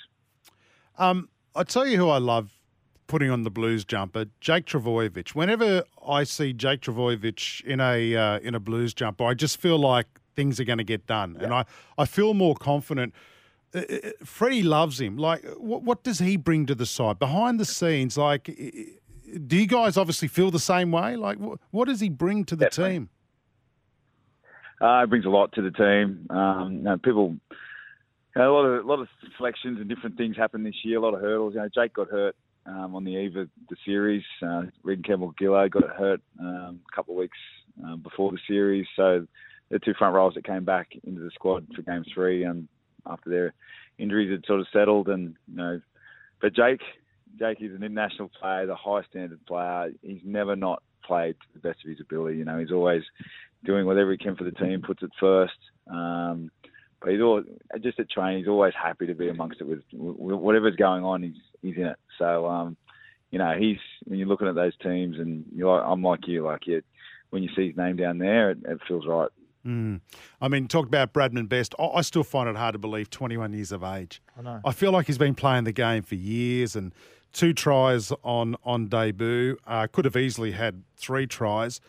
Um, 0.97 1.29
I 1.55 1.63
tell 1.63 1.87
you 1.87 1.97
who 1.97 2.09
I 2.09 2.17
love 2.17 2.51
putting 3.07 3.29
on 3.29 3.43
the 3.43 3.51
Blues 3.51 3.85
jumper, 3.85 4.25
Jake 4.39 4.65
Trbojevic. 4.65 5.29
Whenever 5.29 5.83
I 6.07 6.23
see 6.23 6.53
Jake 6.53 6.81
Trbojevic 6.81 7.63
in 7.63 7.79
a 7.79 8.15
uh, 8.15 8.39
in 8.39 8.55
a 8.55 8.59
Blues 8.59 8.93
jumper, 8.93 9.25
I 9.25 9.33
just 9.33 9.59
feel 9.59 9.77
like 9.77 10.07
things 10.35 10.59
are 10.59 10.63
going 10.63 10.77
to 10.79 10.83
get 10.83 11.07
done, 11.07 11.37
and 11.39 11.53
I, 11.53 11.65
I 11.97 12.05
feel 12.05 12.33
more 12.33 12.55
confident. 12.55 13.13
Uh, 13.73 13.79
uh, 13.79 14.09
Freddie 14.23 14.63
loves 14.63 14.99
him. 14.99 15.17
Like, 15.17 15.43
what, 15.57 15.83
what 15.83 16.03
does 16.03 16.19
he 16.19 16.37
bring 16.37 16.65
to 16.67 16.75
the 16.75 16.85
side 16.85 17.19
behind 17.19 17.59
the 17.59 17.65
scenes? 17.65 18.17
Like, 18.17 18.45
do 18.45 19.57
you 19.57 19.67
guys 19.67 19.97
obviously 19.97 20.27
feel 20.27 20.51
the 20.51 20.59
same 20.59 20.91
way? 20.91 21.15
Like, 21.15 21.39
what, 21.39 21.59
what 21.71 21.87
does 21.87 21.99
he 21.99 22.09
bring 22.09 22.45
to 22.45 22.55
the 22.55 22.65
Definitely. 22.65 22.93
team? 22.93 23.09
Uh, 24.81 25.03
it 25.03 25.09
brings 25.09 25.25
a 25.25 25.29
lot 25.29 25.51
to 25.53 25.61
the 25.61 25.71
team. 25.71 26.27
Um, 26.29 26.73
you 26.73 26.83
know, 26.83 26.97
people, 26.97 27.35
you 27.51 28.41
know, 28.41 28.51
a 28.51 28.53
lot 28.53 28.65
of 28.65 28.85
a 28.85 28.87
lot 28.87 28.99
of 28.99 29.07
selections 29.37 29.79
and 29.79 29.87
different 29.89 30.17
things 30.17 30.35
happened 30.35 30.65
this 30.65 30.75
year. 30.83 30.97
A 30.97 31.01
lot 31.01 31.13
of 31.13 31.21
hurdles. 31.21 31.53
You 31.53 31.61
know, 31.61 31.69
Jake 31.73 31.93
got 31.93 32.09
hurt 32.09 32.35
um, 32.65 32.95
on 32.95 33.03
the 33.03 33.15
eve 33.15 33.35
of 33.35 33.49
the 33.69 33.75
series. 33.85 34.23
Uh, 34.41 34.63
Reagan 34.83 35.03
Campbell-Gillard 35.03 35.71
got 35.71 35.95
hurt 35.95 36.21
um, 36.39 36.79
a 36.91 36.95
couple 36.95 37.13
of 37.13 37.19
weeks 37.19 37.37
um, 37.83 38.01
before 38.01 38.31
the 38.31 38.39
series. 38.47 38.87
So 38.95 39.27
the 39.69 39.79
two 39.79 39.93
front 39.97 40.15
rows 40.15 40.33
that 40.35 40.45
came 40.45 40.63
back 40.63 40.89
into 41.03 41.21
the 41.21 41.31
squad 41.31 41.67
for 41.75 41.81
Game 41.81 42.03
Three, 42.13 42.43
and 42.43 42.67
after 43.05 43.29
their 43.29 43.53
injuries 43.97 44.31
had 44.31 44.45
sort 44.45 44.59
of 44.59 44.67
settled, 44.71 45.09
and 45.09 45.35
you 45.47 45.57
know, 45.57 45.81
but 46.41 46.53
Jake, 46.53 46.81
Jake 47.39 47.61
is 47.61 47.75
an 47.75 47.83
international 47.83 48.29
player, 48.29 48.65
the 48.65 48.75
high 48.75 49.03
standard 49.09 49.45
player. 49.45 49.91
He's 50.01 50.21
never 50.23 50.55
not 50.55 50.83
played 51.03 51.35
to 51.39 51.47
the 51.53 51.59
best 51.59 51.83
of 51.83 51.89
his 51.89 52.01
ability. 52.01 52.37
You 52.37 52.45
know, 52.45 52.59
he's 52.59 52.71
always 52.71 53.03
doing 53.63 53.85
whatever 53.85 54.11
he 54.11 54.17
can 54.17 54.35
for 54.35 54.43
the 54.43 54.51
team, 54.51 54.81
puts 54.81 55.03
it 55.03 55.11
first. 55.19 55.57
Um, 55.89 56.51
but 57.05 57.13
he's 57.13 57.21
always, 57.21 57.45
just 57.81 57.99
at 57.99 58.09
training, 58.09 58.39
he's 58.39 58.47
always 58.47 58.73
happy 58.73 59.05
to 59.05 59.13
be 59.13 59.29
amongst 59.29 59.61
it 59.61 59.65
with, 59.65 59.83
with 59.93 60.39
whatever's 60.39 60.75
going 60.75 61.03
on. 61.03 61.21
He's 61.21 61.35
he's 61.61 61.77
in 61.77 61.85
it. 61.85 61.99
So 62.17 62.47
um, 62.47 62.75
you 63.29 63.37
know, 63.37 63.53
he's 63.55 63.77
when 64.05 64.17
you're 64.17 64.27
looking 64.27 64.47
at 64.47 64.55
those 64.55 64.75
teams, 64.81 65.19
and 65.19 65.45
you're, 65.53 65.83
I'm 65.83 66.01
like 66.01 66.27
you, 66.27 66.43
like 66.43 66.65
you, 66.65 66.81
when 67.29 67.43
you 67.43 67.49
see 67.55 67.67
his 67.67 67.77
name 67.77 67.95
down 67.95 68.17
there, 68.17 68.49
it, 68.49 68.57
it 68.67 68.79
feels 68.87 69.05
right. 69.05 69.29
Mm. 69.63 70.01
I 70.41 70.47
mean, 70.47 70.67
talk 70.67 70.87
about 70.87 71.13
Bradman 71.13 71.47
Best. 71.47 71.75
I, 71.77 71.85
I 71.85 72.01
still 72.01 72.23
find 72.23 72.49
it 72.49 72.55
hard 72.55 72.73
to 72.73 72.79
believe 72.79 73.11
21 73.11 73.53
years 73.53 73.71
of 73.71 73.83
age. 73.83 74.19
I 74.35 74.41
know. 74.41 74.61
I 74.65 74.71
feel 74.71 74.91
like 74.91 75.05
he's 75.05 75.19
been 75.19 75.35
playing 75.35 75.65
the 75.65 75.71
game 75.71 76.01
for 76.01 76.15
years 76.15 76.75
and 76.75 76.91
two 77.33 77.53
tries 77.53 78.11
on 78.23 78.55
on 78.63 78.87
debut. 78.87 79.57
Uh, 79.67 79.85
could 79.91 80.05
have 80.05 80.15
easily 80.15 80.53
had 80.53 80.81
three 80.97 81.27
tries. 81.27 81.79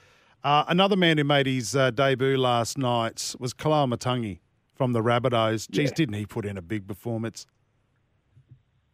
Uh, 0.44 0.64
another 0.68 0.94
man 0.94 1.16
who 1.16 1.24
made 1.24 1.46
his 1.46 1.74
uh, 1.74 1.90
debut 1.90 2.36
last 2.36 2.76
night 2.76 3.34
was 3.40 3.54
Koloamatangi 3.54 4.40
from 4.76 4.92
the 4.92 5.00
Rabbitohs. 5.02 5.68
Geez, 5.70 5.90
Yeah. 5.90 5.94
didn't 5.94 6.14
he 6.14 6.26
put 6.26 6.44
in 6.44 6.56
a 6.56 6.62
big 6.62 6.86
performance? 6.86 7.46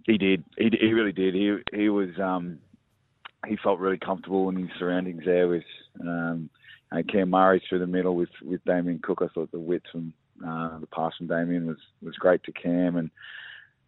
He 0.05 0.19
did. 0.19 0.45
He, 0.59 0.71
he 0.81 0.93
really 0.93 1.13
did. 1.13 1.35
He 1.35 1.57
he 1.73 1.89
was 1.89 2.11
um, 2.19 2.59
he 3.47 3.57
felt 3.57 3.79
really 3.79 3.99
comfortable 3.99 4.49
in 4.49 4.57
his 4.57 4.71
surroundings 4.79 5.23
there 5.25 5.47
with 5.49 5.65
um, 6.01 6.51
uh, 6.91 7.03
Cam 7.09 7.31
Murray 7.31 7.63
through 7.69 7.79
the 7.81 7.87
middle 7.87 8.17
with 8.17 8.31
with 8.43 8.65
Damien 8.65 9.01
Cook. 9.03 9.21
I 9.23 9.29
thought 9.29 9.53
the 9.53 9.61
width 9.61 9.87
from 9.93 10.13
uh, 10.47 10.79
the 10.79 10.87
pass 10.89 11.13
from 11.17 11.29
Damien 11.29 11.67
was 11.67 11.79
was 12.03 12.17
great 12.17 12.43
to 12.45 12.53
Cam 12.53 12.97
and 12.97 13.11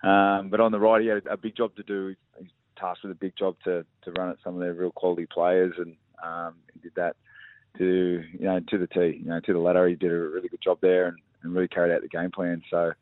um, 0.05 0.51
but 0.51 0.61
on 0.61 0.71
the 0.71 0.79
right 0.79 1.01
he 1.01 1.09
had 1.09 1.27
a 1.27 1.37
big 1.37 1.57
job 1.57 1.75
to 1.77 1.83
do. 1.83 2.15
He's 2.39 2.49
tasked 2.79 3.03
with 3.03 3.13
a 3.13 3.17
big 3.17 3.35
job 3.37 3.57
to 3.65 3.85
to 4.03 4.13
run 4.13 4.29
at 4.31 4.37
some 4.45 4.55
of 4.55 4.61
their 4.61 4.75
real 4.75 4.93
quality 4.93 5.27
players 5.27 5.75
and 5.79 5.97
um, 6.25 6.55
he 6.73 6.81
did 6.81 6.95
that 6.95 7.17
to 7.79 8.23
you 8.33 8.45
know 8.45 8.61
to 8.69 8.79
the 8.79 8.87
T. 8.87 9.19
You 9.21 9.31
know 9.31 9.41
to 9.41 9.53
the 9.53 9.59
ladder. 9.59 9.89
He 9.89 9.97
did 9.97 10.13
a 10.13 10.15
really 10.15 10.49
good 10.49 10.63
job 10.63 10.79
there 10.81 11.09
and, 11.09 11.19
and 11.45 11.55
really 11.55 11.69
carried 11.69 11.95
out 11.95 12.03
the 12.03 12.09
game 12.09 12.31
plan. 12.31 12.63
So 12.71 12.93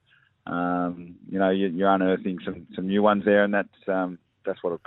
um, 0.46 1.14
you 1.30 1.38
know, 1.38 1.50
you, 1.50 1.68
you're 1.68 1.92
unearthing 1.92 2.38
some, 2.44 2.66
some 2.74 2.88
new 2.88 3.02
ones 3.02 3.24
there, 3.24 3.44
and 3.44 3.54
that's 3.54 3.68
um, 3.88 4.18
that's 4.44 4.62
what 4.62 4.72
it 4.72 4.80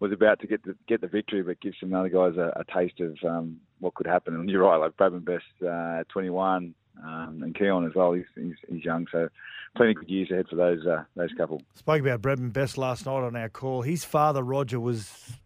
was 0.00 0.12
about 0.12 0.40
to 0.40 0.46
get 0.46 0.62
the 0.64 0.76
get 0.86 1.00
the 1.00 1.08
victory, 1.08 1.42
but 1.42 1.60
give 1.60 1.74
some 1.80 1.94
other 1.94 2.08
guys 2.08 2.36
a, 2.36 2.52
a 2.56 2.64
taste 2.72 3.00
of 3.00 3.16
um, 3.26 3.58
what 3.80 3.94
could 3.94 4.06
happen. 4.06 4.34
And 4.34 4.50
you're 4.50 4.62
right, 4.62 4.76
like 4.76 4.96
Bradman 4.96 5.24
Best 5.24 5.44
uh, 5.66 6.04
21, 6.12 6.74
um, 7.02 7.40
and 7.42 7.54
Keaon 7.54 7.88
as 7.88 7.94
well. 7.94 8.12
He's, 8.12 8.26
he's 8.34 8.54
he's 8.68 8.84
young, 8.84 9.06
so 9.10 9.28
plenty 9.76 9.92
of 9.92 9.98
good 9.98 10.10
years 10.10 10.30
ahead 10.30 10.48
for 10.48 10.56
those 10.56 10.86
uh, 10.86 11.04
those 11.16 11.32
couple. 11.38 11.62
Spoke 11.74 12.02
about 12.02 12.20
Bradman 12.20 12.52
Best 12.52 12.76
last 12.76 13.06
night 13.06 13.22
on 13.22 13.34
our 13.34 13.48
call. 13.48 13.82
His 13.82 14.04
father, 14.04 14.42
Roger, 14.42 14.78
was 14.78 15.38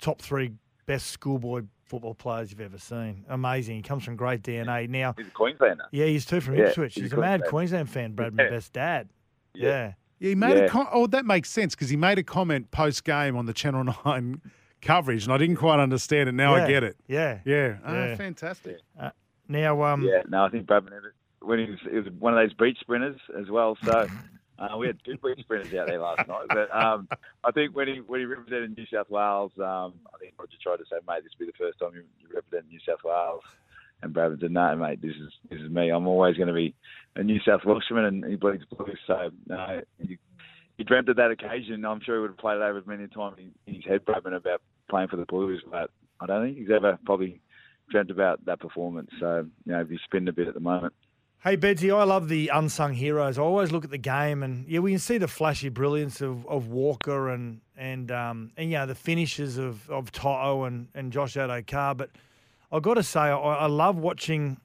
top 0.00 0.22
three 0.22 0.52
best 0.86 1.08
schoolboy 1.08 1.62
football 1.84 2.14
players 2.14 2.50
you've 2.50 2.60
ever 2.60 2.78
seen. 2.78 3.24
Amazing. 3.28 3.76
He 3.76 3.82
comes 3.82 4.04
from 4.04 4.16
great 4.16 4.42
DNA. 4.42 4.88
Now, 4.88 5.14
He's 5.16 5.26
a 5.26 5.30
Queenslander. 5.30 5.84
yeah, 5.92 6.06
he's 6.06 6.24
too 6.26 6.40
from 6.40 6.56
Yeah, 6.56 6.66
Ipswich. 6.68 6.94
he's 6.94 7.04
He's, 7.04 7.12
a 7.12 7.16
a 7.16 7.20
mad 7.20 7.40
Queensland. 7.44 7.88
Queensland 7.90 7.90
fan, 7.90 8.32
Bradman 8.32 8.44
Yeah. 8.44 8.50
Best's 8.50 8.70
dad. 8.70 9.08
Yeah. 9.54 9.68
Yeah. 9.68 9.92
Yeah, 10.20 10.28
he 10.30 10.34
made 10.34 10.56
Yeah. 10.56 10.64
a 10.64 10.68
com- 10.68 10.88
oh 10.92 11.06
that 11.08 11.26
makes 11.26 11.50
sense 11.50 11.74
because 11.74 11.90
he 11.90 11.96
made 11.96 12.18
a 12.18 12.22
comment 12.22 12.70
post 12.70 13.04
game 13.04 13.36
on 13.36 13.46
the 13.46 13.52
Channel 13.52 13.94
Nine 14.06 14.40
coverage, 14.80 15.24
and 15.24 15.32
I 15.32 15.38
didn't 15.38 15.56
quite 15.56 15.80
understand 15.80 16.28
it. 16.28 16.32
Now 16.32 16.56
Yeah. 16.56 16.64
I 16.64 16.68
get 16.68 16.84
it. 16.84 16.96
Yeah. 17.06 17.38
Yeah, 17.44 17.76
Ah, 17.84 17.92
Yeah. 17.94 18.16
fantastic. 18.16 18.78
Now, 19.48 19.82
um, 19.82 20.02
Yeah, 20.02 20.22
no, 20.28 20.44
I 20.44 20.48
think 20.48 20.66
Bradman 20.66 20.92
Everett, 20.96 21.14
when 21.40 21.58
he 21.58 21.66
was, 21.70 21.78
he 21.90 21.96
was 21.98 22.06
one 22.18 22.32
of 22.32 22.38
those 22.38 22.54
beach 22.54 22.78
sprinters 22.80 23.20
as 23.38 23.50
well. 23.50 23.76
So 23.84 24.06
uh, 24.58 24.76
we 24.76 24.86
had 24.86 24.98
two 25.04 25.16
beach 25.18 25.40
sprinters 25.40 25.74
out 25.74 25.86
there 25.86 26.00
last 26.00 26.28
night. 26.28 26.46
But 26.48 26.74
um, 26.74 27.08
I 27.42 27.50
think 27.50 27.74
when 27.74 27.88
he 27.88 28.00
when 28.00 28.20
he 28.20 28.26
represented 28.26 28.76
New 28.76 28.86
South 28.92 29.10
Wales, 29.10 29.52
um, 29.58 29.94
I 30.12 30.18
think 30.20 30.34
Roger 30.38 30.56
tried 30.62 30.76
to 30.76 30.84
say, 30.84 30.96
"Mate, 31.06 31.24
this 31.24 31.32
will 31.38 31.46
be 31.46 31.52
the 31.52 31.64
first 31.64 31.78
time 31.78 31.92
you, 31.94 32.04
you 32.20 32.34
represent 32.34 32.68
New 32.70 32.80
South 32.86 33.04
Wales." 33.04 33.42
And 34.02 34.14
Bradman 34.14 34.40
said, 34.40 34.50
"No, 34.50 34.76
mate, 34.76 35.00
this 35.02 35.16
is 35.16 35.32
this 35.50 35.60
is 35.60 35.70
me. 35.70 35.90
I'm 35.90 36.06
always 36.06 36.36
going 36.36 36.48
to 36.48 36.54
be 36.54 36.74
a 37.16 37.22
New 37.22 37.40
South 37.46 37.64
Welshman, 37.64 38.04
and 38.04 38.24
he 38.24 38.36
bleeds 38.36 38.64
blue." 38.66 38.94
So 39.06 39.30
no, 39.46 39.80
he, 39.98 40.18
he 40.76 40.84
dreamt 40.84 41.08
of 41.08 41.16
that 41.16 41.30
occasion. 41.30 41.84
I'm 41.84 42.00
sure 42.00 42.16
he 42.16 42.20
would 42.22 42.30
have 42.30 42.38
played 42.38 42.56
it 42.56 42.62
over 42.62 42.82
many 42.86 43.06
times 43.08 43.38
in 43.38 43.74
his 43.74 43.84
head, 43.84 44.04
Bradman, 44.04 44.36
about 44.36 44.62
playing 44.88 45.08
for 45.08 45.16
the 45.16 45.26
Blues, 45.26 45.62
but 45.70 45.90
I 46.20 46.26
don't 46.26 46.44
think 46.44 46.58
he's 46.58 46.70
ever 46.74 46.98
probably 47.04 47.40
dreamt 47.90 48.10
about 48.10 48.44
that 48.46 48.60
performance. 48.60 49.10
So, 49.20 49.46
you 49.64 49.72
know, 49.72 49.84
he's 49.88 50.00
spinning 50.04 50.28
a 50.28 50.32
bit 50.32 50.48
at 50.48 50.54
the 50.54 50.60
moment. 50.60 50.94
Hey, 51.44 51.58
Bedsy, 51.58 51.94
I 51.94 52.04
love 52.04 52.30
the 52.30 52.48
unsung 52.48 52.94
heroes. 52.94 53.38
I 53.38 53.42
always 53.42 53.70
look 53.70 53.84
at 53.84 53.90
the 53.90 53.98
game 53.98 54.42
and, 54.42 54.66
yeah, 54.66 54.78
we 54.78 54.92
can 54.92 54.98
see 54.98 55.18
the 55.18 55.28
flashy 55.28 55.68
brilliance 55.68 56.22
of, 56.22 56.46
of 56.46 56.68
Walker 56.68 57.28
and, 57.28 57.60
and, 57.76 58.10
um, 58.10 58.50
and, 58.56 58.88
the 58.88 58.94
finishes 58.94 59.58
of, 59.58 59.90
of 59.90 60.10
Toto 60.10 60.64
and, 60.64 60.88
and 60.94 61.12
Josh 61.12 61.34
Adokar. 61.34 61.98
But 61.98 62.08
I've 62.72 62.80
got 62.80 62.94
to 62.94 63.02
say, 63.02 63.20
I, 63.20 63.36
I 63.36 63.66
love 63.66 63.98
watching 63.98 64.56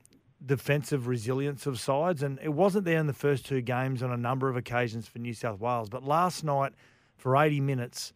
defensive 0.45 1.07
resilience 1.07 1.65
of 1.65 1.81
sides. 1.81 2.23
And 2.23 2.39
it 2.41 2.53
wasn't 2.53 2.85
there 2.85 2.99
in 2.99 3.07
the 3.07 3.13
first 3.13 3.45
two 3.45 3.59
games 3.59 4.01
on 4.01 4.13
a 4.13 4.17
number 4.17 4.47
of 4.47 4.55
occasions 4.55 5.05
for 5.05 5.19
New 5.19 5.33
South 5.33 5.59
Wales. 5.59 5.89
But 5.89 6.05
last 6.05 6.45
night, 6.45 6.71
for 7.17 7.35
80 7.35 7.59
minutes, 7.59 8.13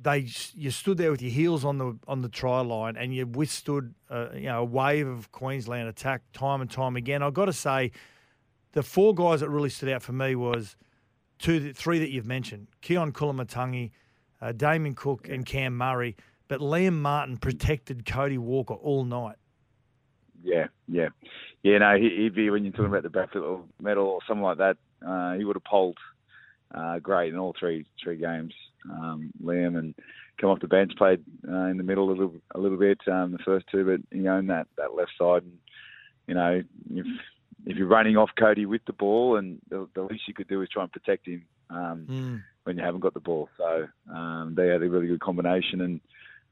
they 0.00 0.26
you 0.54 0.70
stood 0.70 0.98
there 0.98 1.10
with 1.10 1.22
your 1.22 1.30
heels 1.30 1.64
on 1.64 1.78
the 1.78 1.98
on 2.06 2.22
the 2.22 2.28
try 2.28 2.60
line 2.60 2.96
and 2.96 3.14
you 3.14 3.26
withstood 3.26 3.94
uh, 4.10 4.28
you 4.34 4.46
know 4.46 4.60
a 4.60 4.64
wave 4.64 5.08
of 5.08 5.32
Queensland 5.32 5.88
attack 5.88 6.22
time 6.32 6.60
and 6.60 6.70
time 6.70 6.96
again. 6.96 7.22
I've 7.22 7.34
got 7.34 7.46
to 7.46 7.52
say, 7.52 7.92
the 8.72 8.82
four 8.82 9.14
guys 9.14 9.40
that 9.40 9.48
really 9.48 9.70
stood 9.70 9.88
out 9.88 10.02
for 10.02 10.12
me 10.12 10.34
was 10.34 10.76
two, 11.38 11.72
three 11.72 11.98
that 11.98 12.10
you've 12.10 12.26
mentioned: 12.26 12.68
Keaon 12.82 13.12
Koloamatangi, 13.12 13.90
uh, 14.40 14.52
Damien 14.52 14.94
Cook, 14.94 15.28
and 15.28 15.44
Cam 15.44 15.76
Murray. 15.76 16.16
But 16.48 16.60
Liam 16.60 16.94
Martin 16.94 17.36
protected 17.36 18.06
Cody 18.06 18.38
Walker 18.38 18.74
all 18.74 19.04
night. 19.04 19.36
Yeah, 20.42 20.68
yeah. 20.86 21.08
Yeah, 21.62 21.78
no, 21.78 21.96
he, 21.96 22.08
he'd 22.22 22.34
be, 22.34 22.48
when 22.48 22.64
you're 22.64 22.72
talking 22.72 22.86
about 22.86 23.02
the 23.02 23.10
Brad 23.10 23.30
Fittler 23.30 23.62
medal 23.80 24.06
or 24.06 24.20
something 24.26 24.44
like 24.44 24.58
that, 24.58 24.76
uh, 25.06 25.34
he 25.34 25.44
would 25.44 25.56
have 25.56 25.64
polled 25.64 25.98
uh, 26.74 26.98
great 27.00 27.32
in 27.32 27.38
all 27.38 27.54
three 27.58 27.86
three 28.02 28.16
games. 28.16 28.54
Um, 28.90 29.30
Liam 29.42 29.78
and 29.78 29.94
come 30.40 30.50
off 30.50 30.60
the 30.60 30.68
bench, 30.68 30.92
played 30.96 31.22
uh, 31.46 31.66
in 31.66 31.76
the 31.76 31.82
middle 31.82 32.08
a 32.08 32.12
little 32.12 32.34
a 32.54 32.58
little 32.58 32.78
bit 32.78 32.98
um, 33.06 33.32
the 33.32 33.38
first 33.44 33.66
two, 33.70 33.84
but 33.84 34.16
he 34.16 34.28
owned 34.28 34.50
that, 34.50 34.66
that 34.76 34.94
left 34.94 35.12
side. 35.18 35.42
And, 35.42 35.58
you 36.26 36.34
know, 36.34 36.62
if 36.90 37.06
if 37.66 37.76
you're 37.76 37.88
running 37.88 38.16
off 38.16 38.30
Cody 38.38 38.66
with 38.66 38.82
the 38.86 38.92
ball, 38.92 39.36
and 39.36 39.60
the, 39.68 39.88
the 39.94 40.02
least 40.02 40.28
you 40.28 40.34
could 40.34 40.48
do 40.48 40.62
is 40.62 40.68
try 40.68 40.82
and 40.82 40.92
protect 40.92 41.26
him 41.26 41.44
um, 41.70 42.06
when 42.64 42.78
you 42.78 42.84
haven't 42.84 43.00
got 43.00 43.14
the 43.14 43.20
ball. 43.20 43.48
So 43.56 43.88
um, 44.12 44.54
they 44.56 44.68
had 44.68 44.82
a 44.82 44.88
really 44.88 45.08
good 45.08 45.20
combination, 45.20 45.80
and 45.80 46.00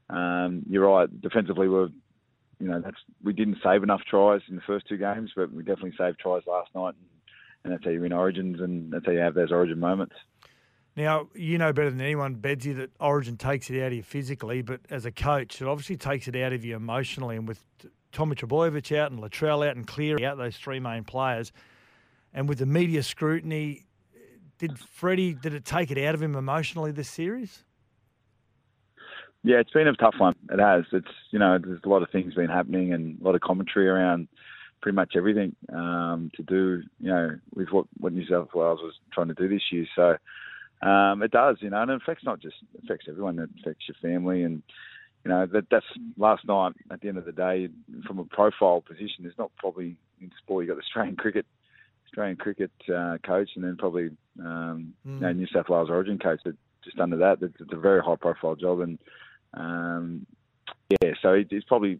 um, 0.09 0.63
you're 0.69 0.87
right. 0.87 1.21
Defensively, 1.21 1.67
we're 1.67 1.89
you 2.59 2.67
know 2.67 2.81
that's 2.81 2.97
we 3.23 3.33
didn't 3.33 3.59
save 3.63 3.83
enough 3.83 4.01
tries 4.09 4.41
in 4.49 4.55
the 4.55 4.61
first 4.61 4.87
two 4.87 4.97
games, 4.97 5.31
but 5.35 5.51
we 5.51 5.63
definitely 5.63 5.93
saved 5.97 6.19
tries 6.19 6.43
last 6.45 6.69
night, 6.75 6.95
and, 6.95 7.07
and 7.63 7.73
that's 7.73 7.83
how 7.83 7.91
you 7.91 8.01
win 8.01 8.13
Origins, 8.13 8.59
and 8.59 8.91
that's 8.91 9.05
how 9.05 9.11
you 9.11 9.19
have 9.19 9.35
those 9.35 9.51
Origin 9.51 9.79
moments. 9.79 10.15
Now, 10.97 11.27
you 11.35 11.59
know 11.59 11.71
better 11.71 11.91
than 11.91 12.01
anyone, 12.01 12.37
Bedsy, 12.37 12.75
that 12.75 12.89
Origin 12.99 13.37
takes 13.37 13.69
it 13.69 13.79
out 13.79 13.87
of 13.87 13.93
you 13.93 14.01
physically, 14.01 14.63
but 14.63 14.81
as 14.89 15.05
a 15.05 15.11
coach, 15.11 15.61
it 15.61 15.67
obviously 15.67 15.95
takes 15.95 16.27
it 16.27 16.35
out 16.35 16.53
of 16.53 16.65
you 16.65 16.75
emotionally. 16.75 17.35
And 17.35 17.47
with 17.47 17.63
Tommy 18.11 18.35
Trbojevic 18.35 18.97
out 18.97 19.11
and 19.11 19.21
Latrell 19.21 19.65
out 19.65 19.75
and 19.75 19.85
Cleary 19.85 20.25
out, 20.25 20.37
those 20.37 20.57
three 20.57 20.79
main 20.79 21.03
players, 21.03 21.51
and 22.33 22.49
with 22.49 22.57
the 22.57 22.65
media 22.65 23.03
scrutiny, 23.03 23.85
did 24.57 24.79
Freddie, 24.79 25.35
did 25.35 25.53
it 25.53 25.65
take 25.65 25.91
it 25.91 26.03
out 26.03 26.15
of 26.15 26.21
him 26.21 26.35
emotionally 26.35 26.91
this 26.91 27.09
series? 27.09 27.63
Yeah, 29.43 29.57
it's 29.57 29.71
been 29.71 29.87
a 29.87 29.93
tough 29.93 30.15
one. 30.17 30.33
It 30.51 30.59
has. 30.59 30.83
It's 30.91 31.07
you 31.29 31.37
know 31.37 31.59
there's 31.63 31.79
a 31.85 31.89
lot 31.89 32.01
of 32.01 32.09
things 32.09 32.33
been 32.33 32.49
happening 32.49 32.91
and 32.91 33.21
a 33.21 33.23
lot 33.23 33.35
of 33.35 33.41
commentary 33.41 33.87
around 33.87 34.27
pretty 34.81 34.95
much 34.95 35.13
everything 35.15 35.55
um, 35.71 36.31
to 36.35 36.43
do 36.43 36.81
you 36.99 37.09
know 37.09 37.37
with 37.53 37.69
what 37.69 37.85
what 37.99 38.13
New 38.13 38.25
South 38.25 38.49
Wales 38.55 38.79
was 38.81 38.95
trying 39.13 39.27
to 39.27 39.35
do 39.35 39.47
this 39.47 39.61
year. 39.71 39.85
So 39.95 40.17
um, 40.81 41.23
it 41.23 41.31
does, 41.31 41.57
you 41.59 41.69
know, 41.69 41.81
and 41.81 41.91
it 41.91 42.01
affects 42.01 42.23
not 42.23 42.39
just 42.39 42.55
it 42.73 42.83
affects 42.83 43.07
everyone. 43.09 43.39
It 43.39 43.49
affects 43.59 43.85
your 43.87 43.95
family 44.01 44.43
and 44.43 44.61
you 45.23 45.31
know 45.31 45.45
that 45.45 45.69
that's 45.69 45.85
last 46.17 46.45
night. 46.45 46.73
At 46.91 47.01
the 47.01 47.09
end 47.09 47.17
of 47.17 47.25
the 47.25 47.31
day, 47.31 47.69
from 48.05 48.19
a 48.19 48.25
profile 48.25 48.81
position, 48.81 49.23
there's 49.23 49.37
not 49.37 49.51
probably 49.57 49.97
in 50.21 50.31
sport. 50.37 50.65
You 50.65 50.71
got 50.71 50.77
the 50.77 50.83
Australian 50.83 51.15
cricket. 51.17 51.45
Australian 52.05 52.37
cricket 52.37 52.71
uh, 52.87 53.17
coach, 53.21 53.49
and 53.55 53.65
then 53.65 53.75
probably 53.75 54.09
um, 54.39 54.93
you 55.03 55.19
know, 55.19 55.33
New 55.33 55.47
South 55.47 55.67
Wales 55.67 55.89
Origin 55.89 56.17
coach. 56.17 56.39
But 56.43 56.55
just 56.83 56.97
under 56.99 57.17
that, 57.17 57.39
it's, 57.41 57.59
it's 57.59 57.73
a 57.73 57.77
very 57.77 58.01
high 58.01 58.15
profile 58.15 58.55
job, 58.55 58.79
and 58.79 58.97
um, 59.53 60.25
yeah, 61.01 61.11
so 61.21 61.33
it, 61.33 61.47
it's 61.51 61.65
probably 61.65 61.99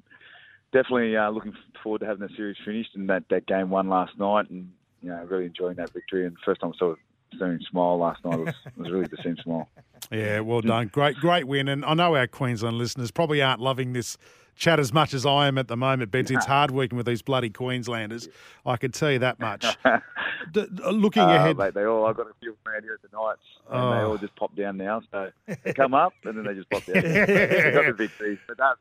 definitely 0.72 1.16
uh, 1.18 1.30
looking 1.30 1.54
forward 1.84 2.00
to 2.00 2.06
having 2.06 2.26
the 2.26 2.34
series 2.36 2.58
finished 2.64 2.92
and 2.96 3.10
that, 3.10 3.24
that 3.30 3.46
game 3.48 3.70
won 3.70 3.90
last 3.90 4.18
night, 4.18 4.50
and 4.50 4.72
you 5.02 5.10
know 5.10 5.24
really 5.26 5.46
enjoying 5.46 5.76
that 5.76 5.92
victory. 5.92 6.26
And 6.26 6.38
first 6.46 6.62
time 6.62 6.72
I 6.74 6.78
saw 6.78 6.96
him 7.32 7.60
smile 7.70 7.98
last 7.98 8.24
night 8.26 8.40
was, 8.40 8.54
was 8.78 8.92
really 8.92 9.08
the 9.08 9.18
same 9.24 9.38
smile. 9.44 9.70
Yeah, 10.12 10.40
well 10.42 10.62
done. 10.62 10.88
Great, 10.88 11.18
great 11.18 11.48
win. 11.48 11.68
And 11.68 11.84
I 11.84 11.94
know 11.94 12.16
our 12.16 12.28
Queensland 12.28 12.78
listeners 12.78 13.12
probably 13.12 13.42
aren't 13.42 13.60
loving 13.60 13.92
this 13.92 14.16
chat 14.56 14.80
as 14.80 14.94
much 14.94 15.14
as 15.14 15.26
I 15.26 15.48
am 15.48 15.58
at 15.58 15.68
the 15.68 15.76
moment, 15.76 16.12
Bedsy. 16.12 16.36
It's 16.38 16.46
hard 16.56 16.72
working 16.72 16.96
with 16.98 17.08
these 17.08 17.22
bloody 17.22 17.50
Queenslanders. 17.50 18.30
I 18.66 18.78
can 18.78 18.92
tell 18.92 19.12
you 19.12 19.20
that 19.20 19.40
much. 19.40 19.66
D- 20.54 20.66
looking 20.86 21.24
Uh, 21.24 21.36
ahead, 21.36 21.58
mate, 21.58 21.74
they 21.74 21.84
all 21.84 22.06
I've 22.06 22.16
got 22.16 22.28
a 22.28 22.34
few 22.40 22.56
around 22.66 22.84
here 22.84 22.94
at 22.94 23.02
the 23.02 23.18
Knights, 23.18 23.42
and 23.70 23.92
they 23.94 23.98
Oh. 24.06 24.12
all 24.12 24.18
just 24.18 24.36
pop 24.38 24.56
down 24.56 24.78
now. 24.78 25.02
So 25.12 25.32
they 25.64 25.74
come 25.74 25.94
up 25.94 26.14
and 26.24 26.38
then 26.38 26.46
they 26.46 26.54
just 26.54 26.70
pop 26.70 26.86
down. 26.86 27.02
they 27.04 27.72
got 27.74 27.86
the 27.88 27.94
victories, 27.98 28.40
but 28.48 28.58
that 28.60 28.76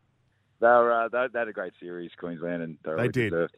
they 0.61 0.66
were 0.68 0.93
uh, 0.93 1.09
they, 1.09 1.27
they 1.33 1.39
had 1.41 1.49
a 1.49 1.53
great 1.53 1.73
series, 1.81 2.11
Queensland, 2.20 2.62
and 2.62 2.79
they, 2.85 2.91
They 2.91 2.97
really 2.97 3.09
did. 3.09 3.31
deserved. 3.31 3.57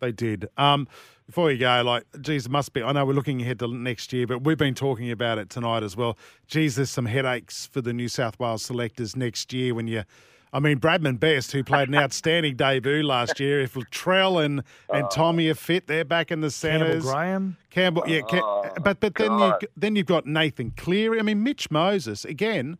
They 0.00 0.12
did. 0.12 0.48
Um, 0.56 0.86
before 1.26 1.50
you 1.50 1.58
go, 1.58 1.82
like, 1.82 2.04
geez, 2.20 2.46
it 2.46 2.52
must 2.52 2.72
be. 2.74 2.82
I 2.82 2.92
know 2.92 3.04
we're 3.06 3.14
looking 3.14 3.40
ahead 3.40 3.58
to 3.60 3.68
next 3.68 4.12
year, 4.12 4.26
but 4.26 4.44
we've 4.44 4.58
been 4.58 4.74
talking 4.74 5.10
about 5.10 5.38
it 5.38 5.48
tonight 5.48 5.82
as 5.82 5.96
well. 5.96 6.18
Geez, 6.46 6.76
there's 6.76 6.90
some 6.90 7.06
headaches 7.06 7.66
for 7.66 7.80
the 7.80 7.92
New 7.94 8.08
South 8.08 8.38
Wales 8.38 8.62
selectors 8.62 9.16
next 9.16 9.52
year 9.52 9.74
when 9.74 9.86
you. 9.88 10.04
I 10.52 10.60
mean, 10.60 10.78
Bradman 10.78 11.18
Best, 11.18 11.50
who 11.50 11.64
played 11.64 11.88
an 11.88 11.96
outstanding 11.96 12.54
debut 12.54 13.02
last 13.02 13.40
year. 13.40 13.60
If 13.62 13.74
Latrell 13.74 14.44
and, 14.44 14.62
and 14.88 15.10
Tommy 15.10 15.48
are 15.48 15.54
fit, 15.54 15.88
they're 15.88 16.04
back 16.04 16.30
in 16.30 16.42
the 16.42 16.46
Campbell 16.46 16.86
centres. 16.86 17.04
Graham. 17.04 17.56
Campbell, 17.70 18.04
yeah, 18.06 18.20
Ca- 18.20 18.40
Oh, 18.40 18.70
but 18.80 19.00
but 19.00 19.16
then 19.16 19.36
you 19.36 19.54
then 19.76 19.96
you've 19.96 20.06
got 20.06 20.26
Nathan 20.26 20.70
Cleary. 20.76 21.18
I 21.18 21.22
mean, 21.22 21.42
Mitch 21.42 21.72
Moses 21.72 22.24
again 22.24 22.78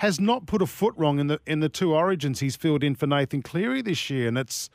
has 0.00 0.20
not 0.20 0.44
put 0.46 0.60
a 0.60 0.66
foot 0.66 0.92
wrong 0.98 1.18
in 1.18 1.28
the 1.28 1.40
in 1.46 1.60
the 1.60 1.70
two 1.70 1.94
origins 1.94 2.40
he's 2.40 2.54
filled 2.56 2.84
in 2.84 2.94
for 2.94 3.06
Nathan 3.06 3.40
Cleary 3.40 3.80
this 3.80 4.10
year, 4.10 4.28
and 4.28 4.36
it's 4.36 4.68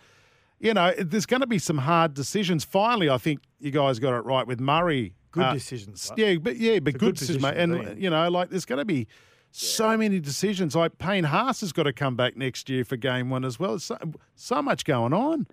you 0.62 0.74
know, 0.76 0.94
there's 0.98 1.26
going 1.26 1.42
to 1.42 1.48
be 1.48 1.58
some 1.58 1.80
hard 1.80 2.14
decisions. 2.14 2.64
Finally, 2.64 3.10
I 3.10 3.18
think 3.18 3.42
you 3.60 3.72
guys 3.72 4.00
got 4.00 4.14
it 4.14 4.24
right 4.26 4.46
with 4.46 4.60
Murray. 4.60 5.16
Good 5.32 5.44
Uh, 5.44 5.54
decisions. 5.54 6.08
right? 6.12 6.20
Yeah, 6.20 6.36
but 6.40 6.58
yeah, 6.58 6.80
but 6.80 6.94
good, 6.94 7.00
good 7.00 7.16
decisions, 7.16 7.42
mate. 7.42 7.56
And 7.58 7.96
be 7.96 8.02
you 8.04 8.10
know, 8.10 8.30
like 8.30 8.50
there's 8.50 8.66
going 8.66 8.80
to 8.80 8.86
be 8.86 9.08
so 9.50 9.98
many 9.98 10.20
decisions. 10.20 10.76
Like 10.76 10.98
Payne 10.98 11.24
Haas 11.24 11.62
has 11.62 11.72
got 11.72 11.84
to 11.84 11.94
come 11.94 12.16
back 12.16 12.38
next 12.38 12.70
year 12.70 12.84
for 12.86 12.96
game 12.96 13.30
one 13.30 13.44
as 13.44 13.60
well. 13.60 13.80
So, 13.80 13.98
so 14.36 14.62
much 14.62 14.86
going 14.86 15.14
on. 15.14 15.48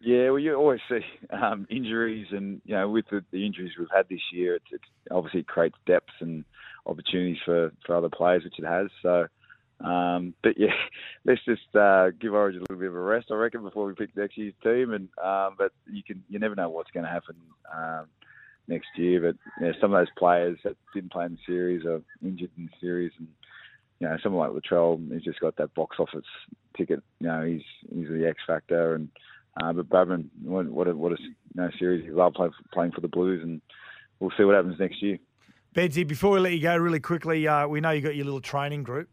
Yeah, 0.00 0.28
well, 0.30 0.38
you 0.38 0.54
always 0.54 0.80
see 0.88 1.00
um, 1.30 1.66
injuries, 1.70 2.26
and 2.30 2.60
you 2.66 2.74
know, 2.74 2.90
with 2.90 3.06
the, 3.10 3.24
the 3.32 3.44
injuries 3.46 3.72
we've 3.78 3.88
had 3.90 4.06
this 4.10 4.20
year, 4.32 4.54
it's, 4.56 4.66
it's 4.70 4.84
obviously 5.10 5.42
creates 5.42 5.76
depth 5.86 6.10
and 6.20 6.44
opportunities 6.84 7.38
for, 7.42 7.72
for 7.86 7.96
other 7.96 8.10
players, 8.10 8.44
which 8.44 8.58
it 8.58 8.66
has. 8.66 8.88
So, 9.00 9.26
um, 9.80 10.34
but 10.42 10.58
yeah, 10.58 10.72
let's 11.24 11.44
just 11.44 11.74
uh, 11.74 12.10
give 12.20 12.34
Origin 12.34 12.60
a 12.60 12.62
little 12.62 12.76
bit 12.76 12.88
of 12.88 12.94
a 12.94 13.00
rest, 13.00 13.28
I 13.30 13.34
reckon, 13.34 13.62
before 13.62 13.86
we 13.86 13.94
pick 13.94 14.16
next 14.16 14.36
year's 14.36 14.54
team. 14.62 14.92
And 14.92 15.08
um, 15.22 15.54
but 15.58 15.72
you 15.90 16.02
can 16.02 16.22
you 16.28 16.38
never 16.38 16.54
know 16.54 16.68
what's 16.70 16.90
going 16.90 17.04
to 17.04 17.10
happen 17.10 17.36
um, 17.74 18.06
next 18.68 18.88
year. 18.96 19.20
But 19.20 19.36
you 19.60 19.66
know, 19.66 19.78
some 19.80 19.92
of 19.92 20.00
those 20.00 20.12
players 20.16 20.58
that 20.64 20.76
didn't 20.94 21.12
play 21.12 21.26
in 21.26 21.32
the 21.32 21.38
series 21.46 21.84
are 21.84 22.02
injured 22.22 22.50
in 22.56 22.66
the 22.66 22.72
series, 22.80 23.12
and 23.18 23.28
you 24.00 24.08
know, 24.08 24.16
someone 24.22 24.52
like 24.52 24.62
Latrell, 24.62 25.12
he's 25.12 25.22
just 25.22 25.40
got 25.40 25.56
that 25.56 25.74
box 25.74 25.96
office 25.98 26.24
ticket. 26.76 27.02
You 27.20 27.28
know, 27.28 27.44
he's 27.44 27.62
he's 27.92 28.08
the 28.08 28.26
X 28.28 28.38
factor, 28.46 28.94
and 28.94 29.08
uh, 29.60 29.72
but 29.72 29.88
Bradman, 29.88 30.28
what 30.42 30.66
what 30.66 30.88
a, 30.88 30.94
what 30.94 31.12
a 31.12 31.16
you 31.20 31.34
know, 31.54 31.70
series 31.78 32.04
he 32.04 32.10
loved 32.10 32.36
play, 32.36 32.48
playing 32.72 32.92
for 32.92 33.00
the 33.00 33.08
Blues, 33.08 33.42
and 33.42 33.60
we'll 34.20 34.32
see 34.36 34.44
what 34.44 34.54
happens 34.54 34.78
next 34.78 35.02
year. 35.02 35.18
Bedsy, 35.74 36.06
before 36.06 36.30
we 36.32 36.40
let 36.40 36.52
you 36.52 36.60
go, 36.60 36.76
really 36.76 37.00
quickly, 37.00 37.48
uh, 37.48 37.66
we 37.66 37.80
know 37.80 37.90
you 37.90 38.00
got 38.00 38.14
your 38.14 38.24
little 38.24 38.40
training 38.40 38.84
group. 38.84 39.08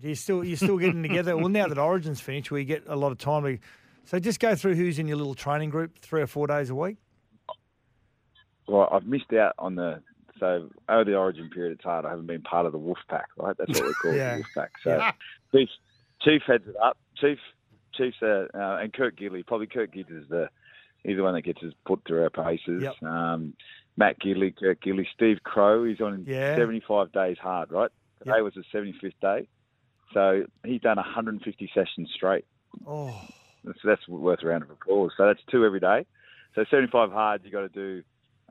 You 0.00 0.14
still 0.14 0.44
you're 0.44 0.56
still 0.56 0.78
getting 0.78 1.02
together. 1.02 1.36
Well, 1.36 1.48
now 1.48 1.66
that 1.68 1.78
Origin's 1.78 2.20
finished, 2.20 2.50
we 2.50 2.64
get 2.64 2.84
a 2.88 2.96
lot 2.96 3.12
of 3.12 3.18
time 3.18 3.44
to. 3.44 3.58
So 4.04 4.18
just 4.18 4.38
go 4.40 4.54
through 4.54 4.74
who's 4.74 4.98
in 4.98 5.08
your 5.08 5.16
little 5.16 5.34
training 5.34 5.70
group, 5.70 5.98
three 6.00 6.20
or 6.20 6.26
four 6.26 6.46
days 6.46 6.68
a 6.70 6.74
week. 6.74 6.96
Well, 8.66 8.88
I've 8.90 9.06
missed 9.06 9.32
out 9.32 9.54
on 9.58 9.76
the 9.76 10.02
so 10.40 10.68
over 10.88 11.04
the 11.04 11.16
Origin 11.16 11.48
period. 11.48 11.72
It's 11.74 11.84
hard. 11.84 12.04
I 12.04 12.10
haven't 12.10 12.26
been 12.26 12.42
part 12.42 12.66
of 12.66 12.72
the 12.72 12.78
Wolf 12.78 12.98
Pack, 13.08 13.26
right? 13.36 13.56
That's 13.56 13.78
what 13.78 13.86
we 13.88 13.94
call 13.94 14.12
Yeah. 14.16 14.30
the 14.30 14.36
Wolf 14.38 14.46
Pack. 14.54 14.72
So 14.82 15.10
Chief 15.52 15.68
Chief 16.22 16.42
heads 16.46 16.64
it 16.66 16.76
up. 16.82 16.98
Chief 17.16 17.38
Chief's 17.94 18.16
uh, 18.22 18.46
uh, 18.54 18.78
and 18.82 18.92
Kurt 18.92 19.16
Gidley. 19.16 19.46
Probably 19.46 19.66
Kurt 19.68 19.92
Gidley 19.94 20.22
is 20.22 20.28
the 20.28 20.48
he's 21.04 21.16
the 21.16 21.22
one 21.22 21.34
that 21.34 21.42
gets 21.42 21.62
us 21.62 21.72
put 21.86 22.00
through 22.06 22.22
our 22.24 22.30
paces. 22.30 22.82
Yep. 22.82 23.02
Um, 23.02 23.54
Matt 23.96 24.18
Gidley, 24.20 24.54
Kurt 24.56 24.80
Gidley, 24.82 25.06
Steve 25.14 25.38
Crow. 25.44 25.84
He's 25.84 26.00
on 26.00 26.24
Yeah. 26.26 26.56
75 26.56 27.12
days 27.12 27.36
hard, 27.40 27.70
right? 27.70 27.90
Today 28.18 28.40
was 28.40 28.54
the 28.54 28.64
75th 28.72 29.12
day, 29.20 29.46
so 30.14 30.44
he's 30.64 30.80
done 30.80 30.96
150 30.96 31.70
sessions 31.74 32.10
straight. 32.14 32.44
Oh, 32.86 33.20
That's, 33.64 33.78
that's 33.84 34.08
worth 34.08 34.42
a 34.42 34.46
round 34.46 34.62
of 34.62 34.70
applause. 34.70 35.12
So 35.16 35.26
that's 35.26 35.40
two 35.50 35.64
every 35.64 35.80
day. 35.80 36.06
So 36.54 36.64
75 36.70 37.10
hard, 37.10 37.42
you 37.44 37.50
got 37.50 37.60
to 37.60 37.68
do 37.68 38.02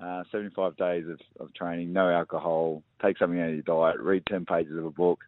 uh, 0.01 0.24
75 0.32 0.76
days 0.76 1.05
of, 1.07 1.20
of 1.39 1.53
training, 1.53 1.93
no 1.93 2.09
alcohol, 2.09 2.84
take 3.01 3.18
something 3.18 3.39
out 3.39 3.49
of 3.49 3.53
your 3.55 3.64
diet, 3.64 3.99
read 3.99 4.26
10 4.28 4.45
pages 4.45 4.78
of 4.78 4.86
a 4.86 4.91
book, 4.91 5.20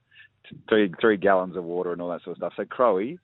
three 0.70 0.92
three 1.00 1.18
gallons 1.18 1.56
of 1.56 1.64
water, 1.64 1.92
and 1.92 2.02
all 2.02 2.10
that 2.10 2.24
sort 2.24 2.38
of 2.38 2.40
stuff. 2.40 2.54
So 2.58 2.64
Crowy, 2.64 3.18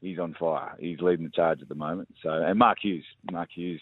he's 0.00 0.18
on 0.18 0.34
fire. 0.38 0.74
He's 0.78 1.00
leading 1.00 1.24
the 1.24 1.30
charge 1.30 1.62
at 1.62 1.68
the 1.68 1.74
moment. 1.74 2.08
So 2.22 2.30
and 2.30 2.58
Mark 2.58 2.78
Hughes, 2.82 3.04
Mark 3.30 3.50
Hughes, 3.54 3.80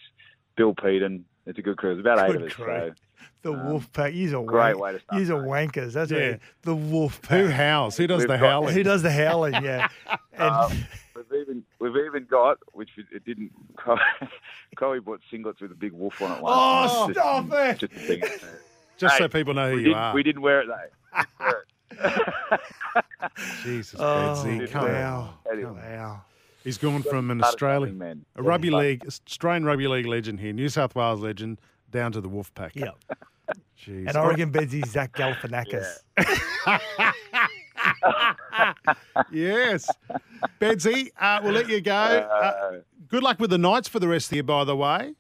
Bill 0.57 0.75
Peden. 0.75 1.25
It's 1.47 1.59
a 1.59 1.63
good 1.63 1.77
crew. 1.77 1.91
There's 1.95 2.01
about 2.01 2.29
eight 2.29 2.33
Good 2.33 2.43
of 2.43 2.49
us. 2.49 2.53
crew. 2.55 2.93
So 2.95 2.95
the 3.43 3.53
Wolf 3.53 3.93
Pack. 3.93 4.13
He's 4.13 4.33
a 4.33 4.41
great 4.41 4.79
wank- 4.79 4.81
way 4.81 4.93
to 4.93 5.01
start, 5.01 5.19
He's 5.21 5.29
a 5.31 5.35
wankers. 5.35 5.93
That's 5.93 6.11
Yeah. 6.11 6.19
yeah. 6.19 6.37
the 6.63 6.75
Wolf 6.75 7.23
Who 7.27 7.49
howls? 7.49 7.97
Who 7.99 8.07
does 8.07 8.21
We've 8.21 8.29
the 8.29 8.39
got- 8.39 8.49
howling? 8.51 8.75
Who 8.75 8.83
does 8.83 9.03
the 9.03 9.13
howling? 9.13 9.55
Yeah. 9.63 9.89
And 10.37 10.43
Um, 10.51 10.73
we've 11.15 11.43
even 11.43 11.63
we've 11.79 11.97
even 11.97 12.25
got 12.25 12.59
which 12.73 12.91
it 12.99 13.25
didn't. 13.25 13.53
Crowy 14.77 15.05
bought 15.05 15.21
singlets 15.33 15.61
with 15.61 15.71
a 15.71 15.75
big 15.77 15.93
wolf 15.93 16.21
on 16.23 16.33
it. 16.39 16.43
Once. 16.43 16.93
Oh, 16.93 17.07
Just- 17.09 17.21
stop 17.21 17.47
it. 17.53 17.79
Just 17.79 17.93
a 17.93 17.99
thing. 18.01 18.23
Just 18.97 19.19
so 19.19 19.29
people 19.29 19.55
know 19.55 19.71
who 19.71 19.77
we 19.77 19.85
you 19.91 19.95
are. 19.95 20.13
We 20.15 20.23
didn't 20.25 20.43
wear 20.43 20.63
it 20.63 20.67
though. 20.67 20.75
We 21.17 21.21
didn't 21.21 21.39
wear 21.41 21.65
it. 22.53 22.61
Jesus, 23.63 23.99
oh, 24.01 24.43
Bedsy, 24.45 24.71
come 24.71 24.85
wow. 24.93 25.35
on. 25.47 25.53
Anyway. 25.53 25.73
Wow. 25.97 26.23
He's 26.65 26.79
gone 26.79 27.03
from 27.03 27.31
an 27.31 27.45
Australian, 27.45 27.99
man. 27.99 28.25
a 28.37 28.43
rugby 28.43 28.71
league, 28.71 29.05
Australian 29.07 29.67
rugby 29.67 29.87
league 29.87 30.07
legend 30.07 30.41
here, 30.41 30.55
New 30.55 30.71
South 30.71 30.95
Wales 30.95 31.21
legend, 31.21 31.61
down 31.91 32.11
to 32.13 32.23
the 32.23 32.29
Wolf 32.29 32.55
Pack. 32.55 32.75
Yep. 32.75 32.97
Jeez. 33.79 34.09
And 34.09 34.17
Oregon 34.17 34.51
Bedsy's 34.51 34.91
Zach 34.91 35.13
Galifianakis. 35.13 35.99
yes. 39.31 39.91
Bedsy, 40.59 41.11
uh, 41.21 41.41
we'll 41.45 41.53
let 41.53 41.69
you 41.69 41.83
go. 41.83 41.93
Uh, 41.93 42.79
good 43.09 43.23
luck 43.23 43.39
with 43.39 43.51
the 43.51 43.59
Knights 43.59 43.89
for 43.89 43.99
the 43.99 44.09
rest 44.09 44.27
of 44.27 44.31
the 44.31 44.37
year, 44.37 44.43
by 44.43 44.65
the 44.65 44.75
way. 44.75 45.15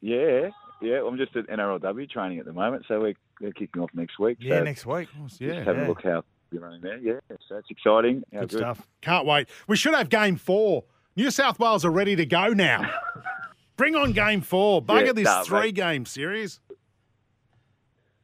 Yeah, 0.00 0.48
yeah. 0.80 1.06
I'm 1.06 1.18
just 1.18 1.36
at 1.36 1.46
NRLW 1.48 2.08
training 2.08 2.38
at 2.38 2.46
the 2.46 2.54
moment, 2.54 2.86
so 2.88 3.00
we're, 3.00 3.14
we're 3.38 3.52
kicking 3.52 3.82
off 3.82 3.90
next 3.92 4.18
week. 4.18 4.38
Yeah, 4.40 4.60
so 4.60 4.64
next 4.64 4.86
week. 4.86 5.08
Yeah. 5.38 5.48
just 5.48 5.66
have 5.66 5.76
yeah. 5.76 5.86
a 5.86 5.88
look 5.88 6.02
how 6.02 6.24
you're 6.50 6.62
running 6.62 6.80
there. 6.80 6.98
Yeah, 6.98 7.14
so 7.48 7.56
it's 7.56 7.70
exciting. 7.70 8.22
How 8.32 8.40
Good 8.40 8.52
stuff. 8.52 8.86
Can't 9.02 9.26
wait. 9.26 9.48
We 9.66 9.76
should 9.76 9.94
have 9.94 10.08
game 10.08 10.36
four. 10.36 10.84
New 11.16 11.30
South 11.30 11.58
Wales 11.58 11.84
are 11.84 11.90
ready 11.90 12.16
to 12.16 12.24
go 12.26 12.48
now. 12.48 12.90
Bring 13.76 13.94
on 13.94 14.12
game 14.12 14.40
four. 14.40 14.82
Bugger 14.82 15.06
Yeah, 15.06 15.12
this 15.12 15.24
nah, 15.24 15.38
mate. 15.40 15.46
three 15.46 15.72
game 15.72 16.04
series. 16.06 16.60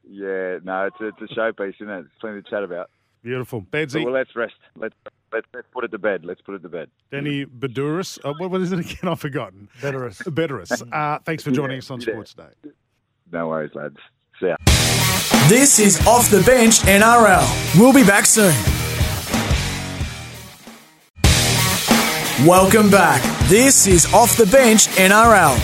Yeah, 0.08 0.58
no, 0.62 0.86
it's 0.86 1.00
a, 1.00 1.08
it's 1.08 1.32
a 1.32 1.34
showpiece, 1.34 1.74
isn't 1.76 1.88
it? 1.88 2.02
There's 2.02 2.06
plenty 2.20 2.42
to 2.42 2.50
chat 2.50 2.62
about. 2.62 2.90
Beautiful. 3.22 3.62
But, 3.62 3.88
Bedsy, 3.88 4.04
well, 4.04 4.12
let's 4.12 4.36
rest. 4.36 4.54
Let's, 4.76 4.94
let's 5.32 5.46
let's 5.54 5.66
put 5.72 5.84
it 5.84 5.88
to 5.92 5.98
bed. 5.98 6.24
Let's 6.24 6.42
put 6.42 6.54
it 6.56 6.62
to 6.62 6.68
bed. 6.68 6.90
Denny 7.10 7.46
Beduris. 7.46 8.18
Uh, 8.22 8.34
what, 8.38 8.50
what 8.50 8.60
is 8.60 8.70
it 8.72 8.80
again? 8.80 8.96
I've 9.10 9.20
forgotten. 9.20 9.68
Betterus. 9.80 10.22
Beduris. 10.24 10.82
Uh, 10.92 11.18
thanks 11.24 11.42
for 11.42 11.50
joining 11.50 11.76
Yeah, 11.76 11.78
us 11.78 11.90
on 11.90 12.00
yeah. 12.00 12.12
Sports 12.12 12.34
Day. 12.34 12.70
No 13.32 13.48
worries, 13.48 13.74
lads. 13.74 13.96
See. 14.44 14.54
This 15.48 15.78
is 15.78 16.06
Off 16.06 16.30
the 16.30 16.42
Bench 16.42 16.80
NRL. 16.80 17.78
We'll 17.78 17.92
be 17.92 18.04
back 18.04 18.26
soon. 18.26 18.54
Welcome 22.46 22.90
back. 22.90 23.22
This 23.48 23.86
is 23.86 24.12
Off 24.12 24.36
the 24.36 24.46
Bench 24.46 24.88
NRL. 24.96 25.54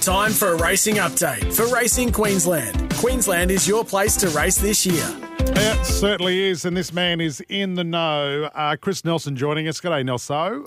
Time 0.00 0.32
for 0.32 0.52
a 0.52 0.56
racing 0.56 0.96
update 0.96 1.52
for 1.54 1.72
Racing 1.72 2.10
Queensland. 2.12 2.92
Queensland 2.96 3.50
is 3.50 3.68
your 3.68 3.84
place 3.84 4.16
to 4.16 4.28
race 4.30 4.56
this 4.56 4.84
year. 4.84 5.06
It 5.38 5.86
certainly 5.86 6.42
is, 6.44 6.64
and 6.64 6.76
this 6.76 6.92
man 6.92 7.20
is 7.20 7.40
in 7.48 7.74
the 7.74 7.84
know. 7.84 8.50
Uh, 8.54 8.76
Chris 8.80 9.04
Nelson 9.04 9.36
joining 9.36 9.68
us. 9.68 9.80
G'day, 9.80 10.02
Nelso. 10.04 10.66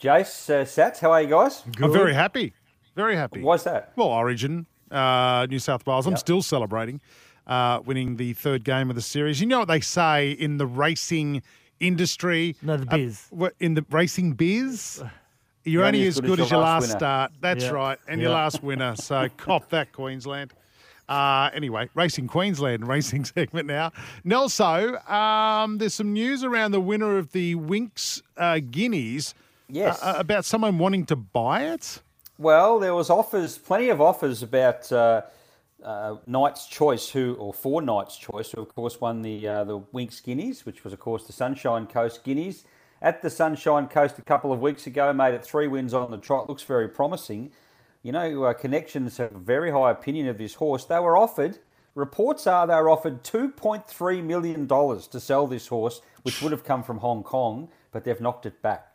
Jace, 0.00 0.48
uh, 0.48 0.64
Sats, 0.64 1.00
how 1.00 1.12
are 1.12 1.20
you 1.22 1.28
guys? 1.28 1.62
I'm 1.80 1.92
very 1.92 2.14
happy. 2.14 2.54
Very 2.96 3.16
happy. 3.16 3.40
Why's 3.40 3.64
that? 3.64 3.92
Well, 3.96 4.08
Origin, 4.08 4.66
uh, 4.90 5.46
New 5.48 5.58
South 5.58 5.86
Wales. 5.86 6.06
I'm 6.06 6.16
still 6.16 6.42
celebrating 6.42 7.00
uh, 7.46 7.80
winning 7.84 8.16
the 8.16 8.32
third 8.34 8.64
game 8.64 8.90
of 8.90 8.96
the 8.96 9.02
series. 9.02 9.40
You 9.40 9.46
know 9.46 9.58
what 9.60 9.68
they 9.68 9.80
say 9.80 10.30
in 10.32 10.58
the 10.58 10.66
racing 10.66 11.42
industry? 11.80 12.56
No, 12.62 12.76
the 12.76 12.86
Uh, 12.92 12.96
biz. 12.96 13.26
what- 13.30 13.54
in 13.60 13.74
the 13.74 13.84
racing 13.90 14.32
biz? 14.32 15.02
You're 15.64 15.84
only 15.84 16.06
as 16.06 16.18
good 16.20 16.40
as 16.40 16.50
your 16.50 16.60
last 16.60 16.82
winner. 16.88 16.98
start. 16.98 17.32
That's 17.40 17.64
Yeah. 17.64 17.70
right. 17.70 17.98
And 18.08 18.20
your 18.20 18.30
last 18.30 18.62
winner. 18.62 18.96
So 18.96 19.28
cop 19.36 19.68
that, 19.70 19.92
Queensland. 19.92 20.52
Uh, 21.08 21.50
anyway, 21.52 21.88
Racing 21.94 22.28
Queensland 22.28 22.86
racing 22.86 23.24
segment 23.36 23.66
now. 23.66 23.90
Nelso, 24.24 25.06
um, 25.10 25.78
there's 25.78 25.92
some 25.94 26.12
news 26.12 26.44
around 26.44 26.70
the 26.70 26.80
winner 26.80 27.18
of 27.18 27.32
the 27.32 27.56
Winx 27.56 28.22
uh, 28.36 28.60
Guineas 28.70 29.34
Yes. 29.68 30.00
uh, 30.02 30.14
about 30.18 30.44
someone 30.44 30.78
wanting 30.78 31.04
to 31.06 31.16
buy 31.16 31.64
it. 31.64 32.00
Well, 32.40 32.78
there 32.78 32.94
was 32.94 33.10
offers, 33.10 33.58
plenty 33.58 33.90
of 33.90 34.00
offers 34.00 34.42
about 34.42 34.90
uh, 34.90 35.24
uh, 35.84 36.16
Knight's 36.26 36.66
Choice, 36.66 37.10
who 37.10 37.34
or 37.34 37.52
for 37.52 37.82
Knight's 37.82 38.16
Choice, 38.16 38.52
who 38.52 38.62
of 38.62 38.74
course 38.74 38.98
won 38.98 39.20
the 39.20 39.46
uh, 39.46 39.64
the 39.64 39.78
Winx 39.78 40.22
Guineas, 40.24 40.64
which 40.64 40.82
was 40.82 40.94
of 40.94 41.00
course 41.00 41.26
the 41.26 41.34
Sunshine 41.34 41.86
Coast 41.86 42.24
Guineas. 42.24 42.64
At 43.02 43.20
the 43.20 43.28
Sunshine 43.28 43.88
Coast 43.88 44.18
a 44.18 44.22
couple 44.22 44.54
of 44.54 44.60
weeks 44.62 44.86
ago, 44.86 45.12
made 45.12 45.34
it 45.34 45.44
three 45.44 45.66
wins 45.68 45.92
on 45.92 46.10
the 46.10 46.16
trot. 46.16 46.48
Looks 46.48 46.62
very 46.62 46.88
promising. 46.88 47.50
You 48.02 48.12
know, 48.12 48.44
uh, 48.44 48.54
connections 48.54 49.18
have 49.18 49.34
a 49.34 49.38
very 49.38 49.70
high 49.70 49.90
opinion 49.90 50.26
of 50.26 50.38
this 50.38 50.54
horse. 50.54 50.86
They 50.86 50.98
were 50.98 51.18
offered. 51.18 51.58
Reports 51.94 52.46
are 52.46 52.66
they 52.66 52.74
were 52.76 52.88
offered 52.88 53.22
two 53.22 53.50
point 53.50 53.86
three 53.86 54.22
million 54.22 54.66
dollars 54.66 55.06
to 55.08 55.20
sell 55.20 55.46
this 55.46 55.66
horse, 55.66 56.00
which 56.22 56.40
would 56.40 56.52
have 56.52 56.64
come 56.64 56.84
from 56.84 57.00
Hong 57.00 57.22
Kong, 57.22 57.68
but 57.92 58.04
they've 58.04 58.18
knocked 58.18 58.46
it 58.46 58.62
back. 58.62 58.89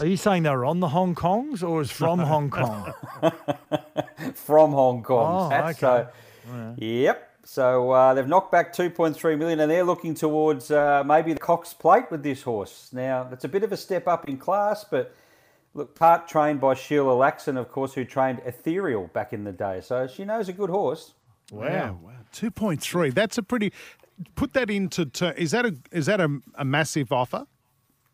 Are 0.00 0.06
you 0.06 0.16
saying 0.16 0.44
they 0.44 0.50
were 0.50 0.64
on 0.64 0.80
the 0.80 0.88
Hong 0.88 1.14
Kongs 1.14 1.62
or 1.62 1.80
is 1.82 1.90
from 1.90 2.18
Hong 2.18 2.50
Kong? 2.50 2.92
from 4.34 4.72
Hong 4.72 5.02
Kong. 5.02 5.52
Oh, 5.52 5.56
okay. 5.68 5.72
So, 5.78 6.74
Yep. 6.78 7.30
So 7.46 7.90
uh, 7.90 8.14
they've 8.14 8.26
knocked 8.26 8.50
back 8.50 8.72
2.3 8.74 9.38
million, 9.38 9.60
and 9.60 9.70
they're 9.70 9.84
looking 9.84 10.14
towards 10.14 10.70
uh, 10.70 11.04
maybe 11.04 11.34
the 11.34 11.38
Cox 11.38 11.74
Plate 11.74 12.04
with 12.10 12.22
this 12.22 12.42
horse. 12.42 12.88
Now 12.92 13.28
it's 13.32 13.44
a 13.44 13.48
bit 13.48 13.62
of 13.62 13.70
a 13.72 13.76
step 13.76 14.08
up 14.08 14.26
in 14.28 14.38
class, 14.38 14.82
but 14.82 15.14
look, 15.74 15.94
part 15.94 16.26
trained 16.26 16.60
by 16.60 16.72
Sheila 16.72 17.12
Laxon, 17.12 17.58
of 17.58 17.70
course, 17.70 17.92
who 17.92 18.06
trained 18.06 18.40
Ethereal 18.46 19.08
back 19.08 19.34
in 19.34 19.44
the 19.44 19.52
day. 19.52 19.82
So 19.82 20.06
she 20.06 20.24
knows 20.24 20.48
a 20.48 20.54
good 20.54 20.70
horse. 20.70 21.12
Wow, 21.52 21.98
wow, 22.02 22.12
two 22.32 22.50
point 22.50 22.80
three. 22.80 23.10
That's 23.10 23.36
a 23.36 23.42
pretty. 23.42 23.72
Put 24.36 24.54
that 24.54 24.70
into. 24.70 25.04
ter- 25.04 25.32
Is 25.32 25.50
that 25.50 25.66
a 25.66 25.76
is 25.92 26.06
that 26.06 26.20
a, 26.22 26.40
a 26.54 26.64
massive 26.64 27.12
offer? 27.12 27.46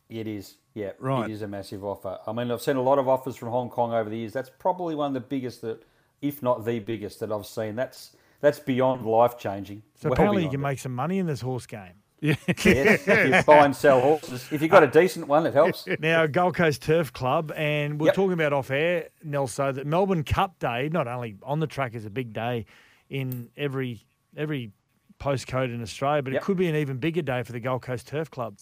It 0.08 0.26
is, 0.26 0.56
yeah, 0.74 0.92
Right. 0.98 1.28
It 1.28 1.32
is 1.32 1.42
a 1.42 1.48
massive 1.48 1.84
offer. 1.84 2.18
I 2.26 2.32
mean, 2.32 2.50
I've 2.50 2.62
seen 2.62 2.76
a 2.76 2.82
lot 2.82 2.98
of 2.98 3.08
offers 3.08 3.36
from 3.36 3.48
Hong 3.48 3.70
Kong 3.70 3.92
over 3.92 4.08
the 4.08 4.16
years. 4.16 4.32
That's 4.32 4.50
probably 4.58 4.94
one 4.94 5.08
of 5.08 5.14
the 5.14 5.20
biggest 5.28 5.62
that, 5.62 5.82
if 6.22 6.42
not 6.42 6.64
the 6.64 6.78
biggest 6.78 7.20
that 7.20 7.32
I've 7.32 7.46
seen. 7.46 7.74
That's 7.76 8.16
that's 8.40 8.58
beyond 8.58 9.04
life 9.04 9.38
changing. 9.38 9.82
So 9.96 10.10
apparently 10.12 10.44
you 10.44 10.50
can 10.50 10.60
make 10.60 10.78
some 10.78 10.94
money 10.94 11.18
in 11.18 11.26
this 11.26 11.40
horse 11.40 11.66
game. 11.66 11.94
Yeah. 12.20 12.34
Yes, 12.64 13.08
if 13.08 13.34
you 13.34 13.42
buy 13.44 13.64
and 13.64 13.74
sell 13.74 14.00
horses. 14.00 14.46
If 14.50 14.60
you've 14.62 14.70
got 14.70 14.82
a 14.82 14.86
uh, 14.86 14.90
decent 14.90 15.26
one, 15.26 15.46
it 15.46 15.54
helps. 15.54 15.86
Now, 16.00 16.26
Gold 16.26 16.54
Coast 16.54 16.82
Turf 16.82 17.12
Club, 17.12 17.50
and 17.56 17.98
we're 17.98 18.06
Yep. 18.08 18.14
talking 18.14 18.32
about 18.34 18.52
off 18.52 18.70
air, 18.70 19.08
Nelso, 19.26 19.74
that 19.74 19.86
Melbourne 19.86 20.24
Cup 20.24 20.58
Day, 20.58 20.90
not 20.92 21.08
only 21.08 21.36
on 21.42 21.60
the 21.60 21.66
track 21.66 21.94
is 21.94 22.04
a 22.04 22.10
big 22.10 22.32
day 22.32 22.66
in 23.08 23.48
every 23.56 24.04
every 24.36 24.70
postcode 25.18 25.74
in 25.74 25.82
Australia, 25.82 26.22
but 26.22 26.32
Yep. 26.34 26.42
it 26.42 26.44
could 26.44 26.56
be 26.56 26.68
an 26.68 26.76
even 26.76 26.98
bigger 26.98 27.22
day 27.22 27.42
for 27.42 27.52
the 27.52 27.60
Gold 27.60 27.82
Coast 27.82 28.06
Turf 28.06 28.30
Club. 28.30 28.56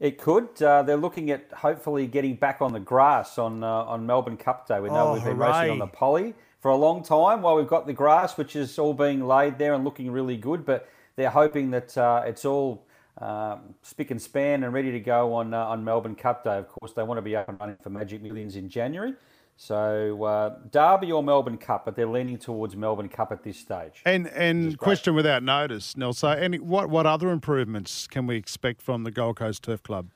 It 0.00 0.18
could. 0.18 0.62
Uh, 0.62 0.82
they're 0.84 0.96
looking 0.96 1.30
at 1.30 1.50
hopefully 1.52 2.06
getting 2.06 2.36
back 2.36 2.62
on 2.62 2.72
the 2.72 2.80
grass 2.80 3.36
on 3.38 3.64
uh, 3.64 3.66
on 3.84 4.06
Melbourne 4.06 4.36
Cup 4.36 4.68
Day. 4.68 4.78
We 4.80 4.88
know 4.90 5.08
Oh, 5.08 5.14
we've 5.14 5.24
been 5.24 5.38
racing 5.38 5.70
on 5.70 5.78
the 5.78 5.86
hooray. 5.86 5.94
poly 5.94 6.34
for 6.60 6.70
a 6.70 6.76
long 6.76 7.02
time 7.02 7.42
while 7.42 7.56
we've 7.56 7.66
got 7.68 7.86
the 7.86 7.92
grass, 7.92 8.36
which 8.36 8.54
is 8.54 8.78
all 8.78 8.94
being 8.94 9.26
laid 9.26 9.58
there 9.58 9.74
and 9.74 9.84
looking 9.84 10.10
really 10.10 10.36
good. 10.36 10.64
But 10.64 10.88
they're 11.16 11.30
hoping 11.30 11.70
that 11.72 11.98
uh, 11.98 12.22
it's 12.26 12.44
all 12.44 12.86
um, 13.20 13.74
spick 13.82 14.12
and 14.12 14.22
span 14.22 14.62
and 14.62 14.72
ready 14.72 14.92
to 14.92 15.00
go 15.00 15.34
on 15.34 15.52
uh, 15.52 15.64
on 15.64 15.84
Melbourne 15.84 16.14
Cup 16.14 16.44
Day. 16.44 16.58
Of 16.58 16.68
course, 16.68 16.92
they 16.92 17.02
want 17.02 17.18
to 17.18 17.22
be 17.22 17.34
up 17.34 17.48
and 17.48 17.58
running 17.58 17.76
for 17.82 17.90
Magic 17.90 18.22
Millions 18.22 18.54
in 18.54 18.68
January. 18.68 19.14
So 19.60 20.22
uh, 20.22 20.54
Derby 20.70 21.10
or 21.10 21.20
Melbourne 21.20 21.58
Cup, 21.58 21.84
but 21.84 21.96
they're 21.96 22.06
leaning 22.06 22.38
towards 22.38 22.76
Melbourne 22.76 23.08
Cup 23.08 23.32
at 23.32 23.42
this 23.42 23.58
stage. 23.58 24.02
And 24.06 24.28
and 24.28 24.78
question 24.78 25.14
without 25.14 25.42
notice, 25.42 25.96
Nelson. 25.96 26.38
Any 26.38 26.60
what 26.60 26.88
what 26.88 27.06
other 27.06 27.30
improvements 27.30 28.06
can 28.06 28.28
we 28.28 28.36
expect 28.36 28.80
from 28.80 29.02
the 29.02 29.10
Gold 29.10 29.36
Coast 29.36 29.64
Turf 29.64 29.82
Club? 29.82 30.10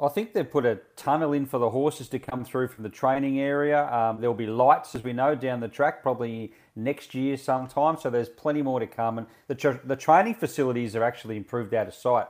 I 0.00 0.08
think 0.08 0.32
they've 0.32 0.48
put 0.48 0.64
a 0.64 0.78
tunnel 0.94 1.32
in 1.32 1.44
for 1.44 1.58
the 1.58 1.70
horses 1.70 2.08
to 2.10 2.20
come 2.20 2.44
through 2.44 2.68
from 2.68 2.84
the 2.84 2.88
training 2.88 3.40
area. 3.40 3.92
Um, 3.92 4.20
there'll 4.20 4.34
be 4.34 4.46
lights, 4.46 4.94
as 4.94 5.02
we 5.02 5.12
know, 5.12 5.34
down 5.34 5.58
the 5.58 5.68
track 5.68 6.02
probably 6.02 6.52
next 6.76 7.14
year 7.14 7.36
sometime. 7.36 7.96
So 7.96 8.10
there's 8.10 8.28
plenty 8.28 8.62
more 8.62 8.80
to 8.80 8.86
come. 8.86 9.18
And 9.18 9.26
the, 9.46 9.54
tra- 9.54 9.80
the 9.84 9.94
training 9.94 10.34
facilities 10.34 10.96
are 10.96 11.04
actually 11.04 11.36
improved 11.36 11.74
out 11.74 11.86
of 11.86 11.94
sight. 11.94 12.26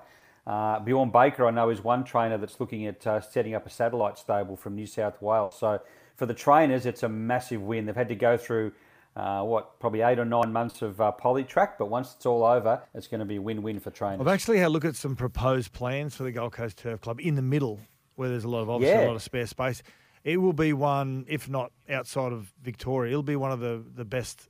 Uh, 0.46 0.78
Bjorn 0.80 1.10
Baker, 1.10 1.46
I 1.46 1.50
know, 1.50 1.70
is 1.70 1.82
one 1.82 2.04
trainer 2.04 2.36
that's 2.36 2.60
looking 2.60 2.86
at 2.86 3.06
uh, 3.06 3.22
setting 3.22 3.54
up 3.54 3.66
a 3.66 3.70
satellite 3.70 4.18
stable 4.18 4.56
from 4.56 4.74
New 4.74 4.86
South 4.86 5.20
Wales. 5.22 5.56
So 5.58 5.80
for 6.16 6.26
the 6.26 6.34
trainers, 6.34 6.86
it's 6.86 7.02
a 7.02 7.08
massive 7.08 7.62
win. 7.62 7.86
They've 7.86 7.96
had 7.96 8.08
to 8.08 8.14
go 8.14 8.36
through 8.36 8.72
uh, 9.16 9.42
what 9.42 9.78
probably 9.78 10.00
eight 10.02 10.18
or 10.18 10.24
nine 10.24 10.52
months 10.52 10.82
of 10.82 11.00
uh, 11.00 11.12
poly 11.12 11.44
track, 11.44 11.78
but 11.78 11.86
once 11.86 12.14
it's 12.16 12.26
all 12.26 12.44
over, 12.44 12.82
it's 12.94 13.06
going 13.06 13.20
to 13.20 13.24
be 13.26 13.38
win-win 13.38 13.78
for 13.80 13.90
trainers. 13.90 14.20
I've 14.20 14.28
actually 14.28 14.58
had 14.58 14.66
a 14.66 14.70
look 14.70 14.84
at 14.84 14.96
some 14.96 15.14
proposed 15.14 15.72
plans 15.72 16.16
for 16.16 16.24
the 16.24 16.32
Gold 16.32 16.52
Coast 16.52 16.78
Turf 16.78 17.00
Club 17.00 17.20
in 17.20 17.34
the 17.36 17.42
middle, 17.42 17.78
where 18.16 18.28
there's 18.28 18.44
a 18.44 18.48
lot 18.48 18.62
of 18.62 18.70
obviously 18.70 18.98
Yeah. 18.98 19.06
a 19.06 19.08
lot 19.08 19.16
of 19.16 19.22
spare 19.22 19.46
space. 19.46 19.82
It 20.24 20.38
will 20.38 20.52
be 20.52 20.72
one, 20.72 21.26
if 21.28 21.48
not 21.48 21.70
outside 21.88 22.32
of 22.32 22.52
Victoria, 22.62 23.10
it'll 23.12 23.22
be 23.22 23.36
one 23.36 23.52
of 23.52 23.60
the, 23.60 23.84
the 23.94 24.04
best 24.04 24.48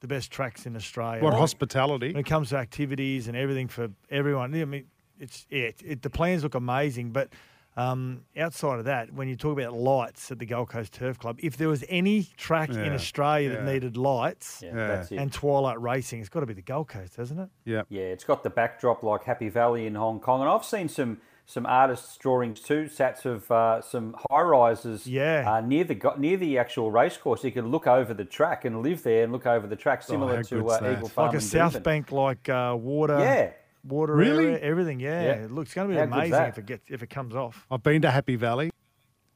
the 0.00 0.08
best 0.08 0.30
tracks 0.30 0.66
in 0.66 0.76
Australia. 0.76 1.22
What 1.22 1.32
when 1.32 1.40
hospitality? 1.40 2.08
When 2.08 2.18
it 2.18 2.26
comes 2.26 2.50
to 2.50 2.56
activities 2.58 3.26
and 3.26 3.34
everything 3.34 3.68
for 3.68 3.88
everyone. 4.10 4.54
I 4.54 4.64
mean, 4.66 4.84
it's 5.18 5.46
yeah, 5.48 5.62
it, 5.62 5.82
it, 5.82 6.02
the 6.02 6.10
plans 6.10 6.42
look 6.42 6.54
amazing, 6.54 7.10
but 7.12 7.30
um, 7.76 8.22
outside 8.36 8.78
of 8.78 8.84
that, 8.84 9.12
when 9.12 9.28
you 9.28 9.36
talk 9.36 9.58
about 9.58 9.72
lights 9.74 10.30
at 10.30 10.38
the 10.38 10.46
Gold 10.46 10.68
Coast 10.68 10.92
Turf 10.92 11.18
Club, 11.18 11.38
if 11.42 11.56
there 11.56 11.68
was 11.68 11.84
any 11.88 12.24
track 12.36 12.70
in 12.70 12.76
Yeah, 12.76 12.94
Australia 12.94 13.50
that 13.50 13.64
needed 13.64 13.96
lights 13.96 14.62
yeah, 14.62 14.70
Yeah. 14.74 14.86
that's 14.88 15.10
it. 15.12 15.16
and 15.18 15.32
twilight 15.32 15.80
racing, 15.80 16.20
it's 16.20 16.28
got 16.28 16.40
to 16.40 16.46
be 16.46 16.54
the 16.54 16.62
Gold 16.62 16.88
Coast, 16.88 17.16
hasn't 17.16 17.40
it? 17.40 17.48
Yeah. 17.64 17.82
Yeah, 17.88 18.02
it's 18.02 18.24
got 18.24 18.42
the 18.42 18.50
backdrop 18.50 19.02
like 19.02 19.24
Happy 19.24 19.48
Valley 19.48 19.86
in 19.86 19.94
Hong 19.96 20.20
Kong, 20.20 20.40
and 20.40 20.48
I've 20.50 20.64
seen 20.64 20.88
some 20.88 21.20
some 21.46 21.66
artists' 21.66 22.16
drawings 22.16 22.58
too, 22.60 22.84
sats 22.84 23.26
of 23.26 23.50
uh, 23.50 23.82
some 23.82 24.16
high 24.30 24.40
rises. 24.40 25.06
Yeah. 25.06 25.44
uh, 25.46 25.60
near 25.60 25.84
the 25.84 26.14
near 26.16 26.38
the 26.38 26.56
actual 26.58 26.90
race 26.90 27.18
course, 27.18 27.44
you 27.44 27.52
can 27.52 27.68
look 27.68 27.86
over 27.86 28.14
the 28.14 28.24
track 28.24 28.64
and 28.64 28.82
live 28.82 29.02
there 29.02 29.24
and 29.24 29.32
look 29.32 29.46
over 29.46 29.66
the 29.66 29.76
track, 29.76 30.02
similar 30.02 30.36
how 30.36 30.42
to 30.42 30.70
uh. 30.70 30.92
Eagle 30.96 31.08
Farm 31.08 31.28
like 31.28 31.36
a 31.36 31.40
South 31.42 31.74
Doomben. 31.74 31.82
Bank, 31.82 32.12
like 32.12 32.48
uh, 32.48 32.74
water. 32.78 33.18
Yeah. 33.18 33.50
Water 33.86 34.14
Really? 34.14 34.46
area, 34.46 34.58
everything, 34.60 34.98
yeah. 35.00 35.22
Yeah. 35.22 35.32
It 35.44 35.50
looks 35.52 35.74
going 35.74 35.88
to 35.88 35.94
be 35.94 35.98
How 35.98 36.04
amazing 36.04 36.42
if 36.44 36.58
it 36.58 36.66
gets 36.66 36.84
if 36.90 37.02
it 37.02 37.10
comes 37.10 37.34
off. 37.34 37.66
I've 37.70 37.82
been 37.82 38.02
to 38.02 38.10
Happy 38.10 38.36
Valley. 38.36 38.70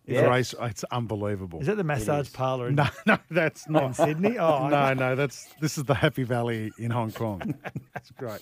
The 0.07 0.14
Yeah. 0.14 0.20
race, 0.30 0.55
it's 0.59 0.84
unbelievable. 0.84 1.61
Is 1.61 1.66
that 1.66 1.76
the 1.76 1.84
massage 1.84 2.32
parlour 2.32 2.68
in, 2.68 2.76
No, 2.76 2.86
no, 3.07 3.18
that's 3.30 3.66
in 3.66 3.74
not. 3.74 3.94
Sydney? 3.94 4.38
Oh, 4.38 4.68
no, 4.68 4.94
no, 4.94 5.14
that's 5.14 5.53
this 5.61 5.76
is 5.76 5.84
the 5.84 5.94
Happy 5.94 6.22
Valley 6.22 6.72
in 6.78 6.90
Hong 6.90 7.12
Kong. 7.12 7.40
That's 7.94 8.11
great. 8.12 8.40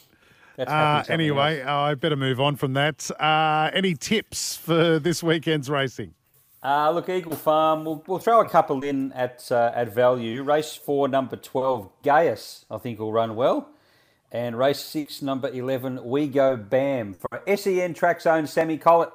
That's 0.57 0.71
Uh, 0.71 1.03
anyway, 1.13 1.61
else. 1.61 1.69
uh, 1.69 1.73
I 1.91 1.95
better 1.97 2.15
move 2.17 2.41
on 2.41 2.55
from 2.57 2.75
that. 2.75 3.11
Uh, 3.21 3.71
any 3.75 3.95
tips 3.95 4.57
for 4.57 4.99
this 5.01 5.23
weekend's 5.25 5.69
racing? 5.69 6.15
Uh, 6.63 6.91
look, 6.93 7.09
Eagle 7.09 7.35
Farm. 7.37 7.85
We'll, 7.85 8.03
we'll 8.07 8.19
throw 8.21 8.41
a 8.41 8.49
couple 8.49 8.83
in 8.85 9.13
at 9.13 9.51
uh, 9.53 9.71
at 9.75 9.93
value. 9.93 10.43
Race 10.45 10.75
four, 10.75 11.09
number 11.09 11.37
twelve, 11.37 11.91
Gaius. 12.03 12.65
I 12.71 12.79
think 12.79 12.99
will 13.01 13.13
run 13.13 13.35
well. 13.37 13.69
And 14.33 14.59
race 14.59 14.81
six, 14.81 15.23
number 15.23 15.49
eleven, 15.49 16.05
We 16.05 16.27
Go 16.27 16.57
Bam 16.57 17.15
for 17.15 17.41
SEN 17.57 17.95
track 17.95 18.21
zone. 18.21 18.47
Sammy 18.47 18.77
Collett. 18.79 19.11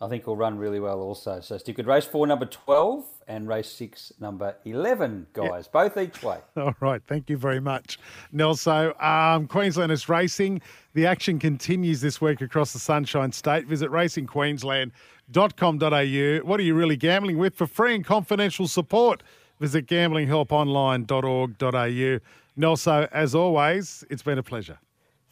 I 0.00 0.06
think 0.08 0.28
will 0.28 0.36
run 0.36 0.58
really 0.58 0.78
well 0.78 1.00
also. 1.00 1.40
So 1.40 1.58
stick 1.58 1.76
with 1.76 1.88
race 1.88 2.04
four, 2.04 2.24
number 2.26 2.46
twelve, 2.46 3.04
and 3.26 3.48
race 3.48 3.68
six, 3.68 4.12
number 4.20 4.54
eleven, 4.64 5.26
guys. 5.32 5.66
Both 5.66 5.96
each 5.96 6.22
way. 6.22 6.38
All 6.56 6.76
right, 6.78 7.02
thank 7.08 7.28
you 7.28 7.36
very 7.36 7.58
much, 7.58 7.98
Nelso. 8.32 8.94
Um, 9.02 9.48
Queenslanders 9.48 10.08
Racing, 10.08 10.62
the 10.94 11.04
action 11.06 11.40
continues 11.40 12.00
this 12.00 12.20
week 12.20 12.40
across 12.40 12.72
the 12.72 12.78
Sunshine 12.78 13.32
State. 13.32 13.66
Visit 13.66 13.90
racingqueensland.com.au. 13.90 16.48
What 16.48 16.60
are 16.60 16.64
you 16.64 16.74
really 16.74 16.96
gambling 16.96 17.38
with? 17.38 17.56
For 17.56 17.66
free 17.66 17.96
and 17.96 18.04
confidential 18.04 18.68
support, 18.68 19.24
visit 19.58 19.86
gamblinghelponline.org.au. 19.86 22.20
Nelso, 22.58 23.08
as 23.12 23.34
always, 23.34 24.04
it's 24.10 24.22
been 24.22 24.38
a 24.38 24.42
pleasure. 24.42 24.78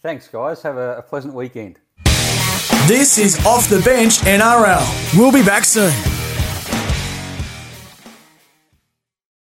Thanks, 0.01 0.29
guys. 0.29 0.63
Have 0.63 0.77
a, 0.77 0.99
a 0.99 1.03
pleasant 1.03 1.35
weekend. 1.35 1.81
This 2.87 3.19
is 3.19 3.45
Off 3.45 3.69
the 3.69 3.81
Bench 3.81 4.19
NRL. 4.19 5.19
We'll 5.19 5.33
be 5.33 5.43
back 5.43 5.65
soon. 5.65 5.93